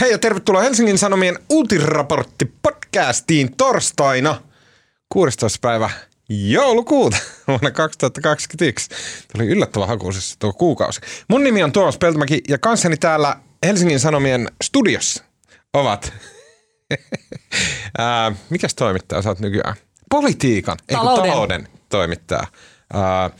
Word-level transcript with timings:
Hei 0.00 0.10
ja 0.10 0.18
tervetuloa 0.18 0.62
Helsingin 0.62 0.98
Sanomien 0.98 1.38
uutisraportti 1.50 2.52
podcastiin 2.62 3.56
torstaina 3.56 4.42
16. 5.08 5.58
päivä 5.62 5.90
joulukuuta 6.28 7.16
vuonna 7.48 7.70
2021. 7.70 8.88
Tämä 8.88 9.44
oli 9.44 9.50
yllättävän 9.50 9.88
hakuisessa 9.88 10.36
tuo 10.38 10.52
kuukausi. 10.52 11.00
Mun 11.28 11.44
nimi 11.44 11.62
on 11.62 11.72
Tuomas 11.72 11.98
Peltomäki 11.98 12.40
ja 12.48 12.58
kanssani 12.58 12.96
täällä 12.96 13.36
Helsingin 13.66 14.00
Sanomien 14.00 14.48
studiossa 14.64 15.24
ovat... 15.74 16.12
Ää, 17.98 18.32
mikäs 18.50 18.74
toimittaja 18.74 19.22
sä 19.22 19.28
oot 19.28 19.40
nykyään? 19.40 19.74
Politiikan, 20.10 20.76
talouden, 20.92 21.24
ei 21.24 21.30
talouden 21.30 21.68
toimittaja. 21.88 22.46
Ää, 22.92 23.30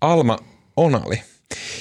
Alma 0.00 0.38
Onali. 0.76 1.22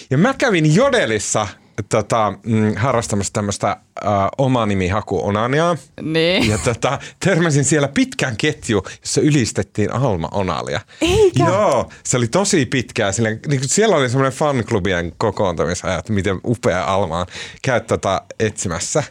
Ja 0.10 0.18
mä 0.18 0.36
Jodelissa 0.74 1.48
tota, 1.90 2.34
mm, 2.46 2.76
harrastamassa 2.76 3.34
tämmöistä 3.34 3.68
äh, 3.68 4.12
oma 4.38 4.66
nimihaku 4.66 5.28
Onaniaa. 5.28 5.78
Niin. 6.02 6.50
Ja 6.50 6.58
tota, 6.58 7.00
törmäsin 7.26 7.66
siellä 7.66 7.88
pitkän 7.88 8.38
ketju, 8.38 8.84
jossa 9.02 9.22
ylistettiin 9.22 9.94
Alma 9.94 10.30
Onalia. 10.32 10.82
Eikä? 11.02 11.44
Joo, 11.46 11.90
se 12.04 12.18
oli 12.18 12.28
tosi 12.28 12.66
pitkää. 12.66 13.12
Sillä, 13.12 13.30
niin 13.48 13.62
siellä 13.66 13.96
oli 13.96 14.10
semmoinen 14.10 14.38
fanklubien 14.38 15.14
kokoontumisajat, 15.18 16.10
miten 16.10 16.40
upea 16.46 16.84
Alma 16.84 17.20
on. 17.20 17.26
Käy 17.62 17.82
tota 17.82 18.22
etsimässä. 18.40 19.04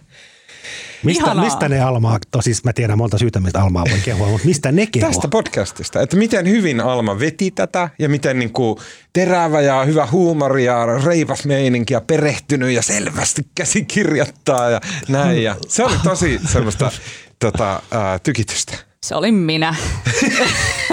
Mistä, 1.04 1.34
mistä 1.34 1.68
ne 1.68 1.80
Almaa, 1.80 2.18
tosis 2.30 2.64
mä 2.64 2.72
tiedän 2.72 2.98
monta 2.98 3.18
syytä, 3.18 3.40
mistä 3.40 3.62
Almaa 3.62 3.84
voi 3.90 3.98
kehua, 4.04 4.28
mutta 4.28 4.46
mistä 4.46 4.72
ne 4.72 4.86
kehua? 4.86 5.08
Tästä 5.08 5.28
podcastista, 5.28 6.00
että 6.00 6.16
miten 6.16 6.48
hyvin 6.48 6.80
Alma 6.80 7.18
veti 7.18 7.50
tätä 7.50 7.88
ja 7.98 8.08
miten 8.08 8.38
niin 8.38 8.52
kuin 8.52 8.78
terävä 9.12 9.60
ja 9.60 9.84
hyvä 9.84 10.06
huumori 10.06 10.64
ja 10.64 10.86
reipas 11.04 11.44
meininki 11.44 11.94
ja 11.94 12.00
perehtynyt 12.00 12.70
ja 12.70 12.82
selvästi 12.82 13.46
käsikirjoittaa 13.54 14.70
ja 14.70 14.80
näin. 15.08 15.42
Ja 15.42 15.56
se 15.68 15.84
oli 15.84 15.96
tosi 16.04 16.40
semmoista 16.52 16.90
tota, 17.38 17.82
ää, 17.90 18.18
tykitystä. 18.18 18.72
Se 19.02 19.14
oli 19.14 19.32
minä. 19.32 19.74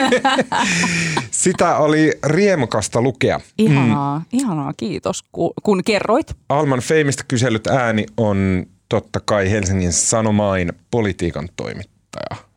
Sitä 1.31 1.77
oli 1.77 2.11
riemukasta 2.25 3.01
lukea. 3.01 3.39
Ihanaa, 3.57 4.19
mm. 4.19 4.25
ihanaa, 4.31 4.73
kiitos 4.77 5.23
kun, 5.31 5.51
kun 5.63 5.83
kerroit. 5.83 6.37
Alman 6.49 6.79
Feimistä 6.79 7.23
kyselyt 7.27 7.67
ääni 7.67 8.05
on 8.17 8.65
totta 8.89 9.19
kai 9.19 9.51
Helsingin 9.51 9.93
Sanomain 9.93 10.73
politiikan 10.91 11.49
toimittaja 11.55 12.49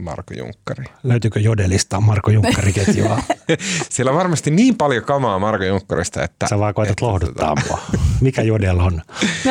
Marko 0.00 0.34
Junkkari. 0.34 0.84
Löytyykö 1.02 1.40
Jodelista 1.40 2.00
Marko 2.00 2.30
Junkkari-ketjua? 2.30 3.22
Siellä 3.90 4.10
on 4.10 4.18
varmasti 4.18 4.50
niin 4.50 4.76
paljon 4.76 5.04
kamaa 5.04 5.38
Marko 5.38 5.64
Junkkarista, 5.64 6.24
että... 6.24 6.46
Sä 6.48 6.58
vaan 6.58 6.74
koetat 6.74 7.00
lohduttaa 7.00 7.54
mua. 7.68 7.80
Mikä 8.20 8.42
Jodel 8.42 8.78
on? 8.78 9.02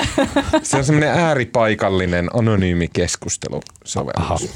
Se 0.63 0.77
on 0.77 0.85
semmoinen 0.85 1.09
ääripaikallinen 1.09 2.29
anonyymi 2.33 2.87
keskustelusovellus. 2.87 4.49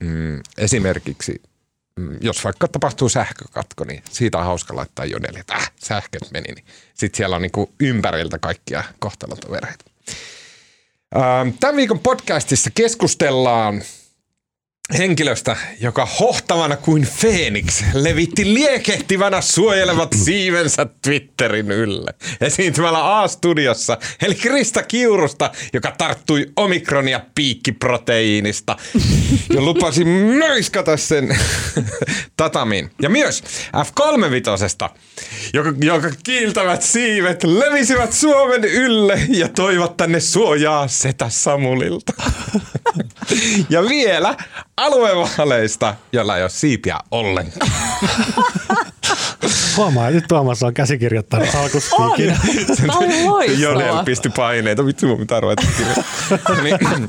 Mm, 0.00 0.40
esimerkiksi 0.58 1.42
mm, 1.96 2.16
jos 2.20 2.44
vaikka 2.44 2.68
tapahtuu 2.68 3.08
sähkökatko, 3.08 3.84
niin 3.84 4.02
siitä 4.10 4.38
on 4.38 4.44
hauska 4.44 4.76
laittaa 4.76 5.04
jodeli, 5.04 5.40
että 5.40 5.54
äh, 5.54 5.72
sähköt 5.82 6.30
meni. 6.30 6.54
Niin 6.54 6.64
sitten 6.94 7.16
siellä 7.16 7.36
on 7.36 7.42
niinku 7.42 7.70
ympäriltä 7.80 8.38
kaikkia 8.38 8.84
kohtalotovereita. 8.98 9.84
Ähm, 11.16 11.48
tämän 11.60 11.76
viikon 11.76 11.98
podcastissa 11.98 12.70
keskustellaan 12.74 13.82
henkilöstä, 14.98 15.56
joka 15.80 16.06
hohtavana 16.06 16.76
kuin 16.76 17.08
Phoenix 17.20 17.82
levitti 17.94 18.54
liekehtivänä 18.54 19.40
suojelevat 19.40 20.12
siivensä 20.24 20.86
Twitterin 21.02 21.70
ylle. 21.70 22.14
Esiintymällä 22.40 23.20
A-studiossa, 23.20 23.98
eli 24.22 24.34
Krista 24.34 24.82
Kiurusta, 24.82 25.50
joka 25.72 25.94
tarttui 25.98 26.46
omikronia 26.56 27.20
piikkiproteiinista 27.34 28.76
ja 29.54 29.60
lupasi 29.60 30.04
möiskata 30.38 30.96
sen 30.96 31.38
tatamiin. 32.36 32.90
Ja 33.02 33.10
myös 33.10 33.44
F3-vitosesta, 33.76 34.90
joka, 35.54 35.72
joka 35.80 36.10
kiiltävät 36.22 36.82
siivet 36.82 37.44
levisivät 37.44 38.12
Suomen 38.12 38.64
ylle 38.64 39.20
ja 39.28 39.48
toivat 39.48 39.96
tänne 39.96 40.20
suojaa 40.20 40.88
setä 40.88 41.28
Samulilta. 41.28 42.12
ja 43.70 43.82
vielä 43.82 44.36
aluevaaleista, 44.78 45.94
jolla 46.12 46.36
ei 46.36 46.42
ole 46.42 46.50
siipiä 46.50 46.98
ollenkaan. 47.10 47.70
Huomaa, 49.76 50.10
nyt 50.10 50.24
Tuomas 50.28 50.62
on 50.62 50.74
käsikirjoittanut 50.74 51.48
alkuspiikin. 51.54 52.36
Jodel 53.62 54.04
pisti 54.04 54.28
paineita. 54.28 54.86
Vitsi, 54.86 55.06
mun 55.06 55.18
pitää 55.18 55.40
ruveta 55.40 55.62
niin, 56.62 56.78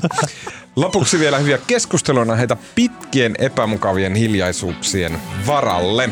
Lopuksi 0.76 1.18
vielä 1.18 1.38
hyviä 1.38 1.58
keskusteluna 1.66 2.34
heitä 2.34 2.56
pitkien 2.74 3.34
epämukavien 3.38 4.14
hiljaisuuksien 4.14 5.18
varalle. 5.46 6.10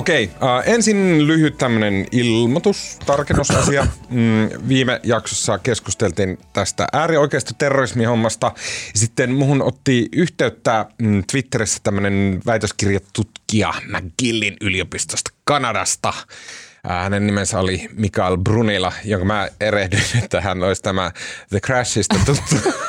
Okei, 0.00 0.30
äh, 0.42 0.74
ensin 0.74 1.26
lyhyt 1.26 1.58
tämmöinen 1.58 2.06
ilmoitus, 2.12 2.98
tarkennusasia. 3.06 3.86
Mm, 4.10 4.68
viime 4.68 5.00
jaksossa 5.02 5.58
keskusteltiin 5.58 6.38
tästä 6.52 6.86
äärioikeista 6.92 7.54
terrorismihommasta. 7.58 8.52
Sitten 8.94 9.34
muhun 9.34 9.62
otti 9.62 10.08
yhteyttä 10.12 10.86
mm, 11.02 11.22
Twitterissä 11.32 11.80
tämmöinen 11.82 12.40
väitöskirjatutkija 12.46 13.74
McGillin 13.88 14.56
yliopistosta 14.60 15.30
Kanadasta– 15.44 16.12
hänen 16.84 17.26
nimensä 17.26 17.58
oli 17.58 17.88
Mikael 17.96 18.36
Brunila, 18.36 18.92
jonka 19.04 19.24
mä 19.24 19.48
erehdyin, 19.60 20.02
että 20.24 20.40
hän 20.40 20.62
olisi 20.62 20.82
tämä 20.82 21.10
The 21.50 21.60
Crashista 21.60 22.16
tuttu. 22.26 22.56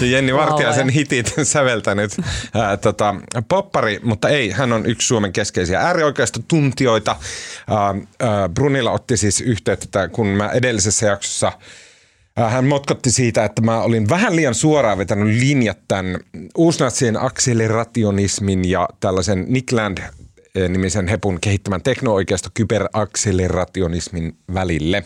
Ja 0.00 0.06
Jenni 0.06 0.34
Vartiaisen 0.34 0.88
hitit 0.88 1.34
säveltänyt. 1.42 2.16
Ää, 2.54 2.76
tota, 2.76 3.14
poppari, 3.48 4.00
mutta 4.02 4.28
ei, 4.28 4.50
hän 4.50 4.72
on 4.72 4.86
yksi 4.86 5.06
Suomen 5.06 5.32
keskeisiä 5.32 5.80
äärioikeista 5.80 6.40
tuntijoita. 6.48 7.16
Ää, 7.68 7.94
ää, 8.20 8.48
Brunila 8.48 8.90
otti 8.90 9.16
siis 9.16 9.40
yhteyttä, 9.40 9.84
että 9.84 10.08
kun 10.08 10.26
mä 10.26 10.48
edellisessä 10.48 11.06
jaksossa 11.06 11.52
hän 12.36 12.64
motkotti 12.64 13.10
siitä, 13.10 13.44
että 13.44 13.62
mä 13.62 13.80
olin 13.80 14.08
vähän 14.08 14.36
liian 14.36 14.54
suoraan 14.54 14.98
vetänyt 14.98 15.38
linjat 15.38 15.78
tämän 15.88 16.18
uusnatsien 16.56 17.22
akselerationismin 17.22 18.70
ja 18.70 18.88
tällaisen 19.00 19.46
Nick 19.48 19.72
Land 19.72 19.98
Eh, 19.98 20.10
nimisen 20.68 21.08
hepun 21.08 21.40
kehittämän 21.40 21.82
tekno-oikeisto 21.82 22.48
kyberakselerationismin 22.54 24.36
välille. 24.54 25.04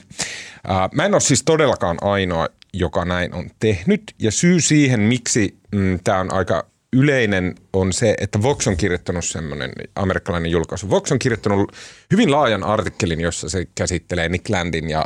Mä 0.94 1.04
en 1.04 1.14
ole 1.14 1.20
siis 1.20 1.42
todellakaan 1.42 1.98
ainoa, 2.00 2.48
joka 2.72 3.04
näin 3.04 3.34
on 3.34 3.50
tehnyt. 3.58 4.02
Ja 4.18 4.30
syy 4.30 4.60
siihen, 4.60 5.00
miksi 5.00 5.58
mm, 5.72 5.98
tämä 6.04 6.20
on 6.20 6.32
aika 6.32 6.66
yleinen, 6.92 7.54
on 7.72 7.92
se, 7.92 8.14
että 8.20 8.42
Vox 8.42 8.66
on 8.66 8.76
kirjoittanut 8.76 9.24
semmoinen 9.24 9.72
amerikkalainen 9.96 10.50
julkaisu. 10.50 10.90
Vox 10.90 11.12
on 11.12 11.18
kirjoittanut 11.18 11.72
hyvin 12.10 12.30
laajan 12.30 12.64
artikkelin, 12.64 13.20
jossa 13.20 13.48
se 13.48 13.66
käsittelee 13.74 14.28
Nick 14.28 14.48
Landin 14.48 14.90
ja 14.90 15.04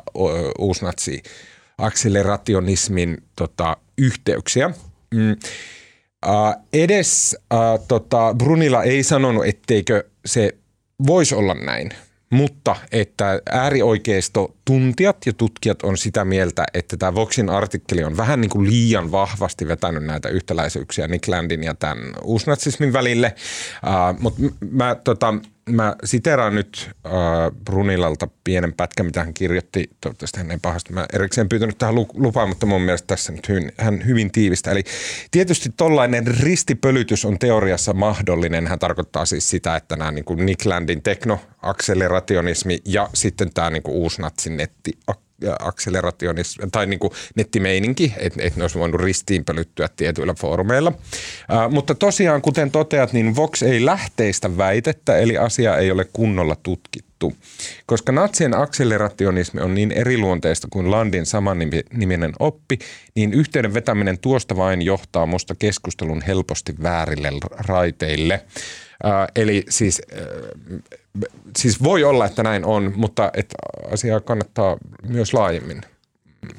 uusnatsi 0.58 1.22
akselerationismin 1.78 3.22
tota, 3.36 3.76
yhteyksiä. 3.98 4.70
Mm. 5.14 5.36
Uh, 6.26 6.64
edes 6.72 7.36
uh, 7.54 7.86
tota, 7.88 8.34
Brunilla 8.38 8.82
ei 8.82 9.02
sanonut, 9.02 9.46
etteikö 9.46 10.04
se 10.26 10.54
voisi 11.06 11.34
olla 11.34 11.54
näin, 11.54 11.90
mutta 12.30 12.76
että 12.92 13.40
äärioikeisto 13.50 14.54
tuntijat 14.64 15.16
ja 15.26 15.32
tutkijat 15.32 15.82
on 15.82 15.98
sitä 15.98 16.24
mieltä, 16.24 16.64
että 16.74 16.96
tämä 16.96 17.14
Voxin 17.14 17.50
artikkeli 17.50 18.04
on 18.04 18.16
vähän 18.16 18.40
niin 18.40 18.50
kuin 18.50 18.70
liian 18.70 19.12
vahvasti 19.12 19.68
vetänyt 19.68 20.04
näitä 20.04 20.28
yhtäläisyyksiä 20.28 21.08
Nick 21.08 21.28
Landin 21.28 21.64
ja 21.64 21.74
tämän 21.74 22.12
uusnatsismin 22.24 22.92
välille. 22.92 23.34
Uh, 23.86 24.20
mutta 24.20 24.40
mä 24.70 24.94
tota, 24.94 25.34
mä 25.68 25.96
siteraan 26.04 26.54
nyt 26.54 26.90
äh, 27.06 27.12
Brunilalta 27.64 28.28
pienen 28.44 28.72
pätkän, 28.72 29.06
mitä 29.06 29.24
hän 29.24 29.34
kirjoitti. 29.34 29.90
Toivottavasti 30.00 30.38
hän 30.38 30.50
ei 30.50 30.58
pahasti. 30.62 30.92
Mä 30.92 31.06
erikseen 31.12 31.48
pyytänyt 31.48 31.78
tähän 31.78 31.94
lupaa, 32.14 32.46
mutta 32.46 32.66
mun 32.66 32.82
mielestä 32.82 33.06
tässä 33.06 33.32
nyt 33.32 33.48
hyvin, 33.48 33.72
hän 33.78 34.06
hyvin 34.06 34.32
tiivistä. 34.32 34.70
Eli 34.70 34.84
tietysti 35.30 35.68
tollainen 35.76 36.26
ristipölytys 36.26 37.24
on 37.24 37.38
teoriassa 37.38 37.92
mahdollinen. 37.92 38.66
Hän 38.66 38.78
tarkoittaa 38.78 39.24
siis 39.24 39.50
sitä, 39.50 39.76
että 39.76 39.96
nämä 39.96 40.10
niin 40.10 40.24
kuin 40.24 40.46
Nick 40.46 40.66
Landin 40.66 41.02
teknoakselerationismi 41.02 42.78
ja 42.84 43.10
sitten 43.14 43.50
tämä 43.54 43.70
niin 43.70 43.82
kuin 43.82 43.96
uusnatsin 43.96 44.56
netti 44.56 44.92
akselerationismi 45.60 46.64
tai 46.72 46.86
niin 46.86 46.98
kuin 46.98 47.12
nettimeininki, 47.34 48.14
että 48.16 48.42
et 48.42 48.56
ne 48.56 48.64
olisi 48.64 48.78
voinut 48.78 49.00
ristiinpölyttyä 49.00 49.88
tietyillä 49.96 50.34
foorumeilla. 50.34 50.92
Ää, 51.48 51.68
mutta 51.68 51.94
tosiaan, 51.94 52.42
kuten 52.42 52.70
toteat, 52.70 53.12
niin 53.12 53.36
Vox 53.36 53.62
ei 53.62 53.84
lähteistä 53.84 54.56
väitettä, 54.56 55.16
eli 55.18 55.38
asia 55.38 55.76
ei 55.76 55.90
ole 55.90 56.04
kunnolla 56.12 56.56
tutkittu. 56.62 57.36
Koska 57.86 58.12
natsien 58.12 58.56
akselerationismi 58.56 59.60
on 59.60 59.74
niin 59.74 59.92
eriluonteista 59.92 60.68
kuin 60.70 60.90
Landin 60.90 61.26
samanniminen 61.26 62.32
oppi, 62.38 62.78
niin 63.14 63.34
yhteyden 63.34 63.74
vetäminen 63.74 64.18
tuosta 64.18 64.56
vain 64.56 64.82
johtaa 64.82 65.26
musta 65.26 65.54
keskustelun 65.58 66.22
helposti 66.22 66.74
väärille 66.82 67.32
raiteille. 67.58 68.44
Eli 69.36 69.64
siis, 69.68 70.02
äh, 70.12 70.22
siis 71.56 71.82
voi 71.82 72.04
olla, 72.04 72.26
että 72.26 72.42
näin 72.42 72.64
on, 72.64 72.92
mutta 72.96 73.30
että 73.34 73.54
asiaa 73.92 74.20
kannattaa 74.20 74.76
myös 75.08 75.34
laajemmin 75.34 75.82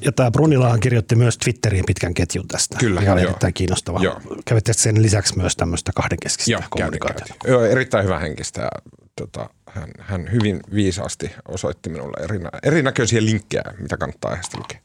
ja 0.01 0.12
tämä 0.12 0.31
Brunilahan 0.31 0.80
kirjoitti 0.80 1.15
myös 1.15 1.38
Twitteriin 1.38 1.86
pitkän 1.86 2.13
ketjun 2.13 2.47
tästä. 2.47 2.77
Kyllä, 2.77 3.01
joo. 3.01 3.18
erittäin 3.18 3.53
kiinnostava. 3.53 4.00
Joo. 4.03 4.21
Kävitte 4.45 4.74
sen 4.74 5.01
lisäksi 5.01 5.38
myös 5.38 5.56
tämmöistä 5.56 5.91
kahdenkeskistä 5.95 6.51
Joo, 6.51 6.62
kommunikaatiota. 6.69 7.36
Joo, 7.47 7.65
erittäin 7.65 8.06
hyvä 8.06 8.19
henkistä 8.19 8.69
tota, 9.15 9.50
hän, 9.68 9.89
hän 10.00 10.31
hyvin 10.31 10.59
viisaasti 10.74 11.31
osoitti 11.47 11.89
minulle 11.89 12.24
erinä, 12.24 12.50
erinäköisiä 12.63 13.25
linkkejä, 13.25 13.63
mitä 13.80 13.97
kannattaa 13.97 14.31
aiheesta 14.31 14.57
lukea. 14.57 14.80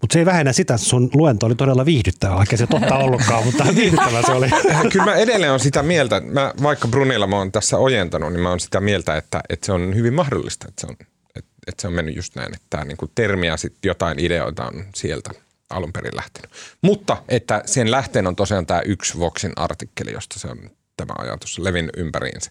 Mutta 0.00 0.12
se 0.12 0.18
ei 0.18 0.26
vähennä 0.26 0.52
sitä, 0.52 0.74
että 0.74 0.86
sun 0.86 1.10
luento 1.14 1.46
oli 1.46 1.54
todella 1.54 1.84
viihdyttävä, 1.84 2.36
vaikka 2.36 2.56
se 2.56 2.66
totta 2.66 2.96
ollutkaan, 2.96 3.44
mutta 3.44 3.64
viihdyttävä 3.76 4.22
se 4.26 4.32
oli. 4.32 4.46
Kyllä 4.92 5.04
mä 5.04 5.14
edelleen 5.14 5.52
on 5.52 5.60
sitä 5.60 5.82
mieltä, 5.82 6.20
mä, 6.20 6.54
vaikka 6.62 6.88
Brunilla 6.88 7.26
mä 7.26 7.36
oon 7.36 7.52
tässä 7.52 7.78
ojentanut, 7.78 8.32
niin 8.32 8.40
mä 8.40 8.48
oon 8.48 8.60
sitä 8.60 8.80
mieltä, 8.80 9.16
että, 9.16 9.40
että 9.48 9.66
se 9.66 9.72
on 9.72 9.94
hyvin 9.94 10.14
mahdollista, 10.14 10.66
että 10.68 10.80
se 10.80 10.86
on, 10.86 10.96
että, 11.36 11.50
että 11.66 11.82
se 11.82 11.88
on 11.88 11.94
mennyt 11.94 12.16
just 12.16 12.36
näin, 12.36 12.54
että 12.54 12.66
tämä 12.70 12.84
niin 12.84 12.98
termi 13.14 13.46
ja 13.46 13.56
sitten 13.56 13.88
jotain 13.88 14.18
ideoita 14.18 14.66
on 14.66 14.84
sieltä 14.94 15.30
alun 15.70 15.92
perin 15.92 16.16
lähtenyt. 16.16 16.50
Mutta 16.82 17.16
että 17.28 17.62
sen 17.66 17.90
lähteen 17.90 18.26
on 18.26 18.36
tosiaan 18.36 18.66
tämä 18.66 18.80
yksi 18.80 19.18
Voxin 19.18 19.52
artikkeli, 19.56 20.12
josta 20.12 20.38
se 20.38 20.48
on 20.48 20.70
tämä 20.96 21.14
ajatus 21.18 21.58
levinnyt 21.58 21.96
ympäriinsä. 21.96 22.50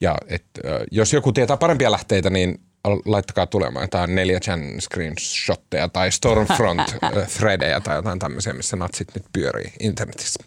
Ja 0.00 0.16
et, 0.28 0.44
jos 0.90 1.12
joku 1.12 1.32
tietää 1.32 1.56
parempia 1.56 1.90
lähteitä, 1.90 2.30
niin 2.30 2.60
laittakaa 3.04 3.46
tulemaan 3.46 3.84
jotain 3.84 4.10
4chan 4.10 4.80
screenshotteja 4.80 5.88
tai 5.88 6.12
Stormfront 6.12 6.96
threadejä 7.38 7.80
tai 7.80 7.96
jotain 7.96 8.18
tämmöisiä, 8.18 8.52
missä 8.52 8.76
natsit 8.76 9.08
nyt 9.14 9.24
pyörii 9.32 9.72
internetissä. 9.80 10.44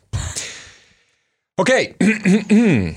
Okei. 1.57 1.95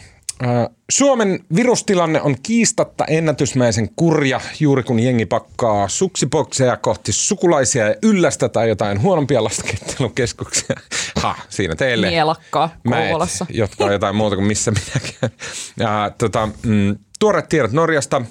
Suomen 0.91 1.41
virustilanne 1.57 2.21
on 2.21 2.37
kiistatta 2.43 3.05
ennätysmäisen 3.05 3.89
kurja 3.97 4.41
juuri 4.61 4.83
kun 4.83 5.01
jengi 5.01 5.27
pakkaa 5.27 5.89
suksipokseja 5.89 6.77
kohti 6.77 7.13
sukulaisia 7.13 7.89
ja 7.89 7.95
yllästä 8.03 8.49
tai 8.49 8.69
jotain 8.69 9.03
huonompia 9.03 9.45
laskettelukeskuksia. 9.45 10.77
Ha, 11.23 11.37
siinä 11.49 11.75
teille. 11.77 12.11
Mielakkaa 12.11 12.77
Kouvolassa. 12.91 13.47
jotka 13.49 13.85
on 13.85 13.93
jotain 13.93 14.17
muuta 14.17 14.37
kuin 14.37 14.47
missä 14.47 14.71
minäkään. 14.71 15.33
Ja, 15.77 16.11
tota, 16.19 16.49
mm, 16.63 16.97
tuoreet 17.19 17.49
tiedot 17.49 17.73
Norjasta. 17.73 18.23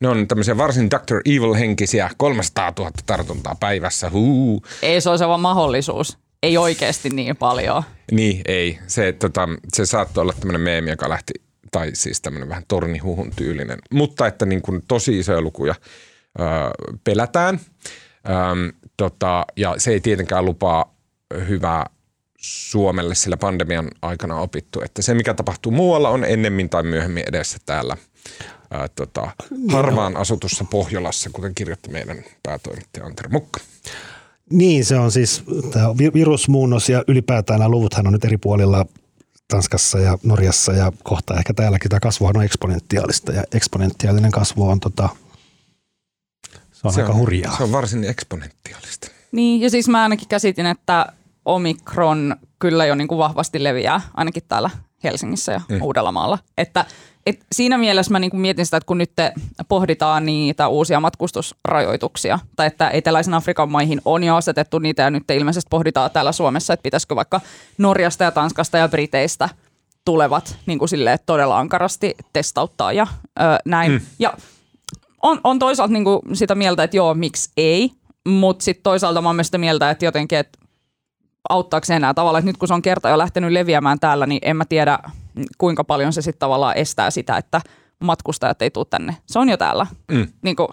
Ne 0.00 0.08
on 0.08 0.28
tämmöisiä 0.28 0.56
varsin 0.56 0.90
Dr. 0.90 1.20
Evil-henkisiä, 1.24 2.10
300 2.16 2.72
000 2.78 2.90
tartuntaa 3.06 3.56
päivässä. 3.60 4.10
Huu. 4.10 4.62
Ei 4.82 5.00
se 5.00 5.10
olisi 5.10 5.24
vaan 5.24 5.40
mahdollisuus. 5.40 6.18
Ei 6.42 6.58
oikeasti 6.58 7.10
niin 7.10 7.36
paljon. 7.36 7.82
Niin, 8.12 8.40
ei. 8.44 8.78
Se, 8.86 9.12
tota, 9.12 9.48
se 9.74 9.86
saattoi 9.86 10.22
olla 10.22 10.32
tämmöinen 10.40 10.60
meemi, 10.60 10.90
joka 10.90 11.08
lähti, 11.08 11.32
tai 11.72 11.90
siis 11.94 12.20
tämmöinen 12.20 12.48
vähän 12.48 12.64
tornihuhun 12.68 13.30
tyylinen, 13.36 13.78
mutta 13.92 14.26
että 14.26 14.46
niin 14.46 14.62
kuin 14.62 14.82
tosi 14.88 15.18
isoja 15.18 15.40
lukuja 15.40 15.74
ö, 16.40 16.42
pelätään. 17.04 17.60
Öm, 18.28 18.72
tota, 18.96 19.46
ja 19.56 19.74
se 19.78 19.90
ei 19.90 20.00
tietenkään 20.00 20.44
lupaa 20.44 20.94
hyvää 21.48 21.86
Suomelle 22.38 23.14
sillä 23.14 23.36
pandemian 23.36 23.88
aikana 24.02 24.40
opittu, 24.40 24.80
että 24.80 25.02
se 25.02 25.14
mikä 25.14 25.34
tapahtuu 25.34 25.72
muualla 25.72 26.08
on 26.08 26.24
ennemmin 26.24 26.68
tai 26.68 26.82
myöhemmin 26.82 27.24
edessä 27.26 27.58
täällä 27.66 27.96
ää, 28.70 28.88
tota, 28.88 29.30
harvaan 29.68 30.16
asutussa 30.16 30.64
Pohjolassa, 30.64 31.30
kuten 31.30 31.54
kirjoitti 31.54 31.90
meidän 31.90 32.24
päätoimittaja 32.42 33.06
Antero 33.06 33.30
Mukka. 33.30 33.60
Niin, 34.50 34.84
se 34.84 34.98
on 34.98 35.12
siis 35.12 35.42
tämä 35.72 35.98
vi- 35.98 36.12
virusmuunnos 36.12 36.88
ja 36.88 37.04
ylipäätään 37.08 37.58
nämä 37.58 37.68
luvuthan 37.68 38.06
on 38.06 38.12
nyt 38.12 38.24
eri 38.24 38.38
puolilla 38.38 38.86
Tanskassa 39.48 39.98
ja 39.98 40.18
Norjassa 40.22 40.72
ja 40.72 40.92
kohta 41.02 41.36
ehkä 41.38 41.54
täälläkin 41.54 41.88
tämä 41.88 42.00
kasvuhan 42.00 42.36
on 42.36 42.44
eksponentiaalista 42.44 43.32
ja 43.32 43.44
eksponentiaalinen 43.54 44.30
kasvu 44.30 44.68
on 44.68 44.80
tota, 44.80 45.08
se 46.72 46.80
on 46.84 46.92
se 46.92 47.00
aika 47.00 47.12
on, 47.12 47.18
hurjaa. 47.18 47.56
Se 47.56 47.62
on 47.62 47.72
varsin 47.72 48.04
eksponentiaalista. 48.04 49.08
Niin, 49.32 49.60
ja 49.60 49.70
siis 49.70 49.88
mä 49.88 50.02
ainakin 50.02 50.28
käsitin, 50.28 50.66
että 50.66 51.06
Omikron 51.44 52.36
kyllä 52.58 52.86
jo 52.86 52.94
niin 52.94 53.08
kuin 53.08 53.18
vahvasti 53.18 53.64
leviää, 53.64 54.00
ainakin 54.14 54.42
täällä 54.48 54.70
Helsingissä 55.04 55.52
ja 55.52 55.60
mm. 55.68 55.82
Uudellamaalla. 55.82 56.38
Että 56.58 56.84
et 57.26 57.40
siinä 57.52 57.78
mielessä 57.78 58.12
mä 58.12 58.18
niin 58.18 58.30
kuin 58.30 58.40
mietin 58.40 58.64
sitä, 58.64 58.76
että 58.76 58.86
kun 58.86 58.98
nyt 58.98 59.12
te 59.16 59.32
pohditaan 59.68 60.26
niitä 60.26 60.68
uusia 60.68 61.00
matkustusrajoituksia, 61.00 62.38
tai 62.56 62.66
että 62.66 62.90
eteläisen 62.90 63.34
Afrikan 63.34 63.70
maihin 63.70 64.00
on 64.04 64.24
jo 64.24 64.36
asetettu 64.36 64.78
niitä, 64.78 65.02
ja 65.02 65.10
nyt 65.10 65.30
ilmeisesti 65.30 65.68
pohditaan 65.70 66.10
täällä 66.10 66.32
Suomessa, 66.32 66.72
että 66.72 66.82
pitäisikö 66.82 67.16
vaikka 67.16 67.40
Norjasta 67.78 68.24
ja 68.24 68.30
Tanskasta 68.30 68.78
ja 68.78 68.88
Briteistä 68.88 69.48
tulevat 70.04 70.56
niin 70.66 70.78
kuin 70.78 70.88
silleen, 70.88 71.18
todella 71.26 71.58
ankarasti 71.58 72.14
testauttaa 72.32 72.92
ja 72.92 73.06
ö, 73.40 73.42
näin. 73.64 73.92
Mm. 73.92 74.00
Ja 74.18 74.34
on, 75.22 75.40
on 75.44 75.58
toisaalta 75.58 75.92
niin 75.92 76.04
kuin 76.04 76.20
sitä 76.32 76.54
mieltä, 76.54 76.82
että 76.82 76.96
joo, 76.96 77.14
miksi 77.14 77.50
ei, 77.56 77.90
mutta 78.28 78.64
sitten 78.64 78.82
toisaalta 78.82 79.22
mä 79.22 79.28
oon 79.28 79.36
myös 79.36 79.46
sitä 79.46 79.58
mieltä, 79.58 79.90
että 79.90 80.04
jotenkin, 80.04 80.38
että 80.38 80.58
auttaako 81.48 81.84
se 81.84 81.96
enää 81.96 82.14
tavallaan, 82.14 82.40
että 82.40 82.48
nyt 82.48 82.56
kun 82.56 82.68
se 82.68 82.74
on 82.74 82.82
kerta 82.82 83.08
jo 83.08 83.18
lähtenyt 83.18 83.52
leviämään 83.52 84.00
täällä, 84.00 84.26
niin 84.26 84.38
en 84.42 84.56
mä 84.56 84.64
tiedä 84.64 84.98
kuinka 85.58 85.84
paljon 85.84 86.12
se 86.12 86.22
sitten 86.22 86.40
tavallaan 86.40 86.76
estää 86.76 87.10
sitä, 87.10 87.36
että 87.36 87.60
matkustajat 88.00 88.62
ei 88.62 88.70
tule 88.70 88.86
tänne. 88.90 89.16
Se 89.26 89.38
on 89.38 89.48
jo 89.48 89.56
täällä. 89.56 89.86
Mm. 90.12 90.26
Niin 90.42 90.56
kuin, 90.56 90.68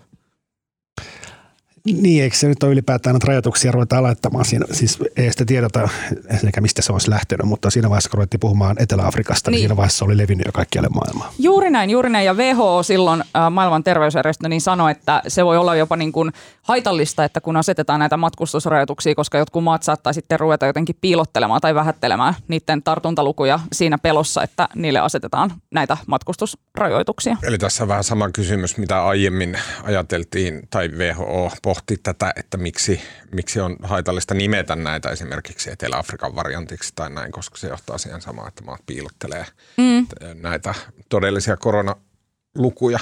Niin, 1.85 2.23
eikö 2.23 2.35
se 2.35 2.47
nyt 2.47 2.63
ole 2.63 2.71
ylipäätään 2.71 3.13
näitä 3.13 3.27
rajoituksia 3.27 3.71
ruvetaan 3.71 4.03
laittamaan 4.03 4.45
siinä, 4.45 4.65
siis 4.71 4.99
ei 5.17 5.31
sitä 5.31 5.45
tiedota 5.45 5.89
ensinnäkään 6.29 6.61
mistä 6.61 6.81
se 6.81 6.93
olisi 6.93 7.09
lähtenyt, 7.09 7.45
mutta 7.45 7.69
siinä 7.69 7.89
vaiheessa 7.89 8.09
kun 8.09 8.17
ruvettiin 8.17 8.39
puhumaan 8.39 8.75
Etelä-Afrikasta, 8.79 9.51
niin, 9.51 9.55
Niin. 9.55 9.61
niin 9.61 9.67
siinä 9.69 9.77
vaiheessa 9.77 9.97
se 9.97 10.05
oli 10.05 10.17
levinnyt 10.17 10.45
jo 10.45 10.51
kaikkialle 10.51 10.89
maailmaan. 10.89 11.31
Juuri 11.39 11.69
näin, 11.69 11.89
juuri 11.89 12.09
näin. 12.09 12.25
Ja 12.25 12.33
WHO 12.33 12.83
silloin, 12.83 13.21
äh, 13.21 13.51
maailman 13.51 13.83
terveysjärjestö, 13.83 14.49
niin 14.49 14.61
sanoi, 14.61 14.91
että 14.91 15.21
se 15.27 15.45
voi 15.45 15.57
olla 15.57 15.75
jopa 15.75 15.95
niin 15.95 16.11
kuin 16.11 16.31
haitallista, 16.61 17.23
että 17.23 17.41
kun 17.41 17.57
asetetaan 17.57 17.99
näitä 17.99 18.17
matkustusrajoituksia, 18.17 19.15
koska 19.15 19.37
jotkut 19.37 19.63
maat 19.63 19.83
saattaa 19.83 20.13
sitten 20.13 20.39
ruveta 20.39 20.65
jotenkin 20.65 20.95
piilottelemaan 21.01 21.61
tai 21.61 21.75
vähättelemään 21.75 22.33
niiden 22.47 22.83
tartuntalukuja 22.83 23.59
siinä 23.73 23.97
pelossa, 23.97 24.43
että 24.43 24.67
niille 24.75 24.99
asetetaan 24.99 25.51
näitä 25.71 25.97
matkustusrajoituksia. 26.07 27.37
Eli 27.43 27.57
tässä 27.57 27.83
on 27.83 27.87
vähän 27.87 28.03
sama 28.03 28.29
kysymys, 28.29 28.77
mitä 28.77 29.05
aiemmin 29.05 29.57
ajateltiin, 29.83 30.61
tai 30.69 30.87
WHO 30.87 31.51
pohti 31.73 31.97
tätä, 32.03 32.33
että 32.35 32.57
miksi, 32.57 33.01
miksi 33.31 33.59
on 33.59 33.77
haitallista 33.83 34.33
nimetä 34.33 34.75
näitä 34.75 35.09
esimerkiksi 35.09 35.71
Etelä-Afrikan 35.71 36.35
variantiksi 36.35 36.91
tai 36.95 37.09
näin, 37.09 37.31
koska 37.31 37.57
se 37.57 37.67
johtaa 37.67 37.97
siihen 37.97 38.21
samaan, 38.21 38.47
että 38.47 38.63
maat 38.63 38.81
piilottelee 38.85 39.45
mm. 39.77 40.07
näitä 40.41 40.75
todellisia 41.09 41.57
koronalukuja. 41.57 42.99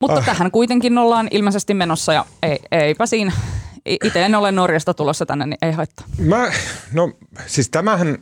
Mutta 0.00 0.18
Ah. 0.18 0.24
tähän 0.24 0.50
kuitenkin 0.50 0.98
ollaan 0.98 1.28
ilmeisesti 1.30 1.74
menossa 1.74 2.12
ja 2.12 2.24
ei, 2.42 2.58
eipä 2.70 3.06
siinä. 3.06 3.32
Itse 3.86 4.24
en 4.24 4.34
ole 4.34 4.52
Norjasta 4.52 4.94
tulossa 4.94 5.26
tänne, 5.26 5.46
niin 5.46 5.58
ei 5.62 5.72
haittaa. 5.72 6.06
Mä, 6.18 6.52
no 6.92 7.12
siis 7.46 7.70
tämähän 7.70 8.18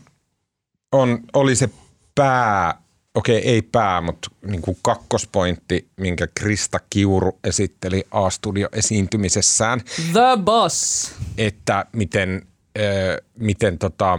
on, 0.92 1.18
oli 1.32 1.56
se 1.56 1.70
pää, 2.14 2.74
okei 3.14 3.48
ei 3.48 3.62
pää, 3.62 4.00
mutta 4.00 4.30
niin 4.46 4.62
kuin 4.62 4.76
kakkospointti, 4.82 5.88
minkä 5.96 6.26
Krista 6.34 6.80
Kiuru 6.90 7.38
esitteli 7.44 8.04
A-studio 8.10 8.68
esiintymisessään, 8.72 9.80
The 10.12 10.42
Boss. 10.44 11.12
että 11.38 11.86
miten, 11.92 12.46
ö, 12.78 13.22
miten 13.38 13.78
tota, 13.78 14.18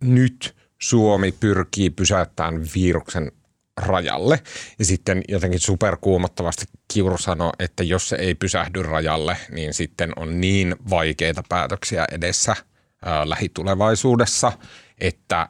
nyt 0.00 0.56
Suomi 0.78 1.32
pyrkii 1.32 1.90
pysäyttämään 1.90 2.66
viruksen 2.74 3.32
rajalle. 3.76 4.40
Ja 4.78 4.84
sitten 4.84 5.22
jotenkin 5.28 5.60
superkuumottavasti 5.60 6.64
Kiuru 6.92 7.18
sanoi, 7.18 7.52
että 7.58 7.82
jos 7.82 8.08
se 8.08 8.16
ei 8.16 8.34
pysähdy 8.34 8.82
rajalle, 8.82 9.36
niin 9.50 9.74
sitten 9.74 10.12
on 10.16 10.40
niin 10.40 10.76
vaikeita 10.90 11.42
päätöksiä 11.48 12.04
edessä 12.12 12.56
ää, 13.04 13.28
lähitulevaisuudessa, 13.28 14.52
että 15.00 15.48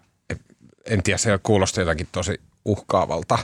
en 0.86 1.02
tiedä, 1.02 1.18
se 1.18 1.38
kuulosti 1.42 1.80
jotakin 1.80 2.08
tosi 2.12 2.40
uhkaavalta. 2.66 3.38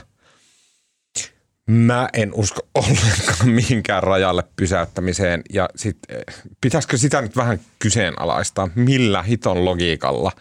Mä 1.69 2.09
en 2.13 2.33
usko 2.33 2.61
ollenkaan 2.75 3.49
mihinkään 3.49 4.03
rajalle 4.03 4.43
pysäyttämiseen 4.55 5.41
ja 5.53 5.69
sit, 5.75 5.97
eh, 6.09 6.23
pitäisikö 6.61 6.97
sitä 6.97 7.21
nyt 7.21 7.35
vähän 7.35 7.59
kyseenalaistaa, 7.79 8.69
millä 8.75 9.23
hiton 9.23 9.65
logiikalla 9.65 10.31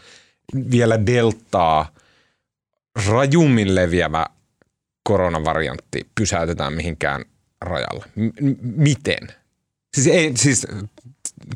vielä 0.70 1.06
deltaa 1.06 1.92
rajummin 3.08 3.74
leviävä 3.74 4.26
koronavariantti 5.04 6.06
pysäytetään 6.14 6.72
mihinkään 6.72 7.24
rajalle. 7.60 8.04
M- 8.16 8.54
miten? 8.60 9.28
Siis, 9.94 10.06
ei, 10.06 10.32
siis 10.36 10.66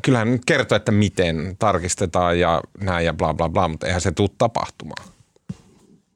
kyllähän 0.03 0.31
nyt 0.31 0.45
kertoo, 0.45 0.75
että 0.75 0.91
miten 0.91 1.55
tarkistetaan 1.59 2.39
ja 2.39 2.61
näin 2.79 3.05
ja 3.05 3.13
bla 3.13 3.33
bla 3.33 3.49
bla, 3.49 3.67
mutta 3.67 3.87
eihän 3.87 4.01
se 4.01 4.11
tule 4.11 4.29
tapahtumaan. 4.37 5.16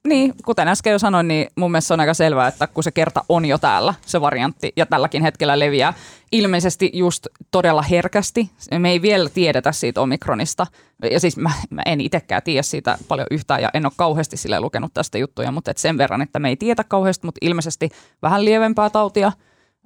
Niin, 0.07 0.33
kuten 0.45 0.67
äsken 0.67 0.91
jo 0.91 0.99
sanoin, 0.99 1.27
niin 1.27 1.47
mun 1.55 1.71
mielestä 1.71 1.93
on 1.93 1.99
aika 1.99 2.13
selvää, 2.13 2.47
että 2.47 2.67
kun 2.67 2.83
se 2.83 2.91
kerta 2.91 3.23
on 3.29 3.45
jo 3.45 3.57
täällä, 3.57 3.93
se 4.05 4.21
variantti, 4.21 4.73
ja 4.75 4.85
tälläkin 4.85 5.21
hetkellä 5.21 5.59
leviää 5.59 5.93
ilmeisesti 6.31 6.91
just 6.93 7.27
todella 7.51 7.81
herkästi. 7.81 8.51
Me 8.79 8.91
ei 8.91 9.01
vielä 9.01 9.29
tiedetä 9.29 9.71
siitä 9.71 10.01
omikronista, 10.01 10.67
ja 11.11 11.19
siis 11.19 11.37
mä, 11.37 11.51
mä 11.69 11.81
en 11.85 12.01
itsekään 12.01 12.43
tiedä 12.43 12.61
siitä 12.61 12.97
paljon 13.07 13.27
yhtään, 13.31 13.61
ja 13.61 13.69
en 13.73 13.85
ole 13.85 13.93
kauheasti 13.97 14.37
sille 14.37 14.59
lukenut 14.59 14.93
tästä 14.93 15.17
juttuja, 15.17 15.51
mutta 15.51 15.71
et 15.71 15.77
sen 15.77 15.97
verran, 15.97 16.21
että 16.21 16.39
me 16.39 16.49
ei 16.49 16.55
tiedä 16.55 16.83
kauheasti, 16.83 17.27
mutta 17.27 17.39
ilmeisesti 17.41 17.89
vähän 18.21 18.45
lievempää 18.45 18.89
tautia 18.89 19.31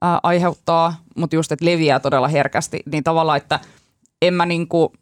ää, 0.02 0.20
aiheuttaa, 0.24 0.96
mutta 1.18 1.36
just, 1.36 1.52
että 1.52 1.66
leviää 1.66 2.00
todella 2.00 2.28
herkästi, 2.28 2.80
niin 2.92 3.04
tavallaan, 3.04 3.38
että 3.38 3.60
en 4.22 4.34
mä 4.34 4.46
niinku, 4.46 4.94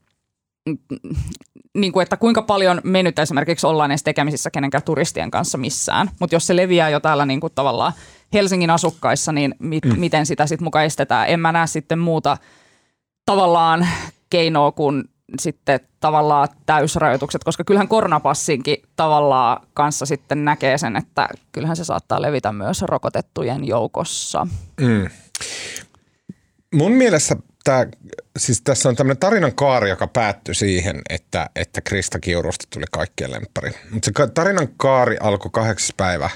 niin 1.77 1.93
kuin, 1.93 2.03
että 2.03 2.17
kuinka 2.17 2.41
paljon 2.41 2.81
me 2.83 3.03
nyt 3.03 3.19
esimerkiksi 3.19 3.67
ollaan 3.67 3.91
edes 3.91 4.03
tekemisissä 4.03 4.51
kenenkään 4.51 4.83
turistien 4.83 5.31
kanssa 5.31 5.57
missään. 5.57 6.09
Mutta 6.19 6.35
jos 6.35 6.47
se 6.47 6.55
leviää 6.55 6.89
jo 6.89 6.99
täällä 6.99 7.25
niin 7.25 7.39
kuin 7.39 7.53
tavallaan 7.55 7.93
Helsingin 8.33 8.69
asukkaissa, 8.69 9.31
niin 9.31 9.55
mit, 9.59 9.85
mm. 9.85 9.99
miten 9.99 10.25
sitä 10.25 10.47
sitten 10.47 10.63
mukaan 10.63 10.85
estetään? 10.85 11.29
En 11.29 11.39
mä 11.39 11.51
näe 11.51 11.67
sitten 11.67 11.99
muuta 11.99 12.37
tavallaan 13.25 13.87
keinoa 14.29 14.71
kuin 14.71 15.03
sitten 15.39 15.79
tavallaan 15.99 16.47
täysrajoitukset, 16.65 17.43
koska 17.43 17.63
kyllähän 17.63 17.87
koronapassinkin 17.87 18.77
tavallaan 18.95 19.67
kanssa 19.73 20.05
sitten 20.05 20.45
näkee 20.45 20.77
sen, 20.77 20.95
että 20.95 21.29
kyllähän 21.51 21.75
se 21.75 21.83
saattaa 21.83 22.21
levitä 22.21 22.51
myös 22.51 22.81
rokotettujen 22.81 23.67
joukossa. 23.67 24.47
Mm. 24.81 25.09
Mun 26.73 26.91
mielestä 26.91 27.35
tämä, 27.63 27.85
siis 28.37 28.61
tässä 28.61 28.89
on 28.89 28.95
tämmöinen 28.95 29.19
tarinan 29.19 29.55
kaari, 29.55 29.89
joka 29.89 30.07
päättyi 30.07 30.55
siihen, 30.55 31.01
että, 31.09 31.49
että 31.55 31.81
Krista 31.81 32.19
Kiurusta 32.19 32.67
tuli 32.69 32.85
kaikkien 32.91 33.31
lemppari. 33.31 33.71
Mutta 33.91 34.05
se 34.05 34.27
tarinan 34.33 34.67
kaari 34.77 35.17
alkoi 35.19 35.51
kahdeksas 35.53 35.93
päivä 35.97 36.29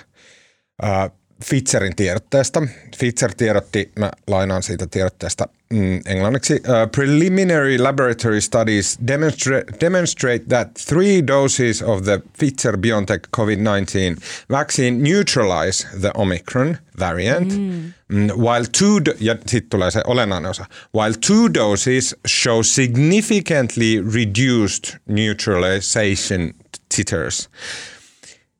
Fitzerin 1.45 1.95
tiedotteesta. 1.95 2.61
Fitzer 2.97 3.33
tiedotti, 3.33 3.91
mä 3.99 4.11
lainaan 4.27 4.63
siitä 4.63 4.87
tiedotteesta 4.87 5.47
mm, 5.69 6.01
englanniksi. 6.05 6.53
Uh, 6.53 6.91
preliminary 6.91 7.77
laboratory 7.77 8.41
studies 8.41 8.99
demonstrate, 9.07 9.65
demonstrate 9.81 10.45
that 10.49 10.73
three 10.87 11.27
doses 11.27 11.81
of 11.83 12.03
the 12.03 12.17
Pfizer-BioNTech 12.17 13.27
COVID-19 13.37 14.21
vaccine 14.49 14.97
neutralize 15.03 15.87
the 16.01 16.11
Omicron 16.13 16.77
variant, 16.99 17.57
mm. 17.57 17.93
Mm, 18.09 18.27
while 18.27 18.65
two, 18.79 18.99
do- 19.05 19.17
ja 19.19 19.35
sitten 19.47 19.69
tulee 19.69 19.91
se 19.91 20.01
olennainen 20.07 20.49
osa, 20.49 20.65
while 20.95 21.13
two 21.27 21.53
doses 21.53 22.15
show 22.27 22.63
significantly 22.63 24.03
reduced 24.13 24.99
neutralization 25.07 26.53
titers. 26.95 27.49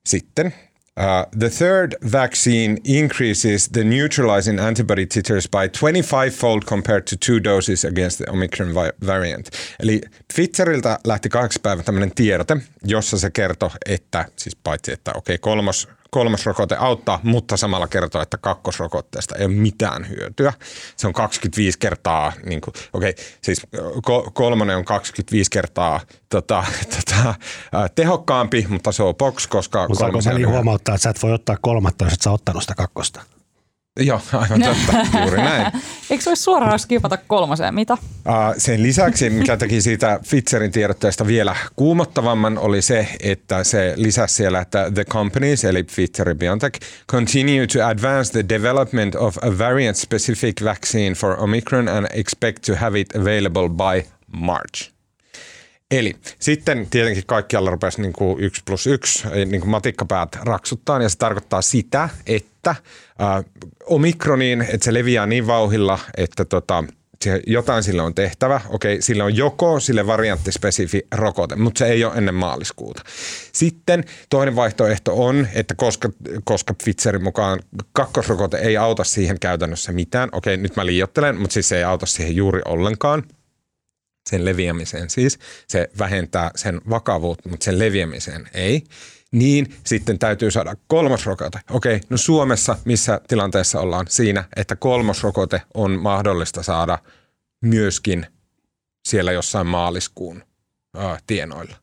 Sitten 0.06 0.54
Uh, 0.98 1.26
the 1.40 1.50
third 1.50 1.96
vaccine 2.12 2.78
increases 2.84 3.70
the 3.70 3.84
neutralizing 3.84 4.60
antibody 4.60 5.06
titers 5.06 5.48
by 5.48 5.68
25-fold 5.68 6.66
compared 6.66 7.06
to 7.06 7.16
two 7.16 7.40
doses 7.40 7.86
against 7.86 8.18
the 8.18 8.32
Omicron 8.32 8.74
variant. 9.06 9.50
Eli 9.80 10.02
Pfizeriltä 10.34 11.00
lähti 11.08 11.30
kahdeksan 11.30 11.62
päivä 11.62 11.84
tämmöinen 11.84 12.12
tiedote, 12.16 12.58
jossa 12.84 13.18
se 13.18 13.30
kertoi, 13.30 13.70
että 13.86 14.26
siis 14.36 14.56
paitsi, 14.56 14.92
että 14.92 15.12
okei, 15.12 15.36
okay, 15.36 15.38
kolmos 15.38 15.88
kolmas 16.12 16.46
rokote 16.46 16.76
auttaa, 16.80 17.20
mutta 17.24 17.58
samalla 17.58 17.88
kertoo, 17.88 18.22
että 18.22 18.38
kakkosrokotteesta 18.38 19.36
ei 19.36 19.46
ole 19.46 19.54
mitään 19.54 20.10
hyötyä. 20.10 20.54
Se 20.98 21.08
on 21.08 21.14
25 21.14 21.80
kertaa, 21.80 22.34
niin 22.46 22.62
kuin, 22.62 22.74
okei, 22.94 23.10
okay, 23.10 23.26
siis 23.44 23.62
kolmonen 24.34 24.78
on 24.78 24.86
25 24.86 25.52
kertaa 25.52 26.00
tota, 26.30 26.64
tota, 26.96 27.36
tehokkaampi, 27.96 28.66
mutta 28.70 28.92
se 28.92 29.04
on 29.04 29.16
box, 29.16 29.48
koska... 29.48 29.88
Mutta 29.88 30.00
saanko 30.00 30.20
väliin 30.26 30.50
huomauttaa, 30.50 30.96
että 30.96 31.04
sä 31.04 31.10
et 31.10 31.24
voi 31.24 31.34
ottaa 31.34 31.58
kolmatta, 31.62 32.06
jos 32.06 32.14
et 32.14 32.22
sä 32.22 32.32
ottanut 32.32 32.64
sitä 32.64 32.76
kakkosta? 32.76 33.22
Joo, 34.00 34.22
aivan 34.34 34.62
totta, 34.62 35.06
juuri 35.22 35.38
näin. 35.38 35.72
Eikö 36.10 36.24
se 36.24 36.30
olisi 36.30 36.44
suoraan 36.44 36.80
skipata 36.80 37.18
kolmoseen, 37.18 37.76
mitä? 37.76 37.94
Uh, 37.94 38.00
sen 38.58 38.84
lisäksi, 38.84 39.30
mikä 39.30 39.58
teki 39.58 39.82
siitä 39.82 40.20
Pfizerin 40.24 40.72
tiedotteesta 40.72 41.28
vielä 41.28 41.56
kuumottavamman, 41.76 42.58
oli 42.58 42.82
se, 42.82 43.08
että 43.24 43.64
se 43.64 43.94
lisäsi 43.96 44.36
siellä, 44.36 44.60
että 44.60 44.92
the 44.94 45.06
companies, 45.06 45.66
eli 45.66 45.84
Pfizer 45.84 46.36
BioNTech, 46.36 46.80
continue 47.12 47.68
to 47.68 47.86
advance 47.86 48.32
the 48.32 48.46
development 48.50 49.16
of 49.16 49.38
a 49.38 49.58
variant-specific 49.58 50.64
vaccine 50.64 51.16
for 51.16 51.44
Omicron 51.44 51.88
and 51.88 52.08
expect 52.14 52.64
to 52.66 52.76
have 52.76 53.00
it 53.00 53.16
available 53.16 53.70
by 53.70 54.10
March. 54.28 54.97
Eli 55.92 56.16
sitten 56.40 56.88
tietenkin 56.90 57.24
kaikkialla 57.26 57.70
rupesi 57.70 58.02
niin 58.02 58.14
kuin 58.14 58.40
yksi 58.40 58.62
plus 58.66 58.88
yksi, 58.88 59.28
niin 59.46 59.62
kuin 59.62 59.70
matikkapäät 59.70 60.36
raksuttaa, 60.42 61.02
ja 61.02 61.10
se 61.10 61.18
tarkoittaa 61.18 61.62
sitä, 61.62 62.10
että 62.26 62.70
äh, 62.70 63.46
omikroniin, 63.86 64.62
että 64.62 64.86
se 64.86 64.94
leviää 64.94 65.26
niin 65.28 65.48
vauhilla, 65.48 66.00
että 66.18 66.46
tota, 66.46 66.84
jotain 67.48 67.84
sille 67.84 68.02
on 68.02 68.16
tehtävä. 68.16 68.62
Okei, 68.70 69.02
sille 69.02 69.24
on 69.24 69.36
joko 69.36 69.80
sille 69.80 70.08
varianttispesifi 70.08 71.08
rokote, 71.16 71.56
mutta 71.56 71.80
se 71.80 71.86
ei 71.86 72.04
ole 72.04 72.14
ennen 72.16 72.36
maaliskuuta. 72.36 73.02
Sitten 73.52 74.04
toinen 74.30 74.56
vaihtoehto 74.56 75.26
on, 75.26 75.48
että 75.54 75.76
koska, 75.76 76.10
koska 76.44 76.74
Pfizerin 76.74 77.24
mukaan 77.24 77.60
kakkosrokote 77.94 78.58
ei 78.58 78.78
auta 78.78 79.04
siihen 79.04 79.40
käytännössä 79.40 79.92
mitään. 79.92 80.30
Okei, 80.32 80.58
nyt 80.58 80.76
mä 80.76 80.86
liiottelen, 80.86 81.38
mutta 81.38 81.54
siis 81.54 81.70
se 81.70 81.78
ei 81.78 81.84
auta 81.84 82.06
siihen 82.06 82.36
juuri 82.36 82.62
ollenkaan– 82.66 83.24
sen 84.28 84.46
leviämiseen 84.46 85.10
siis. 85.10 85.40
Se 85.68 85.90
vähentää 86.00 86.52
sen 86.56 86.82
vakavuutta, 86.90 87.50
mutta 87.50 87.64
sen 87.64 87.80
leviämiseen 87.80 88.50
ei. 88.54 88.84
Niin 89.32 89.76
sitten 89.84 90.20
täytyy 90.20 90.52
saada 90.52 90.76
kolmas 90.88 91.26
rokote. 91.26 91.60
Okei, 91.70 92.02
no 92.10 92.18
Suomessa 92.18 92.78
missä 92.86 93.22
tilanteessa 93.28 93.80
ollaan 93.80 94.06
siinä, 94.10 94.44
että 94.56 94.76
kolmas 94.76 95.24
rokote 95.24 95.62
on 95.74 95.92
mahdollista 95.92 96.64
saada 96.64 97.00
myöskin 97.62 98.28
siellä 99.08 99.32
jossain 99.32 99.68
maaliskuun 99.68 100.44
tienoilla. 101.28 101.76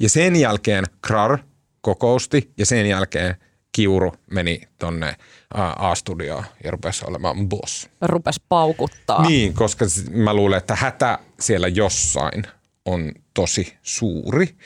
Ja 0.00 0.08
sen 0.08 0.36
jälkeen 0.36 0.84
KRAR 1.06 1.38
kokousti 1.80 2.52
ja 2.58 2.66
sen 2.66 2.86
jälkeen 2.86 3.36
Kiuru 3.72 4.14
meni 4.30 4.60
tonne 4.78 5.16
A-studioon 5.54 6.44
ja 6.64 6.70
rupesi 6.70 7.04
olemaan 7.08 7.48
boss. 7.48 7.90
Rupesi 8.00 8.42
paukuttaa. 8.48 9.22
Niin, 9.22 9.54
koska 9.54 9.84
mä 10.10 10.34
luulen, 10.34 10.58
että 10.58 10.76
hätä 10.76 11.18
siellä 11.40 11.68
jossain 11.68 12.42
on 12.84 13.12
tosi 13.34 13.76
suuri, 13.82 14.56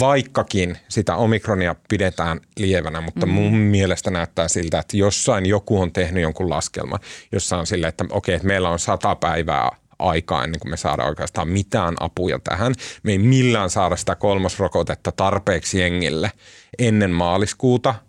vaikkakin 0.00 0.78
sitä 0.88 1.16
omikronia 1.16 1.74
pidetään 1.88 2.40
lievänä, 2.58 3.00
mutta 3.00 3.26
mm. 3.26 3.32
mun 3.32 3.56
mielestä 3.56 4.10
näyttää 4.10 4.48
siltä, 4.48 4.78
että 4.78 4.96
jossain 4.96 5.46
joku 5.46 5.80
on 5.80 5.92
tehnyt 5.92 6.22
jonkun 6.22 6.50
laskelma, 6.50 6.98
jossa 7.32 7.58
on 7.58 7.66
silleen, 7.66 7.88
että 7.88 8.04
okei, 8.10 8.34
että 8.34 8.48
meillä 8.48 8.70
on 8.70 8.78
sata 8.78 9.14
päivää 9.14 9.70
aikaa 9.98 10.44
ennen 10.44 10.60
kuin 10.60 10.70
me 10.70 10.76
saadaan 10.76 11.08
oikeastaan 11.08 11.48
mitään 11.48 11.94
apuja 12.00 12.38
tähän. 12.44 12.74
Me 13.02 13.12
ei 13.12 13.18
millään 13.18 13.70
saada 13.70 13.96
sitä 13.96 14.14
kolmosrokotetta 14.14 15.12
tarpeeksi 15.12 15.80
jengille 15.80 16.32
ennen 16.78 17.10
maaliskuuta– 17.10 17.94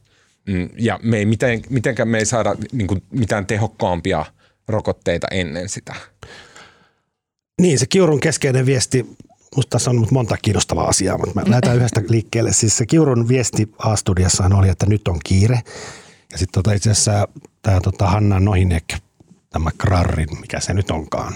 ja 0.78 1.00
me 1.04 1.18
ei 1.18 1.26
miten, 1.26 1.62
mitenkään 1.70 2.10
me 2.10 2.18
ei 2.18 2.26
saada 2.26 2.56
niin 2.72 2.88
kuin, 2.88 3.04
mitään 3.12 3.46
tehokkaampia 3.46 4.26
rokotteita 4.68 5.28
ennen 5.32 5.70
sitä. 5.70 5.96
Niin, 7.62 7.80
se 7.80 7.86
Kiurun 7.86 8.20
keskeinen 8.20 8.66
viesti, 8.66 9.06
musta 9.56 9.70
tässä 9.70 9.90
on 9.90 10.08
monta 10.12 10.38
kiinnostavaa 10.42 10.88
asiaa, 10.88 11.18
mutta 11.18 11.36
mä 11.36 11.42
mm. 11.46 11.50
lähdetään 11.50 11.78
yhdestä 11.78 12.02
liikkeelle. 12.10 12.54
Siis 12.54 12.78
se 12.78 12.86
Kiurun 12.86 13.28
viesti 13.28 13.72
A-studiassahan 13.78 14.54
oli, 14.54 14.70
että 14.70 14.86
nyt 14.86 15.08
on 15.08 15.20
kiire. 15.24 15.60
Ja 16.32 16.38
sitten 16.38 16.64
tota 16.64 16.74
itse 16.74 16.92
asiassa 16.92 17.28
tämä 17.62 17.82
tota 17.82 18.08
Hanna 18.08 18.40
Nohinek, 18.40 18.94
tämä 19.50 19.70
Krarrin, 19.78 20.40
mikä 20.42 20.60
se 20.60 20.74
nyt 20.74 20.92
onkaan, 20.92 21.34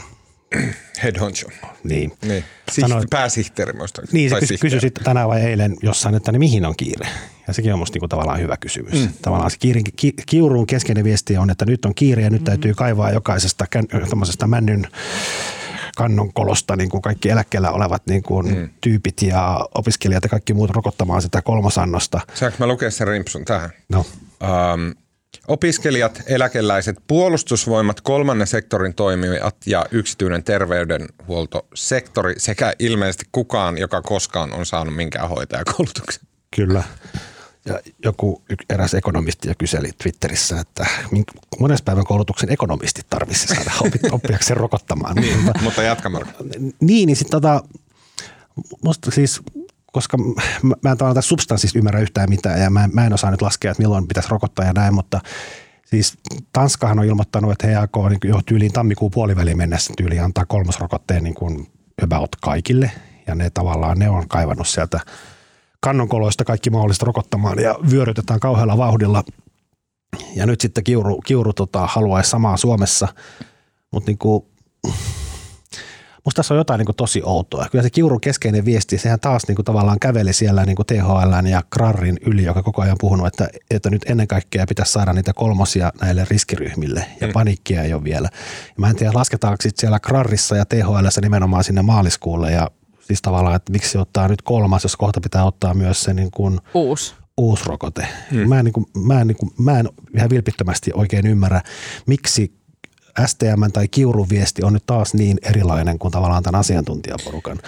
Head 1.04 1.20
honcho. 1.20 1.48
Niin. 1.84 2.12
niin. 2.26 2.44
Siht- 2.72 2.82
Sano, 2.82 3.04
pääsihteeri 3.10 3.74
muistaakseni. 3.74 4.20
Niin, 4.20 4.48
se 4.48 4.58
kysyi 4.58 4.80
sitten 4.80 5.04
tänään 5.04 5.28
vai 5.28 5.42
eilen 5.42 5.76
jossain, 5.82 6.16
että 6.16 6.32
niin 6.32 6.40
mihin 6.40 6.66
on 6.66 6.76
kiire? 6.76 7.08
Ja 7.48 7.54
sekin 7.54 7.74
on 7.74 7.80
musta 7.80 7.96
niinku 7.96 8.08
tavallaan 8.08 8.40
hyvä 8.40 8.58
kysymys. 8.58 8.94
Mm. 8.94 9.10
Tavallaan 9.22 9.52
se 9.52 9.58
kiirin, 9.58 9.84
ki, 9.96 10.14
kiuruun 10.26 10.68
keskeinen 10.68 11.04
viesti 11.04 11.38
on, 11.38 11.50
että 11.50 11.66
nyt 11.66 11.86
on 11.86 11.96
kiire 11.96 12.22
ja 12.22 12.30
nyt 12.30 12.42
mm. 12.42 12.46
täytyy 12.46 12.74
kaivaa 12.74 13.12
jokaisesta 13.12 13.66
tämmöisestä 14.10 14.48
männyn 14.48 14.88
kannon 15.96 16.34
kolosta 16.34 16.76
niin 16.76 16.90
kuin 16.90 17.02
kaikki 17.02 17.30
eläkkeellä 17.30 17.72
olevat 17.72 18.08
niin 18.08 18.24
kuin 18.24 18.56
mm. 18.58 18.70
tyypit 18.82 19.22
ja 19.22 19.68
opiskelijat 19.76 20.24
ja 20.24 20.30
kaikki 20.30 20.54
muut 20.54 20.70
rokottamaan 20.70 21.22
sitä 21.22 21.42
kolmosannosta. 21.42 22.20
Saanko 22.34 22.58
mä 22.60 22.68
lukea 22.68 22.92
sen 22.92 23.08
rimpsun 23.08 23.46
tähän? 23.46 23.70
No. 23.90 24.00
Um, 24.00 24.96
Opiskelijat, 25.50 26.22
eläkeläiset, 26.28 26.98
puolustusvoimat, 27.08 28.02
kolmannen 28.02 28.48
sektorin 28.48 28.94
toimijat 28.94 29.56
ja 29.66 29.86
yksityinen 29.92 30.44
terveydenhuoltosektori 30.44 32.34
sekä 32.38 32.74
ilmeisesti 32.80 33.26
kukaan, 33.32 33.78
joka 33.78 34.02
koskaan 34.02 34.54
on 34.54 34.66
saanut 34.66 34.96
minkään 34.96 35.30
hoitajakoulutuksen. 35.30 36.24
Kyllä. 36.56 36.84
Ja 37.66 37.80
joku 38.06 38.44
eräs 38.70 38.94
ekonomisti 38.94 39.48
jo 39.48 39.54
kyseli 39.58 39.92
Twitterissä, 40.04 40.60
että 40.60 40.86
monessa 41.60 41.84
päivän 41.84 42.06
koulutuksen 42.06 42.52
ekonomistit 42.52 43.06
tarvitsisi 43.10 43.56
saada 43.56 43.72
oppiakseen 44.12 44.58
rokottamaan. 44.58 45.16
niin, 45.16 45.38
mutta 45.62 45.84
jatka 45.84 46.10
Marko. 46.10 46.44
Niin, 46.82 47.08
niin 47.08 47.16
sitten 47.16 47.42
tota, 47.42 47.64
musta 48.84 49.12
siis 49.12 49.42
koska 49.92 50.18
mä, 50.18 50.76
mä 50.84 50.92
en 50.92 50.98
tavallaan 50.98 51.24
substanssista 51.24 51.80
ymmärrä 51.80 52.00
yhtään 52.00 52.30
mitään 52.30 52.62
ja 52.62 52.70
mä, 52.70 52.90
mä 52.94 53.06
en 53.06 53.14
osaa 53.14 53.32
nyt 53.32 53.42
laskea, 53.42 53.72
että 53.72 53.84
milloin 53.84 54.08
pitäisi 54.08 54.30
rokottaa 54.30 54.66
ja 54.66 54.74
näin, 54.74 54.94
mutta 54.94 55.22
siis 55.86 56.18
Tanskahan 56.54 57.00
on 57.00 57.06
ilmoittanut, 57.06 57.52
että 57.52 57.68
he 57.68 57.76
aikoo 57.76 58.10
niin 58.10 58.20
jo 58.24 58.42
tyyliin 58.46 58.74
tammikuun 58.74 59.12
puoliväliin 59.12 59.58
mennessä 59.58 59.94
tyyliin 59.98 60.24
antaa 60.24 60.46
kolmosrokotteen 60.46 61.24
niin 61.24 61.36
kuin 61.36 61.68
about 62.04 62.36
kaikille 62.42 62.92
ja 63.28 63.36
ne 63.36 63.50
tavallaan 63.50 64.00
ne 64.00 64.10
on 64.10 64.28
kaivannut 64.28 64.68
sieltä 64.68 65.00
kannonkoloista 65.80 66.46
kaikki 66.46 66.70
mahdollista 66.70 67.06
rokottamaan 67.06 67.60
ja 67.60 67.76
vyörytetään 67.92 68.40
kauhealla 68.40 68.78
vauhdilla. 68.78 69.24
Ja 70.36 70.46
nyt 70.46 70.62
sitten 70.62 70.84
Kiuru, 70.84 71.22
Kiuru 71.22 71.54
tota, 71.54 71.88
haluaisi 71.88 72.30
samaa 72.30 72.58
Suomessa, 72.58 73.08
mutta 73.92 74.10
niin 74.10 74.18
kuin, 74.18 74.46
musta 76.26 76.40
tässä 76.40 76.54
on 76.54 76.58
jotain 76.58 76.78
niin 76.78 76.86
kuin 76.86 76.96
tosi 76.96 77.22
outoa. 77.26 77.66
Kyllä 77.72 77.84
se 77.84 77.90
Kiurun 77.90 78.22
keskeinen 78.22 78.66
viesti, 78.66 78.98
sehän 78.98 79.20
taas 79.20 79.48
niin 79.48 79.56
kuin 79.56 79.66
tavallaan 79.66 80.00
käveli 80.00 80.34
siellä 80.34 80.66
niin 80.66 80.76
kuin 80.76 80.86
THL 80.86 81.48
ja 81.50 81.64
Krarrin 81.70 82.20
yli, 82.26 82.44
joka 82.44 82.64
koko 82.64 82.82
ajan 82.82 82.98
puhunut, 83.00 83.28
että, 83.28 83.48
että 83.72 83.90
nyt 83.90 84.02
ennen 84.06 84.28
kaikkea 84.28 84.66
pitäisi 84.70 84.92
saada 84.92 85.14
niitä 85.14 85.34
kolmosia 85.34 85.92
näille 86.02 86.26
riskiryhmille 86.30 87.06
ja 87.22 87.28
mm. 87.28 87.34
paniikkia 87.34 87.84
ei 87.84 87.94
ole 87.94 88.04
vielä. 88.04 88.30
Ja 88.68 88.76
mä 88.78 88.90
en 88.90 88.96
tiedä, 88.96 89.12
lasketaanko 89.16 89.62
sitten 89.62 89.82
siellä 89.82 90.00
Krarrissa 90.00 90.56
ja 90.56 90.66
THL 90.66 91.08
nimenomaan 91.22 91.64
sinne 91.64 91.82
maaliskuulle 91.82 92.52
ja 92.52 92.72
siis 93.00 93.22
tavallaan, 93.22 93.56
että 93.56 93.72
miksi 93.72 93.98
ottaa 93.98 94.28
nyt 94.28 94.42
kolmas, 94.42 94.84
jos 94.84 94.96
kohta 94.96 95.22
pitää 95.22 95.46
ottaa 95.46 95.74
myös 95.74 96.04
se 96.04 96.14
niin 96.14 96.32
kuin 96.32 96.60
Uusi. 96.74 97.14
uusi 97.38 97.64
rokote. 97.66 98.08
Hmm. 98.32 98.50
Mä, 98.50 98.60
en, 98.60 98.66
niin 98.66 98.74
kuin, 98.74 98.86
mä, 99.06 99.22
en, 99.22 99.28
niin 99.28 99.38
kuin, 99.38 99.52
mä 99.58 99.80
en 99.80 99.90
ihan 100.16 100.30
vilpittömästi 100.30 100.92
oikein 100.94 101.28
ymmärrä, 101.28 101.62
miksi 102.06 102.59
STM 103.28 103.72
tai 103.74 103.88
Kiurun 103.88 104.30
viesti 104.30 104.64
on 104.64 104.74
nyt 104.74 104.86
taas 104.86 105.14
niin 105.14 105.38
erilainen 105.44 106.00
kuin 106.00 106.12
tavallaan 106.12 106.44
tämän 106.44 106.60
asiantuntijaporukan. 106.60 107.60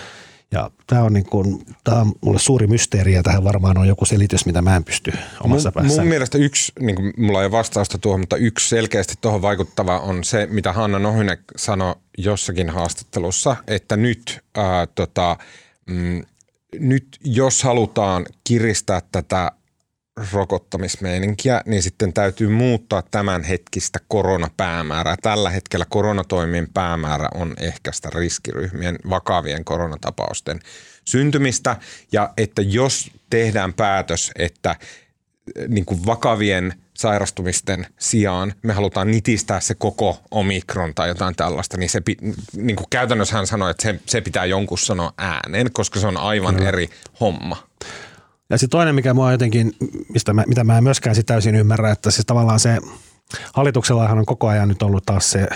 Ja 0.52 0.72
tämä 0.88 1.04
on, 1.04 1.14
niin 1.14 1.26
kuin, 1.26 1.66
tämä 1.84 2.02
on 2.02 2.12
mulle 2.22 2.40
suuri 2.40 2.68
mysteeri 2.68 3.14
ja 3.14 3.24
tähän 3.24 3.44
varmaan 3.44 3.78
on 3.78 3.88
joku 3.88 4.06
selitys, 4.06 4.46
mitä 4.46 4.62
mä 4.62 4.76
en 4.76 4.84
pysty 4.84 5.14
omassa 5.44 5.70
mun, 5.70 5.74
päässäni. 5.74 6.00
mun 6.00 6.08
mielestä 6.08 6.38
yksi, 6.38 6.72
niin 6.80 6.96
kuin, 6.96 7.14
mulla 7.18 7.40
ei 7.40 7.46
ole 7.46 7.52
vastausta 7.52 7.98
tuohon, 7.98 8.20
mutta 8.20 8.38
yksi 8.38 8.70
selkeästi 8.70 9.14
tuohon 9.22 9.42
vaikuttava 9.42 10.00
on 10.00 10.24
se, 10.24 10.48
mitä 10.52 10.74
Hanna 10.74 11.00
Nohynen 11.00 11.38
sanoi 11.56 11.96
jossakin 12.18 12.70
haastattelussa, 12.70 13.56
että 13.68 13.98
nyt, 13.98 14.40
ää, 14.56 14.88
tota, 14.88 15.38
mm, 15.86 16.24
nyt 16.80 17.20
jos 17.24 17.64
halutaan 17.64 18.26
kiristää 18.44 19.02
tätä 19.12 19.52
rokottamismeininkiä, 20.34 21.62
niin 21.66 21.84
sitten 21.84 22.14
täytyy 22.14 22.50
muuttaa 22.50 23.02
tämänhetkistä 23.02 24.00
koronapäämäärää. 24.08 25.16
Tällä 25.22 25.50
hetkellä 25.50 25.86
koronatoimien 25.90 26.68
päämäärä 26.74 27.30
on 27.36 27.54
ehkäistä 27.60 28.10
riskiryhmien 28.16 28.96
vakavien 29.10 29.66
koronatapausten 29.66 30.60
syntymistä 31.06 31.76
ja 32.12 32.34
että 32.38 32.62
jos 32.62 33.12
tehdään 33.30 33.74
päätös, 33.74 34.32
että 34.40 34.76
eh, 35.56 35.68
niin 35.68 35.86
kuin 35.86 36.06
vakavien 36.06 36.74
sairastumisten 36.94 37.88
sijaan 38.00 38.54
me 38.64 38.74
halutaan 38.74 39.12
nitistää 39.12 39.60
se 39.60 39.76
koko 39.76 40.20
omikron 40.32 40.96
tai 40.96 41.08
jotain 41.08 41.36
tällaista, 41.36 41.78
niin, 41.78 41.90
se, 41.90 42.02
niin 42.56 42.76
kuin 42.76 42.88
käytännössä 42.90 43.36
hän 43.36 43.48
sanoi, 43.48 43.72
että 43.72 43.84
se, 43.84 44.00
se 44.06 44.22
pitää 44.22 44.46
jonkun 44.46 44.78
sanoa 44.78 45.14
ääneen, 45.18 45.72
koska 45.74 46.00
se 46.00 46.08
on 46.08 46.18
aivan 46.18 46.56
mm. 46.56 46.66
eri 46.66 46.90
homma. 47.20 47.68
Ja 48.52 48.58
sitten 48.58 48.78
toinen, 48.78 48.96
mikä 48.96 49.14
mua 49.14 49.32
jotenkin, 49.32 49.76
mistä 50.14 50.34
mä, 50.34 50.44
mitä 50.48 50.64
mä 50.64 50.78
en 50.78 50.84
myöskään 50.84 51.16
sit 51.16 51.26
täysin 51.26 51.56
ymmärrä, 51.56 51.92
että 51.92 52.12
siis 52.12 52.26
tavallaan 52.26 52.60
se 52.60 52.78
hallituksellahan 53.54 54.20
on 54.20 54.26
koko 54.26 54.48
ajan 54.48 54.68
nyt 54.68 54.82
ollut 54.82 55.06
taas 55.06 55.32
se 55.32 55.48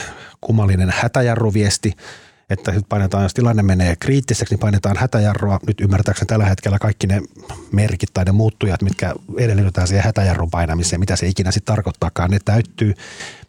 kummallinen 0.41 0.93
hätäjarruviesti, 0.95 1.93
että 2.49 2.71
nyt 2.71 2.85
painetaan, 2.89 3.23
jos 3.23 3.33
tilanne 3.33 3.63
menee 3.63 3.95
kriittiseksi, 3.95 4.53
niin 4.53 4.59
painetaan 4.59 4.97
hätäjarrua. 4.97 5.59
Nyt 5.67 5.81
ymmärtääkseni 5.81 6.27
tällä 6.27 6.45
hetkellä 6.45 6.79
kaikki 6.79 7.07
ne 7.07 7.21
merkit 7.71 8.09
tai 8.13 8.25
ne 8.25 8.31
muuttujat, 8.31 8.81
mitkä 8.81 9.13
edellytetään 9.37 9.87
siihen 9.87 10.03
hätäjarrun 10.03 10.51
painamiseen, 10.51 10.99
mitä 10.99 11.15
se 11.15 11.27
ikinä 11.27 11.51
sitten 11.51 11.75
tarkoittaakaan, 11.75 12.31
ne 12.31 12.39
täyttyy. 12.45 12.93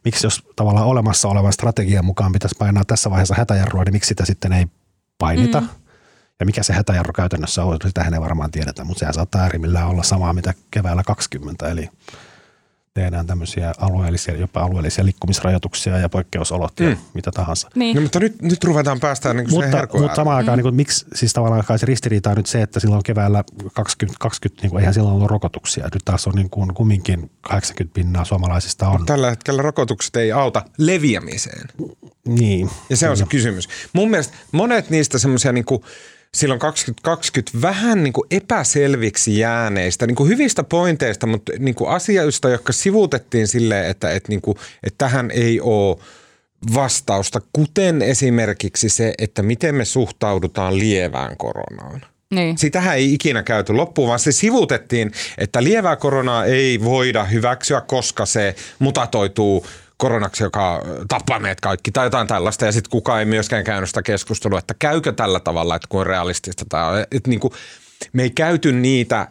Miksi 0.05 0.26
jos 0.26 0.43
tavallaan 0.57 0.87
olemassa 0.87 1.29
olevan 1.29 1.53
strategian 1.53 2.05
mukaan 2.05 2.33
pitäisi 2.33 2.57
painaa 2.59 2.85
tässä 2.85 3.11
vaiheessa 3.11 3.35
hätäjarrua, 3.35 3.85
niin 3.85 3.93
miksi 3.93 4.09
sitä 4.09 4.25
sitten 4.25 4.53
ei 4.53 4.67
painita? 5.19 5.61
Mm. 5.61 5.69
Ja 6.40 6.47
mikä 6.47 6.62
se 6.62 6.73
hätäjarru 6.73 7.12
käytännössä 7.12 7.64
on, 7.64 7.78
sitä 7.87 8.05
ei 8.14 8.21
varmaan 8.21 8.50
tiedetä, 8.50 8.85
mutta 8.85 8.99
sehän 8.99 9.14
saattaa 9.14 9.40
äärimmillään 9.40 9.88
olla 9.88 10.02
samaa 10.02 10.33
mitä 10.33 10.55
keväällä 10.71 11.02
20, 11.02 11.69
eli 11.69 11.88
tehdään 12.95 13.26
tämmöisiä 13.26 13.73
alueellisia, 13.78 14.37
jopa 14.37 14.61
alueellisia 14.61 15.05
liikkumisrajoituksia 15.05 15.99
ja 15.99 16.09
poikkeusolot 16.09 16.81
mm. 16.81 16.90
ja 16.90 16.97
mitä 17.14 17.30
tahansa. 17.34 17.71
Niin. 17.75 17.97
No, 17.97 18.02
mutta 18.02 18.21
nyt, 18.21 18.43
nyt 18.43 18.65
ruvetaan 18.65 19.00
päästään 19.00 19.37
niin 19.37 19.50
mutta, 19.50 19.89
mutta 20.00 20.15
samaan 20.15 20.37
aikaan, 20.37 20.54
mm. 20.54 20.58
niin 20.58 20.63
kuin, 20.63 20.75
miksi 20.75 21.06
siis 21.15 21.32
tavallaan 21.32 21.65
kai 21.65 21.78
se 21.78 21.87
ristiriita 21.87 22.30
on 22.30 22.37
nyt 22.37 22.47
se, 22.47 22.63
että 22.63 22.80
silloin 22.80 23.02
keväällä 23.02 23.45
2020, 23.73 24.19
20, 24.19 24.63
niin 24.63 24.71
kuin, 24.71 24.80
eihän 24.80 24.95
silloin 24.95 25.15
ollut 25.15 25.30
rokotuksia. 25.30 25.84
Nyt 25.84 26.02
taas 26.04 26.26
on 26.26 26.34
niin 26.34 26.50
kuin, 26.50 26.75
kumminkin 26.75 27.30
80 27.41 27.95
pinnaa 27.95 28.25
suomalaisista 28.25 28.89
on. 28.89 29.06
Tällä 29.06 29.30
hetkellä 29.30 29.63
rokotukset 29.63 30.17
ei 30.17 30.32
auta 30.32 30.63
leviämiseen. 30.78 31.69
Niin. 32.28 32.71
Ja 32.91 32.97
se 32.97 33.08
on 33.08 33.17
se 33.17 33.25
kysymys. 33.28 33.69
Mun 33.93 34.10
mielestä 34.10 34.34
monet 34.52 34.91
niistä 34.91 35.19
semmoisia 35.19 35.52
niin 35.52 35.65
kuin– 35.65 35.82
silloin 36.34 36.60
2020 36.60 37.62
vähän 37.62 38.04
niin 38.04 38.12
kuin 38.12 38.26
epäselviksi 38.30 39.39
jääneistä, 39.39 40.06
niin 40.06 40.17
kuin 40.17 40.28
hyvistä 40.28 40.65
pointeista, 40.65 41.26
mutta 41.26 41.52
niin 41.58 41.75
kuin 41.75 41.91
asioista, 41.91 42.49
jotka 42.49 42.73
sivuutettiin 42.73 43.49
silleen, 43.49 43.86
että, 43.86 44.10
että, 44.10 44.28
niin 44.28 44.41
kuin, 44.41 44.56
että 44.82 44.99
tähän 44.99 45.30
ei 45.30 45.60
ole 45.60 45.97
vastausta, 46.75 47.41
kuten 47.52 48.02
esimerkiksi 48.02 48.89
se, 48.89 49.15
että 49.19 49.43
miten 49.43 49.75
me 49.75 49.84
suhtaudutaan 49.84 50.78
lievään 50.78 51.36
koronaan. 51.36 52.04
Niin. 52.30 52.58
Sitähän 52.58 52.97
ei 52.97 53.15
ikinä 53.15 53.43
käyty 53.43 53.73
loppuun, 53.73 54.08
vaan 54.08 54.19
se 54.19 54.32
sivutettiin, 54.32 55.12
että 55.39 55.65
lievää 55.65 55.97
koronaa 55.97 56.45
ei 56.45 56.84
voida 56.84 57.25
hyväksyä, 57.25 57.80
koska 57.80 58.26
se 58.26 58.54
mutatoituu– 58.78 59.67
koronaksi, 59.97 60.43
joka 60.43 60.82
tappaa 61.09 61.39
meidät 61.39 61.61
kaikki 61.61 61.91
tai 61.91 62.06
jotain 62.06 62.26
tällaista. 62.26 62.65
Ja 62.65 62.73
sitten 62.73 62.91
kukaan 62.91 63.19
ei 63.19 63.25
myöskään 63.25 63.65
käynyt 63.65 63.91
sitä 63.91 64.02
keskustelua, 64.02 64.59
että 64.59 64.75
käykö 64.78 65.13
tällä 65.13 65.41
tavalla, 65.41 65.76
että 65.76 65.89
kuin 65.89 66.06
realistista 66.06 66.65
tämä 66.69 66.87
on. 66.87 67.00
Että 67.00 67.30
niin 67.30 67.41
kuin, 67.41 67.52
me 68.13 68.23
ei 68.23 68.30
käyty 68.30 68.73
niitä 68.73 69.28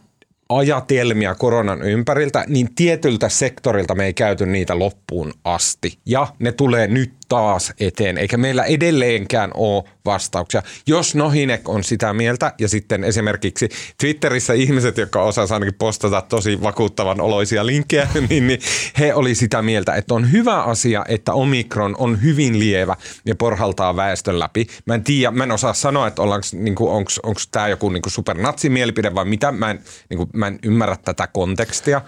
ajatelmia 0.50 1.36
koronan 1.36 1.82
ympäriltä, 1.82 2.46
niin 2.48 2.76
tietyltä 2.76 3.30
sektorilta 3.30 3.96
me 3.96 4.06
ei 4.06 4.14
käyty 4.14 4.46
niitä 4.46 4.80
loppuun 4.80 5.34
asti. 5.44 6.00
Ja 6.06 6.28
ne 6.40 6.52
tulee 6.52 6.88
nyt 6.88 7.14
taas 7.30 7.74
eteen, 7.80 8.18
eikä 8.18 8.38
meillä 8.38 8.64
edelleenkään 8.64 9.52
ole 9.54 9.84
vastauksia. 10.06 10.62
Jos 10.88 11.16
Nohinek 11.16 11.70
on 11.70 11.84
sitä 11.84 12.14
mieltä, 12.14 12.54
ja 12.60 12.68
sitten 12.70 13.04
esimerkiksi 13.04 13.70
Twitterissä 13.98 14.54
ihmiset, 14.54 14.98
jotka 14.98 15.22
osaavat 15.24 15.52
ainakin 15.52 15.74
postata 15.74 16.22
tosi 16.22 16.62
vakuuttavan 16.62 17.22
oloisia 17.22 17.66
linkkejä, 17.66 18.08
niin, 18.30 18.48
niin 18.48 18.60
he 19.00 19.14
oli 19.14 19.36
sitä 19.36 19.62
mieltä, 19.62 19.96
että 19.96 20.14
on 20.14 20.32
hyvä 20.32 20.64
asia, 20.64 21.06
että 21.08 21.34
Omikron 21.34 21.96
on 21.98 22.24
hyvin 22.24 22.60
lievä 22.60 22.96
ja 23.26 23.36
porhaltaa 23.36 23.96
väestön 23.96 24.40
läpi. 24.40 24.68
Mä 24.86 24.94
en 24.94 25.04
tiedä, 25.04 25.32
mä 25.32 25.44
en 25.44 25.52
osaa 25.52 25.74
sanoa, 25.74 26.08
että 26.08 26.22
niin 26.54 26.76
onko 27.24 27.42
tämä 27.52 27.68
joku 27.68 27.90
niin 27.90 28.02
supernatsi-mielipide 28.08 29.16
vai 29.16 29.26
mitä. 29.26 29.52
Mä 29.52 29.72
en, 29.72 29.80
niin 30.10 30.18
kuin, 30.18 30.30
mä 30.34 30.48
en 30.48 30.60
ymmärrä 30.64 30.98
tätä 31.06 31.28
kontekstia, 31.28 32.02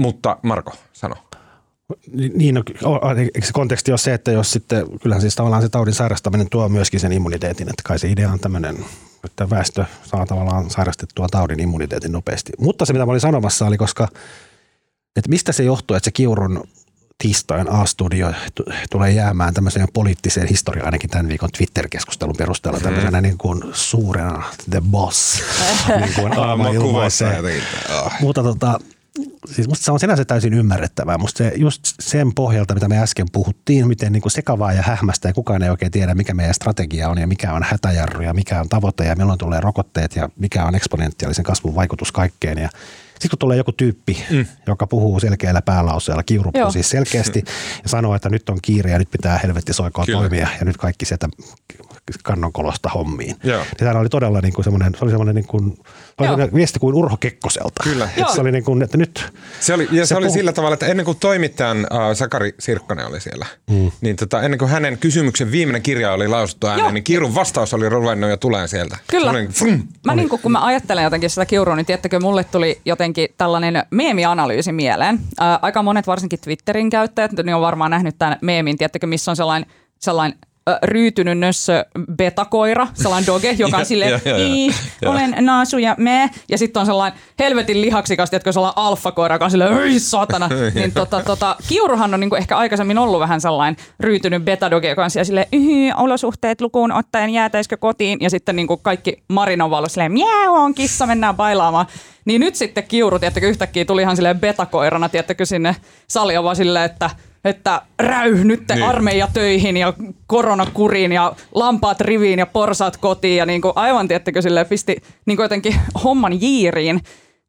mutta 0.00 0.36
Marko, 0.42 0.72
sano. 0.92 1.25
Niin, 2.34 2.54
no, 2.54 2.62
eikö 3.34 3.46
se 3.46 3.52
konteksti 3.52 3.92
ole 3.92 3.98
se, 3.98 4.14
että 4.14 4.32
jos 4.32 4.52
sitten, 4.52 4.86
kyllähän 5.02 5.20
siis 5.20 5.34
tavallaan 5.34 5.62
se 5.62 5.68
taudin 5.68 5.94
sairastaminen 5.94 6.50
tuo 6.50 6.68
myöskin 6.68 7.00
sen 7.00 7.12
immuniteetin, 7.12 7.68
että 7.68 7.82
kai 7.84 7.98
se 7.98 8.08
idea 8.08 8.32
on 8.32 8.40
tämmöinen, 8.40 8.84
että 9.24 9.50
väestö 9.50 9.84
saa 10.04 10.26
tavallaan 10.26 10.70
sairastettua 10.70 11.26
taudin 11.30 11.60
immuniteetin 11.60 12.12
nopeasti. 12.12 12.52
Mutta 12.58 12.84
se, 12.84 12.92
mitä 12.92 13.06
mä 13.06 13.10
olin 13.10 13.20
sanomassa, 13.20 13.66
oli 13.66 13.76
koska, 13.76 14.08
että 15.16 15.30
mistä 15.30 15.52
se 15.52 15.62
johtuu, 15.62 15.96
että 15.96 16.04
se 16.04 16.10
Kiurun 16.10 16.68
tiistain 17.18 17.70
A-studio 17.70 18.32
tulee 18.90 19.10
jäämään 19.10 19.54
tämmöiseen 19.54 19.88
poliittiseen 19.92 20.48
historiaan 20.48 20.86
ainakin 20.86 21.10
tämän 21.10 21.28
viikon 21.28 21.50
Twitter-keskustelun 21.50 22.36
perusteella 22.38 22.80
tämmöisenä 22.80 23.20
niin 23.20 23.38
kuin 23.38 23.62
suurena 23.72 24.42
the 24.70 24.82
boss. 24.90 25.42
niin 26.00 26.14
kuin 26.14 26.32
Mutta 28.20 28.42
tota, 28.42 28.80
siis 29.54 29.68
musta 29.68 29.84
se 29.84 29.92
on 29.92 30.00
sinänsä 30.00 30.24
täysin 30.24 30.54
ymmärrettävää. 30.54 31.18
Musta 31.18 31.38
se, 31.38 31.52
just 31.56 31.82
sen 32.00 32.34
pohjalta, 32.34 32.74
mitä 32.74 32.88
me 32.88 32.98
äsken 32.98 33.26
puhuttiin, 33.32 33.88
miten 33.88 34.12
niin 34.12 34.22
kuin 34.22 34.32
sekavaa 34.32 34.72
ja 34.72 34.82
hähmästä 34.82 35.28
ja 35.28 35.34
kukaan 35.34 35.62
ei 35.62 35.70
oikein 35.70 35.92
tiedä, 35.92 36.14
mikä 36.14 36.34
meidän 36.34 36.54
strategia 36.54 37.08
on 37.08 37.18
ja 37.18 37.26
mikä 37.26 37.52
on 37.52 37.62
hätäjarru 37.62 38.20
ja 38.20 38.34
mikä 38.34 38.60
on 38.60 38.68
tavoite 38.68 39.04
ja 39.04 39.16
milloin 39.16 39.38
tulee 39.38 39.60
rokotteet 39.60 40.16
ja 40.16 40.28
mikä 40.38 40.64
on 40.64 40.74
eksponentiaalisen 40.74 41.44
kasvun 41.44 41.74
vaikutus 41.74 42.12
kaikkeen. 42.12 42.58
Ja 42.58 42.68
sitten 43.10 43.30
kun 43.30 43.38
tulee 43.38 43.56
joku 43.56 43.72
tyyppi, 43.72 44.24
mm. 44.30 44.46
joka 44.66 44.86
puhuu 44.86 45.20
selkeällä 45.20 45.62
päälauseella, 45.62 46.22
kiuru 46.22 46.50
siis 46.70 46.90
selkeästi 46.90 47.44
ja 47.82 47.88
sanoo, 47.88 48.14
että 48.14 48.28
nyt 48.28 48.48
on 48.48 48.58
kiire 48.62 48.90
ja 48.90 48.98
nyt 48.98 49.10
pitää 49.10 49.38
helvetti 49.38 49.72
soikoa 49.72 50.06
toimia 50.06 50.48
ja 50.58 50.64
nyt 50.64 50.76
kaikki 50.76 51.04
sieltä 51.04 51.28
kannonkolosta 52.22 52.88
hommiin. 52.88 53.36
Joo. 53.44 53.58
Ja 53.58 53.64
tämä 53.76 54.00
oli 54.00 54.08
todella 54.08 54.40
niin 54.40 54.52
kuin 54.54 54.64
semmoinen, 54.64 54.92
se 54.98 55.04
oli 55.04 55.10
semmoinen 55.10 55.34
niin 55.34 55.46
kuin, 55.46 55.78
oli 56.18 56.52
viesti 56.54 56.78
kuin 56.78 56.94
Urho 56.94 57.16
Kekkoselta. 57.16 57.82
Kyllä. 57.82 58.08
Että 58.16 58.34
se 58.34 58.40
oli 58.40 58.52
niin 58.52 58.64
kuin, 58.64 58.82
että 58.82 58.98
nyt 58.98 59.32
Se 59.60 59.74
oli, 59.74 59.88
ja 59.92 60.06
se, 60.06 60.08
Se 60.08 60.16
oli 60.16 60.26
puhu- 60.26 60.34
sillä 60.34 60.52
tavalla, 60.52 60.74
että 60.74 60.86
ennen 60.86 61.06
kuin 61.06 61.18
toimittajan 61.18 61.78
äh, 61.78 62.14
Sakari 62.14 62.54
Sirkkonen 62.58 63.06
oli 63.06 63.20
siellä, 63.20 63.46
mm. 63.70 63.90
niin 64.00 64.16
tota, 64.16 64.42
ennen 64.42 64.58
kuin 64.58 64.70
hänen 64.70 64.98
kysymyksen 64.98 65.52
viimeinen 65.52 65.82
kirja 65.82 66.12
oli 66.12 66.28
lausuttu 66.28 66.66
ääneen, 66.66 66.84
Joo. 66.84 66.90
niin 66.90 67.04
Kiirun 67.04 67.34
vastaus 67.34 67.74
oli 67.74 67.88
ruvennut 67.88 68.30
jo 68.30 68.36
tulee 68.36 68.66
sieltä. 68.66 68.96
Kyllä. 69.06 69.24
Semmoinen 69.24 69.52
frum. 69.52 69.82
Mä 70.04 70.14
niin 70.14 70.28
kun 70.28 70.52
mä 70.52 70.64
ajattelen 70.64 71.04
jotenkin 71.04 71.30
sitä 71.30 71.46
kiurua, 71.46 71.76
niin 71.76 71.86
tiedättekö, 71.86 72.20
mulle 72.20 72.44
tuli 72.44 72.80
jotenkin 72.84 73.28
tällainen 73.38 73.82
meemianalyysi 73.90 74.72
mieleen. 74.72 75.18
Ää, 75.40 75.58
aika 75.62 75.82
monet, 75.82 76.06
varsinkin 76.06 76.40
Twitterin 76.40 76.90
käyttäjät, 76.90 77.32
niin 77.32 77.54
on 77.54 77.60
varmaan 77.60 77.90
nähnyt 77.90 78.18
tämän 78.18 78.38
meemin, 78.40 78.78
tiedättekö, 78.78 79.06
missä 79.06 79.30
on 79.30 79.36
sellainen, 79.36 79.70
sellainen 79.98 80.38
ryytynyt 80.82 81.38
nössö 81.38 81.84
betakoira, 82.16 82.88
sellainen 82.94 83.26
doge, 83.26 83.50
joka 83.58 83.76
on 83.76 83.86
silleen, 83.86 84.20
olen 85.06 85.36
naasu 85.40 85.78
ja 85.78 85.94
me. 85.98 86.30
Ja 86.48 86.58
sitten 86.58 86.80
on 86.80 86.86
sellainen 86.86 87.20
helvetin 87.38 87.80
lihaksikas, 87.80 88.30
tiedätkö, 88.30 88.52
sellainen 88.52 88.78
alfakoira, 88.78 89.34
joka 89.34 89.44
on 89.44 89.50
silleen, 89.50 89.76
hyi 89.76 90.00
saatana. 90.00 90.48
niin 90.74 90.92
tota, 90.92 91.22
tota, 91.22 91.56
kiuruhan 91.68 92.14
on 92.14 92.20
niinku 92.20 92.36
ehkä 92.36 92.56
aikaisemmin 92.56 92.98
ollut 92.98 93.20
vähän 93.20 93.40
sellainen 93.40 93.84
ryytynyt 94.00 94.44
betadoge, 94.44 94.88
joka 94.88 95.04
on 95.04 95.10
siellä 95.10 95.24
silleen, 95.24 95.96
olosuhteet 95.96 96.60
lukuun 96.60 96.92
ottaen 96.92 97.30
jäätäisikö 97.30 97.76
kotiin. 97.76 98.18
Ja 98.20 98.30
sitten 98.30 98.56
niinku 98.56 98.76
kaikki 98.76 99.22
Marin 99.28 99.62
on 99.62 99.72
ollut 99.72 99.92
silleen, 99.92 100.12
miau 100.12 100.54
on 100.54 100.74
kissa, 100.74 101.06
mennään 101.06 101.36
bailaamaan. 101.36 101.86
Niin 102.24 102.40
nyt 102.40 102.54
sitten 102.54 102.84
kiuru, 102.84 103.18
tiedättekö, 103.18 103.48
yhtäkkiä 103.48 103.84
tuli 103.84 104.02
ihan 104.02 104.16
silleen 104.16 104.40
betakoirana, 104.40 105.08
tiedättekö, 105.08 105.44
sinne 105.44 105.76
salia 106.08 106.42
vaan 106.42 106.56
silleen, 106.56 106.84
että 106.84 107.10
että 107.46 107.82
räy 107.98 108.44
nyt 108.44 108.62
Niin. 108.68 108.82
armeija 108.82 109.28
töihin 109.32 109.76
ja 109.76 109.92
koronakuriin 110.26 111.12
ja 111.12 111.32
lampaat 111.54 112.00
riviin 112.00 112.38
ja 112.38 112.46
porsaat 112.46 112.96
kotiin 112.96 113.36
ja 113.36 113.46
niin 113.46 113.60
kuin 113.60 113.72
aivan 113.76 114.08
tiettäkö 114.08 114.42
sille 114.42 114.64
pisti 114.64 114.96
niin 115.26 115.36
kuin 115.36 115.44
jotenkin 115.44 115.74
homman 116.04 116.40
jiiriin. 116.40 117.00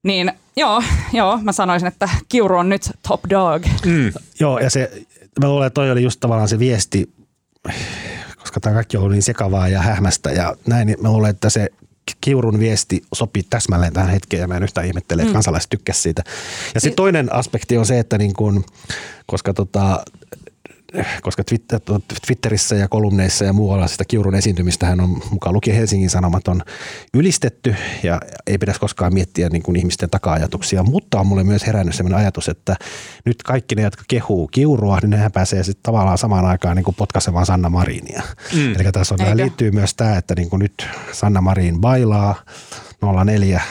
Niin 0.04 0.32
joo, 0.56 0.84
joo, 1.14 1.40
mä 1.44 1.52
sanoisin, 1.52 1.88
että 1.88 2.10
Kiuru 2.30 2.58
on 2.58 2.70
nyt 2.70 2.92
top 3.08 3.22
dog. 3.30 3.64
Mm. 3.86 4.12
Joo, 4.40 4.60
ja 4.60 4.70
se, 4.70 4.92
mä 5.42 5.50
luulen, 5.50 5.68
että 5.68 5.76
toi 5.76 5.92
oli 5.92 6.04
just 6.04 6.20
tavallaan 6.20 6.48
se 6.48 6.60
viesti, 6.60 7.10
koska 8.38 8.60
tämä 8.60 8.74
kaikki 8.74 8.98
on 8.98 9.04
ollut 9.04 9.14
niin 9.16 9.24
sekavaa 9.24 9.68
ja 9.68 9.82
hähmästä 9.82 10.32
ja 10.32 10.56
näin, 10.68 10.86
niin 10.88 10.98
mä 11.02 11.10
luulen, 11.12 11.30
että 11.30 11.50
se 11.50 11.70
Kiurun 12.22 12.60
viesti 12.60 13.02
sopii 13.14 13.44
täsmälleen 13.50 13.94
tähän 13.94 14.10
hetkeen 14.10 14.42
ja 14.42 14.48
mä 14.48 14.58
en 14.58 14.64
yhtään 14.64 14.88
ihmettele, 14.88 15.22
että 15.22 15.34
kansalaiset 15.34 15.70
tykkäsivät 15.70 16.04
siitä. 16.04 16.24
Ja 16.76 16.82
sitten 16.82 16.96
toinen 16.96 17.34
aspekti 17.34 17.78
on 17.78 17.86
se, 17.86 18.00
että 18.00 18.18
niin 18.18 18.34
kun, 18.34 18.64
koska 19.26 19.54
tota, 19.54 20.06
koska 21.22 21.44
Twitter, 21.44 21.80
Twitterissä 22.28 22.76
ja 22.76 22.88
kolumneissa 22.88 23.46
ja 23.46 23.54
muualla 23.54 23.88
sitä 23.88 24.04
Kiurun 24.08 24.36
esiintymistähän 24.36 25.00
on 25.00 25.22
mukaan 25.32 25.54
lukien 25.54 25.78
Helsingin 25.78 26.10
Sanomat 26.10 26.48
on 26.48 26.62
ylistetty 27.14 27.76
ja 28.04 28.22
ei 28.48 28.58
pitäisi 28.58 28.80
koskaan 28.80 29.14
miettiä 29.14 29.50
niin 29.50 29.64
kuin 29.64 29.76
ihmisten 29.76 30.10
taka-ajatuksia, 30.10 30.84
mutta 30.84 31.20
on 31.20 31.28
mulle 31.28 31.44
myös 31.44 31.68
herännyt 31.68 31.96
sellainen 31.96 32.20
ajatus, 32.20 32.50
että 32.50 32.76
nyt 33.26 33.44
kaikki 33.44 33.76
ne, 33.76 33.82
jotka 33.82 34.04
kehuu 34.08 34.48
Kiurua, 34.48 35.00
niin 35.02 35.10
nehän 35.10 35.32
pääsee 35.32 35.64
sitten 35.64 35.84
tavallaan 35.84 36.18
samaan 36.18 36.46
aikaan 36.46 36.76
niin 36.76 36.84
kuin 36.84 36.96
potkaisemaan 36.96 37.46
Sanna 37.46 37.70
Marinia. 37.70 38.24
Mm. 38.54 38.76
Eli 38.80 38.92
tässä 38.92 39.16
on, 39.20 39.38
liittyy 39.38 39.72
myös 39.72 39.94
tämä, 39.94 40.18
että 40.18 40.36
niin 40.36 40.50
kuin 40.50 40.60
nyt 40.60 40.88
Sanna 41.12 41.42
Marin 41.42 41.82
bailaa 41.82 42.36
04 43.26 43.62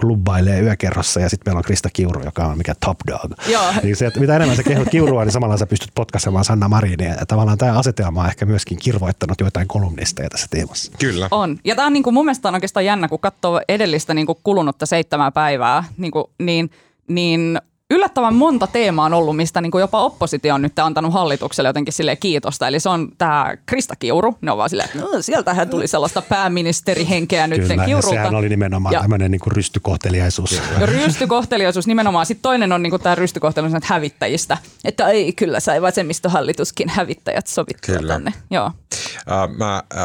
klubbailee 0.00 0.60
yökerrossa 0.60 1.20
ja 1.20 1.28
sitten 1.28 1.50
meillä 1.50 1.58
on 1.58 1.64
Krista 1.64 1.88
Kiuru, 1.92 2.24
joka 2.24 2.46
on 2.46 2.58
mikä 2.58 2.74
top 2.86 2.98
dog. 3.06 3.32
Joo. 3.48 3.64
Niin 3.82 3.96
se, 3.96 4.06
että 4.06 4.20
mitä 4.20 4.36
enemmän 4.36 4.56
sä 4.56 4.62
kehut 4.62 4.88
Kiurua, 4.88 5.24
niin 5.24 5.32
samalla 5.32 5.56
sä 5.56 5.66
pystyt 5.66 5.90
potkaisemaan 5.94 6.44
Sanna 6.44 6.68
Marinia. 6.68 7.14
Ja 7.14 7.26
tavallaan 7.26 7.58
tämä 7.58 7.78
asetelma 7.78 8.20
on 8.20 8.28
ehkä 8.28 8.46
myöskin 8.46 8.78
kirvoittanut 8.78 9.40
joitain 9.40 9.68
kolumnisteja 9.68 10.30
tässä 10.30 10.46
teemassa. 10.50 10.92
Kyllä. 10.98 11.28
On. 11.30 11.58
Ja 11.64 11.74
tämä 11.76 11.86
on 11.86 11.92
niin 11.92 12.02
kuin, 12.02 12.14
mun 12.14 12.24
mielestä 12.24 12.48
on 12.48 12.54
oikeastaan 12.54 12.84
jännä, 12.84 13.08
kun 13.08 13.20
katsoo 13.20 13.60
edellistä 13.68 14.14
niin 14.14 14.26
kuin 14.26 14.38
kulunutta 14.42 14.86
seitsemää 14.86 15.30
päivää, 15.30 15.84
niin, 15.96 16.10
kuin, 16.10 16.24
niin, 16.38 16.70
niin 17.08 17.60
yllättävän 17.90 18.34
monta 18.34 18.66
teemaa 18.66 19.06
on 19.06 19.14
ollut, 19.14 19.36
mistä 19.36 19.60
niin 19.60 19.70
kuin 19.70 19.80
jopa 19.80 20.00
oppositio 20.02 20.54
on 20.54 20.62
nyt 20.62 20.78
antanut 20.78 21.12
hallitukselle 21.12 21.68
jotenkin 21.68 21.92
sille 21.94 22.16
kiitosta. 22.16 22.68
Eli 22.68 22.80
se 22.80 22.88
on 22.88 23.08
tämä 23.18 23.54
Krista 23.66 23.96
Kiuru. 23.96 24.38
Ne 24.40 24.50
on 24.52 24.58
vaan 24.58 24.70
silleen, 24.70 24.88
että 24.94 25.00
"No, 25.00 25.22
sieltähän 25.22 25.68
tuli 25.68 25.86
sellaista 25.86 26.22
pääministerihenkeä 26.22 27.46
nyt 27.46 27.60
Kyllä, 27.60 27.74
ja 27.74 27.84
Kiurulta. 27.84 28.08
sehän 28.08 28.34
oli 28.34 28.48
nimenomaan 28.48 28.92
Ja- 28.92 29.00
tämmöinen 29.00 29.30
niin 29.30 29.40
kuin 29.40 29.52
rystykohteliaisuus. 29.56 30.52
Ja 30.80 30.86
rystykohteliaisuus 30.86 31.86
nimenomaan. 31.86 32.26
Sitten 32.26 32.42
toinen 32.42 32.72
on 32.72 32.82
niinku 32.82 32.98
tämä 32.98 33.14
rystykohteliaisuus 33.14 33.84
hävittäjistä. 33.84 34.58
Että 34.84 35.08
ei, 35.08 35.32
kyllä 35.32 35.60
sai 35.60 35.82
vasemmistohallituskin 35.82 36.88
hävittäjät 36.88 37.46
sovittua 37.46 37.94
Kyllä. 37.96 38.12
tänne. 38.12 38.32
Joo. 38.50 38.66
Uh, 38.66 39.56
mä 39.56 39.82
uh, 39.94 40.04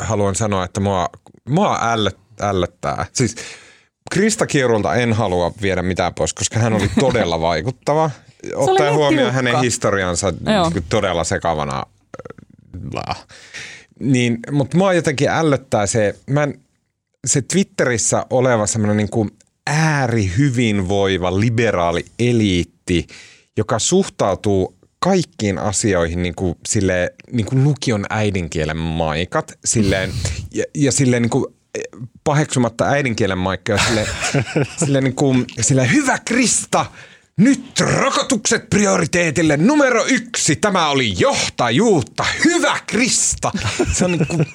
haluan 0.00 0.34
sanoa, 0.34 0.64
että 0.64 0.80
mua, 0.80 1.08
mua 1.48 1.78
ällöt, 1.82 2.18
ällöttää. 2.40 3.06
Siis 3.12 3.36
Krista 4.12 4.46
Kiurulta 4.46 4.94
en 4.94 5.12
halua 5.12 5.52
viedä 5.62 5.82
mitään 5.82 6.14
pois, 6.14 6.34
koska 6.34 6.58
hän 6.58 6.72
oli 6.72 6.90
todella 7.00 7.40
vaikuttava. 7.50 8.10
Ottaen 8.54 8.88
niin 8.88 8.94
huomioon 8.94 9.32
tiukka. 9.32 9.32
hänen 9.32 9.60
historiansa 9.60 10.32
Joo. 10.54 10.70
niin 10.70 10.84
todella 10.88 11.24
sekavana. 11.24 11.82
äh. 13.08 13.26
Niin, 14.00 14.38
mutta 14.50 14.76
mua 14.76 14.92
jotenkin 14.92 15.28
ällöttää 15.28 15.86
se, 15.86 16.14
mä 16.26 16.42
en, 16.42 16.60
se 17.26 17.42
Twitterissä 17.42 18.26
oleva 18.30 18.66
semmoinen 18.66 18.96
niin 18.96 19.10
kuin 19.10 19.30
äärihyvinvoiva 19.66 21.40
liberaali 21.40 22.04
eliitti, 22.18 23.06
joka 23.56 23.78
suhtautuu 23.78 24.76
kaikkiin 24.98 25.58
asioihin 25.58 26.22
niin 26.22 26.34
kuin, 26.34 26.54
silleen, 26.68 27.10
niin 27.30 27.46
kuin 27.46 27.64
lukion 27.64 28.06
äidinkielen 28.10 28.76
maikat 28.76 29.58
silleen, 29.64 30.10
ja, 30.54 30.64
ja 30.74 30.92
silleen 30.92 31.22
niin 31.22 31.30
kuin, 31.30 31.46
paheksumatta 32.24 32.88
äidinkielen 32.88 33.38
maikkoja 33.38 33.78
silleen, 33.78 34.06
silleen, 34.84 35.04
niin 35.04 35.14
kuin, 35.14 35.46
silleen, 35.60 35.92
hyvä 35.92 36.18
Krista, 36.24 36.86
nyt 37.36 37.80
rokotukset 37.80 38.70
prioriteetille 38.70 39.56
numero 39.56 40.04
yksi. 40.06 40.56
Tämä 40.56 40.88
oli 40.88 41.14
johtajuutta. 41.18 42.24
Hyvä 42.44 42.78
Krista. 42.86 43.52
Se 43.92 44.04
on 44.04 44.12
niin 44.12 44.26
kuin, 44.26 44.46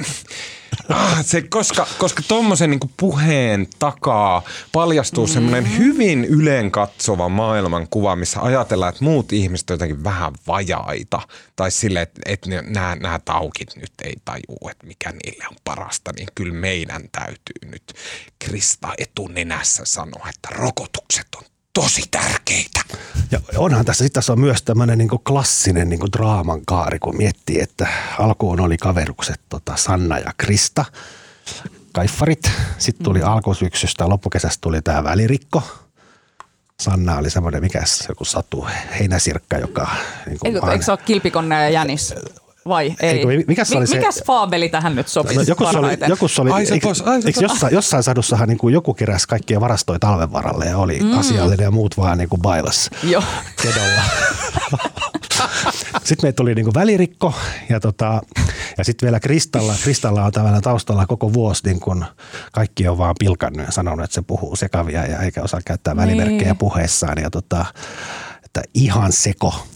ah, 0.90 1.26
se, 1.26 1.42
koska, 1.42 1.88
koska 1.98 2.24
tuommoisen 2.28 2.70
niin 2.70 2.80
puheen 2.98 3.68
takaa 3.80 4.42
paljastuu 4.72 5.28
semmoinen 5.28 5.78
hyvin 5.78 6.26
ylen 6.26 6.72
katsova 6.72 7.30
maailmankuva, 7.30 8.16
missä 8.16 8.42
ajatellaan, 8.42 8.90
että 8.90 9.04
muut 9.04 9.34
ihmiset 9.34 9.70
on 9.70 9.74
jotenkin 9.74 10.04
vähän 10.04 10.34
vajaita. 10.48 11.22
Tai 11.56 11.72
sille, 11.72 12.02
että, 12.02 12.22
että 12.26 12.50
nämä, 12.50 12.96
nämä 12.96 13.20
taukit 13.20 13.76
nyt 13.76 13.94
ei 14.04 14.16
tajuu, 14.26 14.70
että 14.72 14.88
mikä 14.88 15.12
niille 15.12 15.46
on 15.52 15.58
parasta, 15.64 16.12
niin 16.16 16.28
kyllä 16.36 16.54
meidän 16.54 17.02
täytyy 17.12 17.72
nyt 17.72 17.94
Krista 18.40 18.94
etunenässä 18.98 19.86
sanoa, 19.86 20.30
että 20.30 20.50
rokotukset 20.52 21.28
on 21.36 21.57
tosi 21.82 22.02
tärkeitä. 22.12 22.82
Ja 23.32 23.40
onhan 23.58 23.86
tässä, 23.86 24.04
sit 24.04 24.14
tässä 24.14 24.34
on 24.34 24.40
myös 24.40 24.62
tämmöinen 24.62 24.98
niin 24.98 25.10
klassinen 25.28 25.90
niin 25.90 26.00
draaman 26.18 26.62
kaari, 26.66 27.00
kun 27.00 27.18
miettii, 27.18 27.62
että 27.62 27.88
alkuun 28.20 28.60
oli 28.60 28.78
kaverukset 28.78 29.42
tota 29.50 29.76
Sanna 29.76 30.20
ja 30.20 30.32
Krista, 30.38 30.86
kaiffarit. 31.94 32.52
Sitten 32.78 33.04
tuli 33.04 33.20
mm. 33.20 33.28
alkusyksystä, 33.28 34.10
loppukesästä 34.10 34.62
tuli 34.62 34.82
tämä 34.82 35.04
välirikko. 35.04 35.64
Sanna 36.80 37.18
oli 37.18 37.30
semmoinen, 37.30 37.62
mikä 37.62 37.82
se 37.86 38.06
joku 38.10 38.26
satu, 38.26 38.68
heinäsirkka, 39.00 39.58
joka... 39.58 39.88
Niin 40.26 40.40
kuin 40.40 40.56
Eikö, 40.56 40.72
eikö 40.72 40.86
se 40.86 40.92
ole 40.92 41.00
kilpikonne 41.06 41.56
ja 41.56 41.70
jänis? 41.70 42.16
Vai 42.68 42.96
ei? 43.02 43.10
Eikö, 43.10 43.28
mikä 43.48 43.66
se 43.66 43.78
oli 43.78 43.88
se- 43.88 43.96
Mikäs 43.98 44.24
faabeli 44.26 44.70
tähän 44.70 44.96
nyt 44.96 45.08
sopisi 45.08 45.36
No, 45.36 45.42
joku 45.48 45.66
se 45.72 45.78
oli, 45.78 45.98
joku 46.08 46.28
se 46.28 46.42
oli 46.42 46.52
Ai 46.52 46.66
se 46.66 46.74
eikö, 46.74 46.88
pos- 46.88 47.10
ai 47.10 47.22
se 47.22 47.28
eikö 47.28 47.40
jossain, 47.42 47.74
jossain 47.74 48.04
sadussahan 48.04 48.48
niin 48.48 48.58
kuin 48.58 48.74
joku 48.74 48.94
keräsi 48.94 49.28
kaikkia 49.28 49.62
varastoja 49.62 50.00
talven 50.00 50.32
varalle 50.32 50.66
ja 50.66 50.78
oli 50.78 51.00
mm. 51.00 51.18
asiallinen 51.20 51.64
ja 51.64 51.72
muut 51.72 51.98
vaan 51.98 52.18
niin 52.18 52.30
kuin 52.30 52.42
bailas 52.42 52.90
Joo. 53.04 53.24
kedolla. 53.62 54.02
sitten 56.04 56.18
meitä 56.28 56.36
tuli 56.36 56.56
niin 56.56 56.66
kuin 56.66 56.74
välirikko 56.74 57.34
ja, 57.70 57.80
tota, 57.80 58.22
ja 58.78 58.84
sitten 58.84 59.08
vielä 59.08 59.20
Kristalla, 59.20 59.76
Kristalla 59.84 60.24
on 60.26 60.32
tavallaan 60.32 60.62
taustalla 60.62 61.06
koko 61.06 61.34
vuosi 61.34 61.62
niin 61.66 61.80
kuin 61.80 62.06
kaikki 62.52 62.88
on 62.88 62.98
vaan 62.98 63.16
pilkannut 63.20 63.66
ja 63.66 63.72
sanonut, 63.72 64.04
että 64.04 64.16
se 64.16 64.22
puhuu 64.22 64.56
sekavia 64.56 65.06
ja 65.06 65.20
eikä 65.20 65.44
osaa 65.44 65.60
käyttää 65.66 65.96
välimerkkejä 65.96 66.44
Niin. 66.52 66.58
puheessaan 66.58 67.18
ja 67.22 67.30
tota, 67.30 67.66
että 68.46 68.62
ihan 68.74 69.12
seko. 69.12 69.68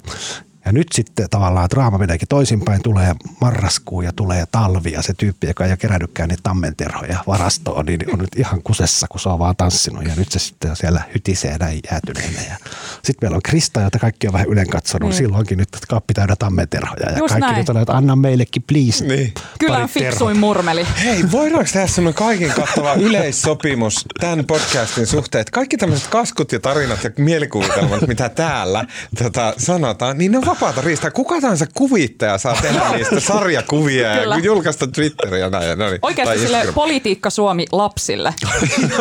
Ja 0.65 0.71
nyt 0.71 0.87
sitten 0.93 1.29
tavallaan 1.29 1.69
draama 1.69 1.97
meneekin 1.97 2.27
toisinpäin, 2.27 2.81
tulee 2.83 3.13
marraskuu 3.41 4.01
ja 4.01 4.11
tulee 4.15 4.45
talvi 4.51 4.91
ja 4.91 5.01
se 5.01 5.13
tyyppi, 5.13 5.47
joka 5.47 5.65
ei 5.65 5.71
ole 5.71 5.77
kerännytkään 5.77 6.29
niitä 6.29 6.43
tammenterhoja 6.43 7.23
varastoon, 7.27 7.85
niin 7.85 8.13
on 8.13 8.19
nyt 8.19 8.35
ihan 8.37 8.61
kusessa, 8.63 9.07
kun 9.07 9.19
se 9.19 9.29
on 9.29 9.39
vaan 9.39 9.55
tanssinut 9.55 10.05
ja 10.05 10.15
nyt 10.15 10.31
se 10.31 10.39
sitten 10.39 10.75
siellä 10.75 11.01
hytisee 11.13 11.57
näin 11.57 11.79
jäätyneenä. 11.91 12.41
Ja 12.49 12.55
sitten 13.03 13.15
meillä 13.21 13.35
on 13.35 13.41
Krista, 13.41 13.81
jota 13.81 13.99
kaikki 13.99 14.27
on 14.27 14.33
vähän 14.33 14.47
ylen 14.47 14.69
katsonut, 14.69 15.09
mm. 15.09 15.15
silloinkin 15.15 15.57
nyt 15.57 15.69
kaappi 15.87 16.13
täynnä 16.13 16.35
tammenterhoja 16.35 17.11
ja 17.11 17.17
Just 17.17 17.29
kaikki 17.29 17.39
näin. 17.39 17.57
nyt 17.57 17.69
on, 17.69 17.77
että 17.77 17.93
anna 17.93 18.15
meillekin 18.15 18.63
please. 18.63 19.05
Niin. 19.05 19.33
Kyllä 19.59 19.77
on 19.77 19.89
fiksuin 19.89 20.37
murmeli. 20.37 20.87
Hei, 21.03 21.31
voidaanko 21.31 21.69
tehdä 21.73 21.87
semmoinen 21.87 22.17
kaiken 22.17 22.51
kattava 22.51 22.93
yleissopimus 22.93 24.05
tämän 24.19 24.45
podcastin 24.45 25.07
suhteen, 25.07 25.41
että 25.41 25.51
kaikki 25.51 25.77
tämmöiset 25.77 26.07
kaskut 26.07 26.51
ja 26.51 26.59
tarinat 26.59 27.03
ja 27.03 27.11
mielikuvitelmat, 27.17 28.07
mitä 28.07 28.29
täällä 28.29 28.85
tota, 29.23 29.53
sanotaan, 29.57 30.17
niin 30.17 30.31
ne 30.31 30.37
on 30.37 30.43
vapaata 30.51 30.81
riistää. 30.81 31.11
Kuka 31.11 31.41
tahansa 31.41 31.65
kuvittaja 31.73 32.37
saa 32.37 32.57
tehdä 32.61 32.89
niistä 32.95 33.19
sarjakuvia 33.19 34.15
ja 34.15 34.37
julkaista 34.37 34.87
Twitteriä 34.87 35.49
näin. 35.49 35.79
No 35.79 35.89
niin. 35.89 35.99
Oikeasti 36.01 36.39
sille 36.39 36.57
Instagram. 36.57 36.73
politiikka 36.73 37.29
Suomi 37.29 37.65
lapsille. 37.71 38.33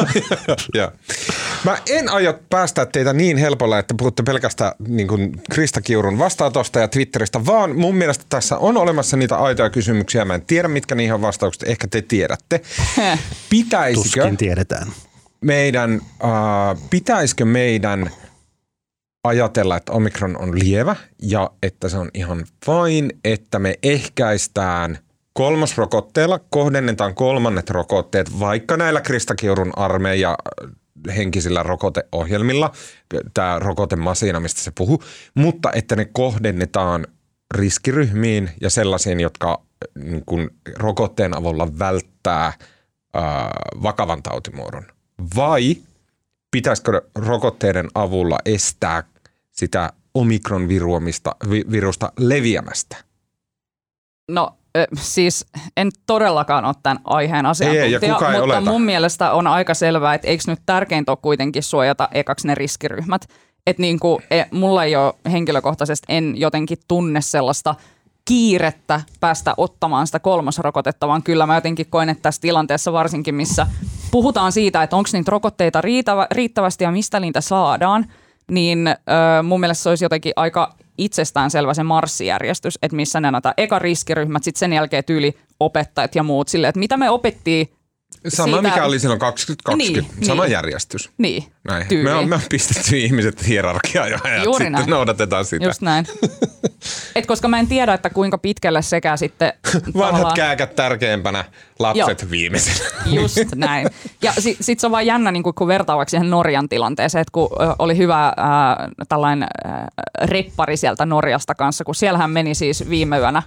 Joo. 0.75 0.91
Mä 1.65 1.79
en 1.91 2.09
aio 2.09 2.39
päästää 2.51 2.87
teitä 2.87 3.13
niin 3.13 3.37
helpolla, 3.37 3.79
että 3.79 3.95
puhutte 3.99 4.23
pelkästään 4.23 4.73
niin 4.89 5.09
kuin 5.09 5.43
Krista 5.51 5.81
Kiurun 5.81 6.19
vastaanotosta 6.19 6.79
ja 6.79 6.89
Twitteristä, 6.89 7.47
vaan 7.47 7.77
mun 7.77 7.95
mielestä 7.95 8.25
tässä 8.29 8.59
on 8.59 8.77
olemassa 8.77 9.17
niitä 9.17 9.37
aitoja 9.37 9.71
kysymyksiä. 9.71 10.25
Mä 10.25 10.35
en 10.35 10.43
tiedä, 10.43 10.69
mitkä 10.69 10.95
niihin 10.95 11.15
on 11.15 11.23
vastaukset. 11.23 11.69
Ehkä 11.69 11.89
te 11.89 12.03
tiedätte. 12.03 12.61
Pitäisikö 13.51 14.21
Tuskin 14.21 14.37
tiedetään. 14.37 14.87
meidän, 15.41 16.01
äh, 16.25 16.83
pitäisikö 16.91 17.45
meidän 17.45 18.11
ajatella, 19.25 19.77
että 19.77 19.93
omikron 19.93 20.37
on 20.43 20.59
lievä 20.59 20.97
ja 21.23 21.51
että 21.63 21.89
se 21.89 21.99
on 21.99 22.11
ihan 22.15 22.45
fine, 22.67 23.09
että 23.25 23.59
me 23.59 23.75
ehkäistään 23.83 24.99
kolmosrokotteella, 25.33 26.41
kohdennetaan 26.51 27.15
kolmannet 27.15 27.71
rokotteet, 27.71 28.41
vaikka 28.41 28.77
näillä 28.77 29.01
Krista 29.01 29.35
Kiurun 29.35 29.73
armeija 29.77 30.37
henkisillä 31.17 31.63
rokoteohjelmilla, 31.63 32.73
tämä 33.35 33.59
rokotemasina, 33.59 34.41
mistä 34.41 34.61
se 34.61 34.73
puhuu, 34.79 35.03
mutta 35.35 35.73
että 35.73 35.97
ne 35.97 36.05
kohdennetaan 36.05 37.07
riskiryhmiin 37.55 38.51
ja 38.61 38.71
sellaisiin, 38.71 39.21
jotka 39.21 39.63
niin 39.95 40.23
kuin 40.27 40.51
rokotteen 40.77 41.37
avulla 41.37 41.79
välttää 41.79 42.53
ää, 43.15 43.51
vakavan 43.83 44.23
tautimuodon. 44.23 44.87
Vai 45.37 45.77
pitäisikö 46.51 47.03
rokotteiden 47.15 47.89
avulla 47.95 48.39
estää 48.45 49.03
sitä 49.53 49.93
omikron 50.15 50.69
vi, 50.69 51.65
virusta 51.71 52.13
leviämästä? 52.19 52.97
No 54.31 54.57
siis 54.99 55.47
en 55.77 55.91
todellakaan 56.07 56.65
ole 56.65 56.75
tämän 56.83 57.01
aiheen 57.05 57.47
asiantuntija, 57.47 57.99
ja 58.09 58.15
kukaan 58.15 58.35
ei 58.35 58.41
mutta 58.41 58.57
oleta. 58.57 58.71
mun 58.71 58.83
mielestä 58.83 59.33
on 59.33 59.47
aika 59.47 59.75
selvää, 59.75 60.15
että 60.15 60.29
eikö 60.29 60.43
nyt 60.47 60.61
tärkeintä 60.67 61.13
ole 61.13 61.19
kuitenkin 61.23 61.63
suojata 61.63 62.09
ekaksi 62.13 62.47
ne 62.47 62.55
riskiryhmät. 62.55 63.27
Että 63.67 63.81
niin 63.81 64.01
kuin, 64.01 64.23
e, 64.31 64.45
mulla 64.51 64.85
ei 64.85 64.97
ole 64.97 65.15
henkilökohtaisesti, 65.33 66.07
en 66.09 66.35
jotenkin 66.37 66.79
tunne 66.89 67.21
sellaista 67.21 67.75
kiirettä 68.35 69.01
päästä 69.21 69.55
ottamaan 69.57 70.07
sitä 70.07 70.19
kolmosrokotetta, 70.19 71.09
vaan 71.09 71.23
kyllä 71.23 71.47
mä 71.47 71.55
jotenkin 71.55 71.87
koen, 71.91 72.09
että 72.09 72.23
tässä 72.23 72.41
tilanteessa 72.41 72.93
varsinkin, 72.93 73.35
missä 73.35 73.67
puhutaan 74.11 74.53
siitä, 74.53 74.83
että 74.83 74.97
onko 74.97 75.09
niitä 75.13 75.31
rokotteita 75.31 75.81
riittävä, 75.81 76.27
riittävästi 76.31 76.85
ja 76.85 76.91
mistä 76.91 77.21
niitä 77.21 77.41
saadaan, 77.41 78.07
niin 78.51 78.89
ö, 78.89 79.43
mun 79.43 79.61
mielestä 79.61 79.83
se 79.83 79.89
olisi 79.89 80.05
jotenkin 80.05 80.33
aika 80.37 80.75
itsestäänselvä 80.99 81.75
se 81.75 81.83
marssijärjestys, 81.83 82.79
että 82.83 82.97
missä 82.97 83.21
ne 83.21 83.31
näitä 83.31 83.55
eka 83.57 83.79
riskiryhmät, 83.79 84.45
sitten 84.45 84.59
sen 84.59 84.73
jälkeen 84.73 85.05
tyyli 85.05 85.37
opettajat 85.61 86.15
ja 86.15 86.23
muut 86.23 86.49
silleen, 86.49 86.69
että 86.69 86.79
mitä 86.81 86.97
me 86.97 87.11
opettiin 87.11 87.73
Sama 88.29 88.57
Siitä- 88.57 88.69
mikä 88.69 88.85
oli 88.85 88.99
silloin 88.99 89.21
2020, 89.21 90.15
Niin, 90.17 90.27
sama 90.27 90.43
niin. 90.45 90.53
järjestys. 90.53 91.11
Niin, 91.19 91.45
Näin. 91.65 91.87
tyyliin. 91.89 92.05
Me 92.15 92.15
on, 92.15 92.29
me 92.29 92.35
on 92.35 92.41
pistetty 92.51 92.99
ihmiset 92.99 93.47
hierarkiaan 93.49 94.11
ja 94.11 94.19
ajat, 94.25 94.45
Juuri 94.45 94.65
sitten 94.65 94.73
näin. 94.73 94.91
noudatetaan 94.91 95.45
sitä. 95.45 95.65
Just 95.65 95.81
näin. 95.83 96.07
Et 97.17 97.27
koska 97.27 97.49
mä 97.49 97.59
en 97.59 97.67
tiedä, 97.67 97.95
että 97.95 98.11
kuinka 98.11 98.39
pitkälle 98.39 98.83
sekä 98.83 99.17
sitten 99.17 99.53
Vanhat 99.75 100.11
tavallaan- 100.11 100.35
kääkät 100.37 100.77
tärkeimpänä, 100.77 101.45
lapset 101.79 102.23
Joo. 102.23 102.31
viimeisenä. 102.31 102.89
Just 103.21 103.39
näin. 103.55 103.89
Ja 104.23 104.33
sit, 104.39 104.57
sit 104.61 104.81
se 104.81 104.87
on 104.87 104.91
vaan 104.91 105.07
jännä, 105.07 105.33
niin 105.33 105.43
kun 105.43 105.69
vertaavaksi 105.69 106.11
siihen 106.11 106.31
Norjan 106.31 106.69
tilanteeseen, 106.69 107.23
että 107.23 107.33
kun 107.33 107.49
oli 107.79 107.97
hyvä 107.97 108.27
äh, 108.27 108.35
tällainen 109.09 109.49
äh, 109.67 109.85
reppari 110.25 110.77
sieltä 110.77 111.07
Norjasta 111.07 111.55
kanssa, 111.55 111.85
kun 111.85 111.95
siellähän 111.95 112.31
meni 112.31 112.55
siis 112.55 112.89
viime 112.91 113.19
yönä 113.19 113.43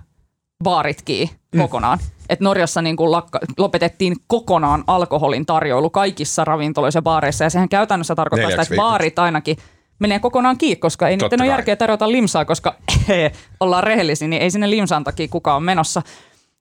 baarit 0.63 1.02
kiinni 1.02 1.36
kokonaan. 1.58 2.00
Et 2.30 2.39
Norjassa 2.39 2.82
niin 2.82 2.96
kuin 2.96 3.12
lakka, 3.12 3.39
lopetettiin 3.58 4.15
kokonaan 4.28 4.84
alkoholin 4.88 5.46
tarjoilu 5.46 5.89
kaikissa 5.89 6.46
ravintoloissa 6.46 6.98
ja 6.98 7.02
baareissa, 7.02 7.43
ja 7.43 7.50
sehän 7.50 7.69
käytännössä 7.69 8.15
tarkoittaa 8.15 8.50
sitä, 8.52 8.62
että 8.62 8.72
viikoksi. 8.72 8.89
baarit 8.89 9.19
ainakin 9.19 9.58
menee 10.03 10.19
kokonaan 10.19 10.57
kiinni, 10.57 10.75
koska 10.75 11.07
ei 11.07 11.17
Totta 11.17 11.35
niiden 11.35 11.45
ole 11.45 11.51
järkeä 11.51 11.75
tarjota 11.75 12.11
limsaa, 12.11 12.45
koska 12.45 12.75
ollaan 13.59 13.83
rehellisiä, 13.83 14.27
niin 14.27 14.41
ei 14.41 14.51
sinne 14.51 14.69
limsan 14.69 15.03
takia 15.03 15.27
kukaan 15.27 15.57
ole 15.57 15.63
menossa. 15.63 16.01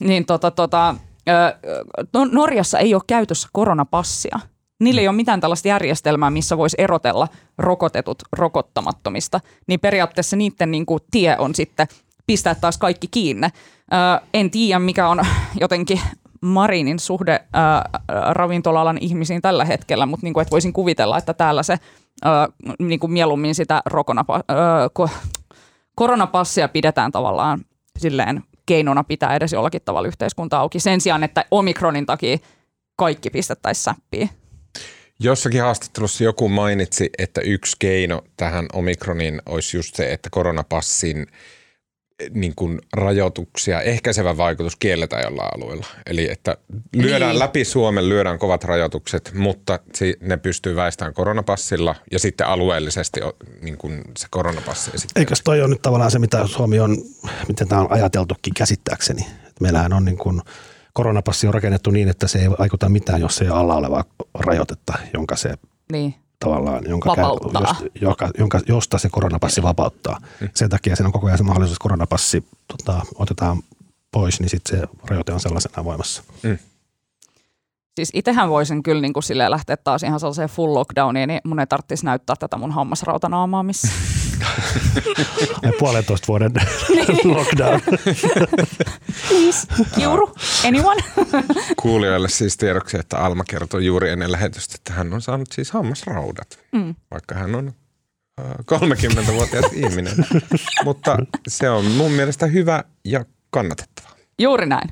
Niin 0.01 0.27
tota, 0.27 0.51
tota, 0.51 0.95
no, 2.13 2.25
Norjassa 2.25 2.79
ei 2.79 2.95
ole 2.95 3.03
käytössä 3.07 3.49
koronapassia. 3.53 4.41
Niillä 4.81 5.01
ei 5.01 5.09
ole 5.09 5.17
mitään 5.17 5.41
tällaista 5.41 5.69
järjestelmää, 5.69 6.31
missä 6.31 6.57
voisi 6.57 6.77
erotella 6.79 7.29
rokotetut 7.59 8.23
rokottamattomista. 8.33 9.41
Niin 9.67 9.81
periaatteessa 9.81 10.37
niiden 10.37 10.71
niin 10.71 10.87
kuin, 10.87 11.01
tie 11.11 11.37
on 11.39 11.55
sitten 11.55 11.87
pistää 12.27 12.55
taas 12.55 12.79
kaikki 12.79 13.09
kiinni. 13.11 13.49
En 14.35 14.51
tiedä, 14.51 14.79
mikä 14.79 15.09
on 15.09 15.21
jotenkin 15.61 16.01
Marinin 16.43 16.99
suhde 16.99 17.33
ö, 17.33 17.99
ravintola-alan 18.33 18.99
ihmisiin 19.01 19.43
tällä 19.43 19.65
hetkellä, 19.65 20.07
mutta 20.07 20.27
niin 20.27 20.35
kuin, 20.35 20.43
että 20.43 20.51
voisin 20.51 20.73
kuvitella, 20.73 21.19
että 21.19 21.35
täällä 21.35 21.63
se 21.63 21.79
ö, 22.25 22.29
niin 22.79 23.01
kuin 23.01 23.13
mieluummin 23.13 23.55
sitä 23.55 23.83
rokonapa, 23.87 24.37
ö, 24.37 24.41
ko, 24.93 25.09
koronapassia 25.95 26.69
pidetään 26.69 27.13
tavallaan 27.13 27.65
silleen 27.99 28.43
keinona 28.67 29.05
pitää 29.05 29.37
edes 29.37 29.53
jollakin 29.53 29.83
tavalla 29.85 30.09
yhteiskunta 30.09 30.59
auki. 30.59 30.81
Sen 30.81 31.01
sijaan, 31.01 31.25
että 31.25 31.45
omikronin 31.51 32.07
takia 32.07 32.39
kaikki 32.97 33.31
pistettäisiin 33.31 33.85
säppiin. 33.85 34.31
Jossakin 35.21 35.63
haastattelussa 35.63 36.25
joku 36.25 36.49
mainitsi, 36.49 37.11
että 37.19 37.41
yksi 37.41 37.77
keino 37.79 38.23
tähän 38.37 38.67
omikroniin 38.73 39.43
olisi 39.47 39.77
just 39.77 39.95
se, 39.95 40.13
että 40.13 40.31
koronapassin 40.31 41.27
niin 42.31 42.53
kuin 42.57 42.79
rajoituksia, 42.93 43.81
ehkäisevä 43.81 44.37
vaikutus 44.37 44.77
kielletään 44.77 45.23
jollain 45.25 45.49
alueella. 45.57 45.87
Eli 46.07 46.31
että 46.31 46.57
lyödään 46.97 47.31
Niin. 47.31 47.39
läpi 47.39 47.65
Suomen, 47.65 48.09
lyödään 48.09 48.39
kovat 48.39 48.65
rajoitukset, 48.65 49.33
mutta 49.35 49.79
si- 49.95 50.17
ne 50.21 50.37
pystyy 50.37 50.77
väistämään 50.77 51.15
koronapassilla 51.15 51.95
ja 52.13 52.19
sitten 52.19 52.47
alueellisesti 52.47 53.21
niin 53.63 53.77
kuin 53.77 54.01
se 54.19 54.27
koronapassi. 54.31 54.91
Sitten. 54.95 55.21
Eikös 55.21 55.41
toi 55.45 55.61
ole 55.61 55.69
nyt 55.69 55.83
tavallaan 55.83 56.11
se, 56.11 56.19
mitä 56.19 56.47
Suomi 56.47 56.81
on, 56.81 56.97
miten 57.49 57.69
tämä 57.69 57.81
on 57.81 57.93
ajateltukin 57.93 58.55
käsittääkseni. 58.55 59.27
Meillähän 59.61 59.93
on 59.93 60.05
niin 60.05 60.19
kuin, 60.19 60.41
koronapassi 60.93 61.47
on 61.47 61.55
rakennettu 61.55 61.91
niin, 61.91 62.09
että 62.09 62.29
se 62.29 62.39
ei 62.39 62.51
vaikuta 62.51 62.89
mitään, 62.89 63.21
jos 63.21 63.43
ei 63.43 63.49
ole 63.51 63.59
alla 63.59 63.75
olevaa 63.77 64.05
rajoitetta, 64.35 64.93
jonka 65.15 65.37
se 65.37 65.55
Niin. 65.93 66.15
Tavallaan, 66.45 66.85
jonka 66.89 67.09
Vapauttaa. 67.11 67.63
jos, 67.63 67.93
joka, 68.01 68.31
jonka, 68.39 68.61
josta 68.69 68.99
se 68.99 69.09
koronapassi 69.09 69.63
vapauttaa. 69.63 70.21
Sen 70.55 70.71
takia 70.71 70.97
siinä 70.97 71.09
on 71.09 71.13
koko 71.13 71.27
ajan 71.27 71.39
se 71.39 71.45
mahdollisuus, 71.45 71.77
että 71.77 71.83
koronapassi 71.83 72.45
tota, 72.69 73.01
otetaan 73.15 73.63
pois, 74.13 74.41
niin 74.41 74.51
sitten 74.51 74.79
se 74.79 74.87
rajoite 75.07 75.33
on 75.33 75.41
sellaisena 75.41 75.85
voimassa. 75.85 76.23
Siis 77.97 78.11
itsehän 78.15 78.49
voisin 78.49 78.83
kyllä 78.83 79.01
niin 79.01 79.13
kuin 79.13 79.25
lähteä 79.49 79.77
taas 79.77 80.03
ihan 80.03 80.21
sellaiseen 80.21 80.49
full 80.49 80.75
lockdowniin, 80.75 81.29
niin 81.29 81.41
mun 81.45 81.61
ei 81.61 81.67
tarvitsisi 81.67 82.05
näyttää 82.05 82.37
tätä 82.37 82.57
mun 82.57 82.73
hammasrautanaamaa 82.73 83.63
missä. 83.63 83.89
Ja 85.63 85.73
puolentoista 85.79 86.27
vuoden 86.29 86.53
Niin. 86.89 87.07
lockdown. 87.37 87.81
Please, 89.29 89.67
kiuru, 89.95 90.35
anyone? 90.69 91.03
Kuulijoille 91.77 92.29
siis 92.29 92.57
tiedoksi, 92.57 92.99
että 92.99 93.19
Alma 93.19 93.45
kertoi 93.49 93.87
juuri 93.87 94.11
ennen 94.11 94.33
lähetystä, 94.33 94.75
että 94.79 94.93
hän 94.93 95.13
on 95.15 95.23
saanut 95.23 95.49
siis 95.53 95.71
hammasraudat, 95.71 96.59
mm. 96.73 96.95
vaikka 97.11 97.35
hän 97.35 97.55
on 97.55 97.73
äh, 98.41 98.47
30-vuotias 98.75 99.65
ihminen. 99.87 100.15
Mutta 100.85 101.17
se 101.49 101.71
on 101.71 101.85
mun 101.85 102.13
mielestä 102.13 102.47
hyvä 102.47 102.85
ja 103.05 103.25
kannatettava. 103.51 104.09
Juuri 104.39 104.67
näin. 104.67 104.91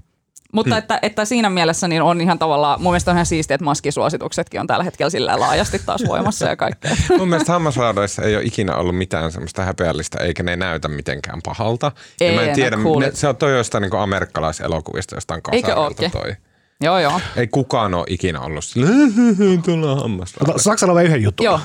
Mutta 0.53 0.79
että, 0.79 0.99
että 1.03 1.25
siinä 1.25 1.51
mielessä 1.51 1.89
niin 1.89 2.03
on 2.03 2.21
ihan 2.21 2.39
tavallaan, 2.39 2.83
mun 2.83 2.93
mielestä 2.93 3.11
on 3.11 3.17
ihan 3.17 3.27
siistiä, 3.27 3.55
että 3.55 3.65
maskisuosituksetkin 3.65 4.61
on 4.61 4.67
tällä 4.67 4.85
hetkellä 4.85 5.11
sillä 5.11 5.41
laajasti 5.41 5.79
taas 5.87 6.03
voimassa 6.07 6.49
ja 6.49 6.57
kaikkea. 6.57 6.97
Mun 7.19 7.29
mielestä 7.29 7.53
hammasraudoissa 7.53 8.23
ei 8.23 8.37
ole 8.37 8.45
ikinä 8.45 8.77
ollut 8.77 8.97
mitään 8.97 9.33
semmoista 9.33 9.65
häpeällistä, 9.65 10.19
eikä 10.19 10.43
ne 10.43 10.57
näytä 10.57 10.89
mitenkään 10.89 11.41
pahalta. 11.45 11.93
Ei, 12.21 12.35
ja 12.35 12.41
mä 12.41 12.47
en 12.47 12.55
tiedä, 12.55 12.77
cool. 12.77 13.01
ne, 13.01 13.11
se 13.15 13.29
on 13.29 13.37
toi 13.37 13.57
jostain 13.57 13.83
niin 13.83 13.97
amerikkalaiselokuvista, 13.97 15.15
jostain 15.17 15.41
Eikö 15.53 15.69
kasarilta 15.69 16.19
toi. 16.19 16.37
joo, 16.81 16.99
joo. 16.99 17.21
Ei 17.37 17.49
kukaan 17.49 17.95
ole 17.95 18.05
ikinä 18.09 18.41
ollut 18.41 18.65
silleen, 18.65 19.63
tuolla 19.65 19.93
on 19.93 20.01
hammasraudat. 20.01 20.63
Saanko 20.63 20.79
sanoa 20.79 21.03
yhden 21.03 21.23
jutun? 21.23 21.45
Joo. 21.45 21.61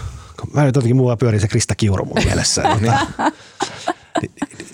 Mä 0.53 0.63
nyt 0.63 0.75
jotenkin 0.75 0.95
mua 0.95 1.17
pyörii 1.17 1.39
se 1.39 1.47
Krista 1.47 1.75
Kiuru 1.75 2.05
mun 2.05 2.23
mielessä. 2.25 2.63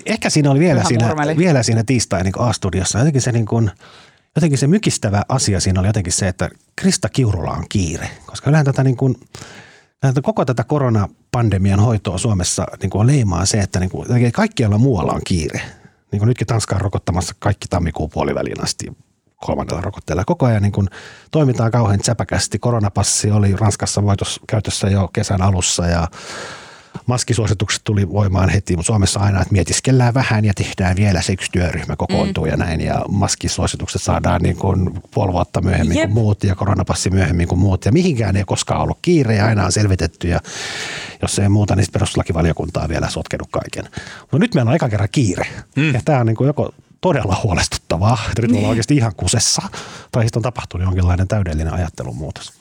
Ehkä 0.06 0.30
siinä 0.30 0.50
oli 0.50 0.58
vielä, 0.60 0.84
siinä, 0.84 1.06
murmeli. 1.06 1.36
vielä 1.36 1.62
siinä 1.62 1.84
tiistai 1.84 2.22
niin 2.22 2.32
A-studiossa. 2.38 2.98
Jotenkin 2.98 3.22
se, 3.22 3.32
niin 3.32 3.46
kuin, 3.46 3.70
jotenkin 4.36 4.58
se 4.58 4.66
mykistävä 4.66 5.22
asia 5.28 5.60
siinä 5.60 5.80
oli 5.80 5.88
jotenkin 5.88 6.12
se, 6.12 6.28
että 6.28 6.50
Krista 6.76 7.08
Kiurulla 7.08 7.50
on 7.50 7.64
kiire. 7.68 8.10
Koska 8.26 8.50
yleensä 8.50 8.72
tätä, 8.72 8.84
niin 8.84 8.96
kuin, 8.96 9.16
koko 10.22 10.44
tätä 10.44 10.64
koronapandemian 10.64 11.80
hoitoa 11.80 12.18
Suomessa 12.18 12.66
niin 12.82 12.90
kuin 12.90 13.06
leimaa 13.06 13.46
se, 13.46 13.60
että 13.60 13.80
niin 13.80 13.90
kuin, 13.90 14.32
kaikkialla 14.32 14.78
muualla 14.78 15.12
on 15.12 15.20
kiire. 15.26 15.60
Niin 16.12 16.18
kuin 16.20 16.28
nytkin 16.28 16.46
Tanska 16.46 16.74
on 16.74 16.80
rokottamassa 16.80 17.34
kaikki 17.38 17.68
tammikuun 17.68 18.10
puoliväliin 18.10 18.62
asti 18.62 18.86
kolmannella 19.46 19.80
rokotteella. 19.80 20.24
Koko 20.24 20.46
ajan 20.46 20.62
niin 20.62 20.72
kuin 20.72 20.88
toimitaan 21.30 21.70
kauhean 21.70 22.00
säpäkästi. 22.04 22.58
Koronapassi 22.58 23.30
oli 23.30 23.56
Ranskassa 23.56 24.02
voitos 24.02 24.40
käytössä 24.48 24.88
jo 24.88 25.08
kesän 25.12 25.42
alussa 25.42 25.86
ja 25.86 26.08
maskisuositukset 27.06 27.80
tuli 27.84 28.08
voimaan 28.08 28.48
heti, 28.48 28.76
mutta 28.76 28.86
Suomessa 28.86 29.20
aina, 29.20 29.42
että 29.42 29.52
mietiskellään 29.52 30.14
vähän 30.14 30.44
ja 30.44 30.54
tehdään 30.54 30.96
vielä 30.96 31.22
se 31.22 31.32
yksi 31.32 31.50
työryhmä 31.52 31.96
kokoontuu 31.96 32.44
mm. 32.44 32.50
ja 32.50 32.56
näin. 32.56 32.80
Ja 32.80 33.04
maskisuositukset 33.08 34.02
saadaan 34.02 34.40
niin 34.42 34.56
kuin 34.56 34.90
puoli 35.14 35.32
vuotta 35.32 35.60
myöhemmin 35.60 35.98
Jep. 35.98 36.04
kuin 36.04 36.14
muut 36.14 36.44
ja 36.44 36.54
koronapassi 36.54 37.10
myöhemmin 37.10 37.48
kuin 37.48 37.58
muut. 37.58 37.84
Ja 37.84 37.92
mihinkään 37.92 38.36
ei 38.36 38.44
koskaan 38.46 38.80
ollut 38.80 38.98
kiire 39.02 39.34
ja 39.34 39.46
aina 39.46 39.64
on 39.64 39.72
selvitetty 39.72 40.28
ja 40.28 40.40
jos 41.22 41.38
ei 41.38 41.48
muuta, 41.48 41.76
niin 41.76 41.86
perustuslakivaliokunta 41.92 42.80
on 42.80 42.88
vielä 42.88 43.10
sotkenut 43.10 43.48
kaiken. 43.50 43.84
Mutta 44.20 44.38
nyt 44.38 44.54
meillä 44.54 44.68
on 44.68 44.72
aika 44.72 44.88
kerran 44.88 45.08
kiire. 45.12 45.46
Mm. 45.76 45.94
Ja 45.94 46.00
tämä 46.04 46.20
on 46.20 46.26
niin 46.26 46.36
kuin 46.36 46.46
joko 46.46 46.74
todella 47.00 47.40
huolestuttavaa, 47.42 48.18
että 48.28 48.42
nyt 48.42 48.50
niin. 48.50 48.58
ollaan 48.58 48.70
oikeasti 48.70 48.96
ihan 48.96 49.12
kusessa, 49.16 49.62
tai 50.12 50.24
sitten 50.24 50.38
on 50.38 50.42
tapahtunut 50.42 50.86
jonkinlainen 50.86 51.28
täydellinen 51.28 51.72
ajattelun 51.72 52.16
muutos. 52.16 52.52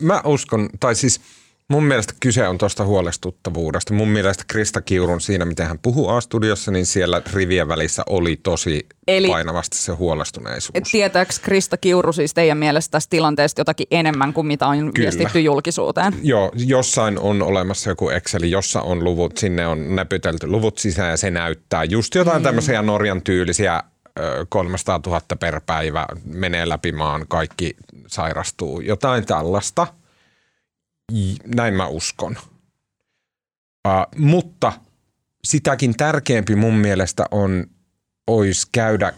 Mä 0.00 0.20
uskon, 0.24 0.68
tai 0.80 0.94
siis– 0.94 1.20
Mun 1.72 1.84
mielestä 1.84 2.14
kyse 2.20 2.48
on 2.48 2.58
tuosta 2.58 2.84
huolestuttavuudesta. 2.84 3.94
Mun 3.94 4.08
mielestä 4.08 4.44
Krista 4.46 4.80
Kiurun 4.80 5.20
siinä, 5.20 5.44
miten 5.44 5.66
hän 5.66 5.78
puhuu 5.78 6.08
A-studiossa, 6.08 6.70
niin 6.70 6.86
siellä 6.86 7.22
rivien 7.32 7.68
välissä 7.68 8.02
oli 8.06 8.40
tosi 8.42 8.86
Eli, 9.08 9.28
painavasti 9.28 9.76
se 9.76 9.92
huolestuneisuus. 9.92 10.90
Tietääkö 10.90 11.32
Krista 11.42 11.76
Kiuru 11.76 12.12
siis 12.12 12.34
teidän 12.34 12.58
mielestä 12.58 12.90
tästä 12.90 13.10
tilanteesta 13.10 13.60
jotakin 13.60 13.86
enemmän 13.90 14.32
kuin 14.32 14.46
mitä 14.46 14.66
on 14.66 14.78
Kyllä. 14.78 14.92
viestitty 14.96 15.40
julkisuuteen? 15.40 16.14
Joo, 16.22 16.52
jossain 16.54 17.18
on 17.18 17.42
olemassa 17.42 17.90
joku 17.90 18.10
Exceli, 18.10 18.50
jossa 18.50 18.80
on 18.82 19.04
luvut, 19.04 19.36
sinne 19.36 19.66
on 19.66 19.96
näpytelty 19.96 20.46
luvut 20.46 20.78
sisään 20.78 21.10
ja 21.10 21.16
se 21.16 21.30
näyttää 21.30 21.84
just 21.84 22.14
jotain 22.14 22.42
mm. 22.42 22.44
tämmöisiä 22.44 22.82
Norjan 22.82 23.22
tyylisiä 23.22 23.82
300 24.48 25.00
000 25.06 25.20
per 25.40 25.60
päivä 25.66 26.06
menee 26.24 26.68
läpi 26.68 26.92
maan, 26.92 27.24
kaikki 27.28 27.76
sairastuu, 28.06 28.80
jotain 28.80 29.26
tällaista– 29.26 29.86
näin 31.54 31.74
mä 31.74 31.86
uskon. 31.86 32.36
Uh, 33.88 34.20
mutta 34.20 34.72
sitäkin 35.44 35.96
tärkeämpi 35.96 36.56
mun 36.56 36.74
mielestä 36.74 37.26
on, 37.30 37.66
olisi 38.26 38.66
käydä 38.72 39.12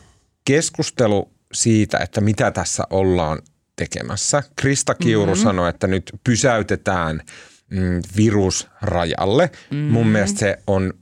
keskustelu 0.45 1.33
siitä, 1.53 1.99
että 1.99 2.21
mitä 2.21 2.51
tässä 2.51 2.85
ollaan 2.91 3.43
tekemässä. 3.77 4.43
Krista 4.57 4.95
Kiuru 4.95 5.33
mm-hmm. 5.33 5.43
sanoi, 5.43 5.71
että 5.71 5.87
nyt 5.87 6.13
pysäytetään 6.25 7.21
mm, 7.71 8.03
virus 8.17 8.69
rajalle. 8.83 9.51
Mm-hmm. 9.71 9.93
Mun 9.93 10.07
mielestä 10.07 10.39
se 10.39 10.59
on 10.67 10.93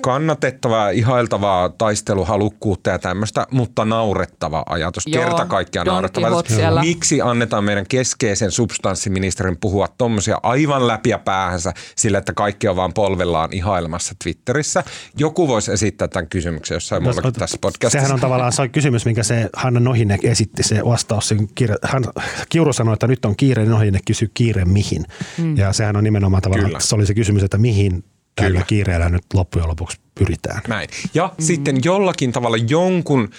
kannatettavaa, 0.00 0.90
ihailtavaa 0.90 1.68
taisteluhalukkuutta 1.68 2.90
ja 2.90 2.98
tämmöistä, 2.98 3.46
mutta 3.50 3.84
naurettava 3.84 4.62
ajatus. 4.66 5.02
Joo, 5.06 5.24
Kerta 5.24 5.46
kaikkiaan 5.46 5.86
naurettava 5.86 6.26
ajatus. 6.26 6.56
Miksi 6.80 7.22
annetaan 7.22 7.64
meidän 7.64 7.86
keskeisen 7.88 8.50
substanssiministerin 8.50 9.56
puhua 9.60 9.88
tuommoisia 9.98 10.38
aivan 10.42 10.86
läpiä 10.86 11.18
päähänsä 11.18 11.72
sillä, 11.96 12.18
että 12.18 12.32
kaikki 12.32 12.68
on 12.68 12.76
vaan 12.76 12.94
polvellaan 12.94 13.52
ihailemassa 13.52 14.14
Twitterissä? 14.24 14.84
Joku 15.16 15.48
voisi 15.48 15.72
esittää 15.72 16.08
tämän 16.08 16.28
kysymyksen 16.28 16.76
jossain 16.76 17.02
no, 17.02 17.04
muullakin 17.04 17.32
tässä 17.32 17.58
podcastissa. 17.60 17.98
Sehän 17.98 18.14
on 18.14 18.20
tavallaan 18.20 18.52
se 18.52 18.68
kysymys, 18.68 19.04
minkä 19.04 19.22
se 19.22 19.50
Hanna 19.52 19.80
Nohinek 19.80 20.24
esitti, 20.24 20.62
se 20.62 20.84
vastaus. 20.84 21.28
Sen 21.28 21.48
kirja, 21.54 21.76
hän, 21.82 22.04
Kiuru 22.48 22.72
sanoi, 22.72 22.92
että 22.92 23.06
nyt 23.06 23.24
on 23.24 23.36
kiire, 23.36 23.62
niin 23.62 23.70
Nohinek 23.70 24.02
kysyy 24.06 24.30
kiire 24.34 24.64
mihin. 24.64 25.04
Mm. 25.38 25.56
Ja 25.56 25.72
sehän 25.72 25.96
on 25.96 26.04
nimenomaan 26.04 26.42
tavallaan, 26.42 26.68
Kyllä. 26.68 26.80
se 26.80 26.94
oli 26.94 27.06
se 27.06 27.14
kysymys, 27.14 27.42
että 27.42 27.58
mihin 27.58 28.04
tällä 28.38 28.50
Kyllä. 28.50 28.64
kiireellä 28.66 29.08
nyt 29.08 29.24
loppujen 29.34 29.68
lopuksi 29.68 30.00
pyritään. 30.14 30.60
Näin. 30.68 30.88
Ja 31.14 31.32
mm. 31.38 31.44
sitten 31.44 31.78
jollakin 31.84 32.32
tavalla 32.32 32.56
jonkun 32.68 33.30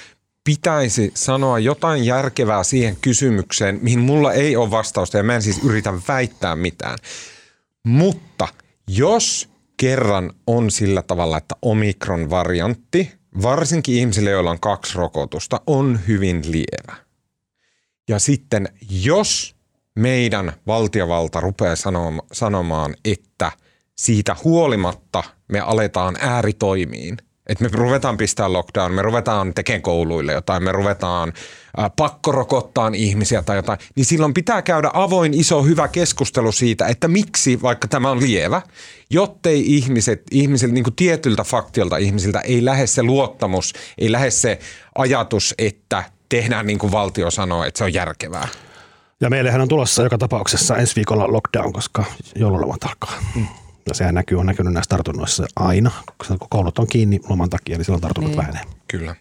pitäisi 0.43 1.11
sanoa 1.15 1.59
jotain 1.59 2.05
järkevää 2.05 2.63
siihen 2.63 2.97
kysymykseen, 3.01 3.79
mihin 3.81 3.99
mulla 3.99 4.33
ei 4.33 4.55
ole 4.55 4.71
vastausta 4.71 5.17
ja 5.17 5.23
mä 5.23 5.35
en 5.35 5.41
siis 5.41 5.63
yritä 5.63 5.93
väittää 6.07 6.55
mitään. 6.55 6.97
Mutta 7.83 8.47
jos 8.87 9.49
kerran 9.77 10.33
on 10.47 10.71
sillä 10.71 11.01
tavalla, 11.01 11.37
että 11.37 11.55
omikron-variantti, 11.61 13.11
varsinkin 13.41 13.95
ihmisille, 13.95 14.29
joilla 14.29 14.51
on 14.51 14.59
kaksi 14.59 14.97
rokotusta, 14.97 15.61
on 15.67 15.99
hyvin 16.07 16.51
lievä. 16.51 16.95
Ja 18.09 18.19
sitten 18.19 18.69
jos 18.89 19.55
meidän 19.95 20.53
valtiovalta 20.67 21.39
rupeaa 21.39 21.75
sanomaan, 22.31 22.95
että– 23.05 23.51
siitä 23.99 24.35
huolimatta 24.43 25.23
me 25.47 25.59
aletaan 25.59 26.17
ääritoimiin. 26.19 27.17
Että 27.47 27.63
me 27.63 27.69
ruvetaan 27.73 28.17
pistää 28.17 28.53
lockdown, 28.53 28.93
me 28.93 29.01
ruvetaan 29.01 29.53
tekemään 29.53 29.81
kouluille 29.81 30.33
jotain, 30.33 30.63
me 30.63 30.71
ruvetaan 30.71 31.33
äh, 31.79 31.91
pakkorokottaan 31.95 32.95
ihmisiä 32.95 33.41
tai 33.41 33.55
jotain, 33.55 33.79
niin 33.95 34.05
silloin 34.05 34.33
pitää 34.33 34.61
käydä 34.61 34.91
avoin, 34.93 35.33
iso, 35.33 35.63
hyvä 35.63 35.87
keskustelu 35.87 36.51
siitä, 36.51 36.87
että 36.87 37.07
miksi, 37.07 37.61
vaikka 37.61 37.87
tämä 37.87 38.11
on 38.11 38.21
lievä, 38.21 38.61
jottei 39.09 39.75
ihmiset, 39.75 40.21
ihmisiltä, 40.31 40.73
niin 40.73 40.95
tietyltä 40.95 41.43
faktiolta 41.43 41.97
ihmisiltä 41.97 42.39
ei 42.39 42.65
lähde 42.65 42.87
se 42.87 43.03
luottamus, 43.03 43.73
ei 43.97 44.11
lähde 44.11 44.31
se 44.31 44.59
ajatus, 44.97 45.55
että 45.57 46.03
tehdään 46.29 46.67
niin 46.67 46.79
kuin 46.79 46.91
valtio 46.91 47.31
sanoo, 47.31 47.63
että 47.63 47.77
se 47.77 47.83
on 47.83 47.93
järkevää. 47.93 48.47
Ja 49.21 49.29
meillähän 49.29 49.61
on 49.61 49.67
tulossa 49.67 50.03
joka 50.03 50.17
tapauksessa 50.17 50.77
ensi 50.77 50.95
viikolla 50.95 51.33
lockdown, 51.33 51.73
koska 51.73 52.05
joululomat 52.35 52.83
alkaa. 52.83 53.13
Mm. 53.35 53.47
Ja 53.87 53.93
sehän 53.93 54.15
näkyy, 54.15 54.39
on 54.39 54.45
näkynyt 54.45 54.73
näissä 54.73 54.89
tartunnoissa 54.89 55.45
aina, 55.55 55.91
kun 56.27 56.37
koulut 56.49 56.79
on 56.79 56.87
kiinni 56.87 57.19
loman 57.29 57.49
takia, 57.49 57.77
niin 57.77 57.85
silloin 57.85 58.01
tartunnat 58.01 58.31
niin. 58.31 58.37
vähenee. 58.37 58.61
Kyllä. 58.87 59.15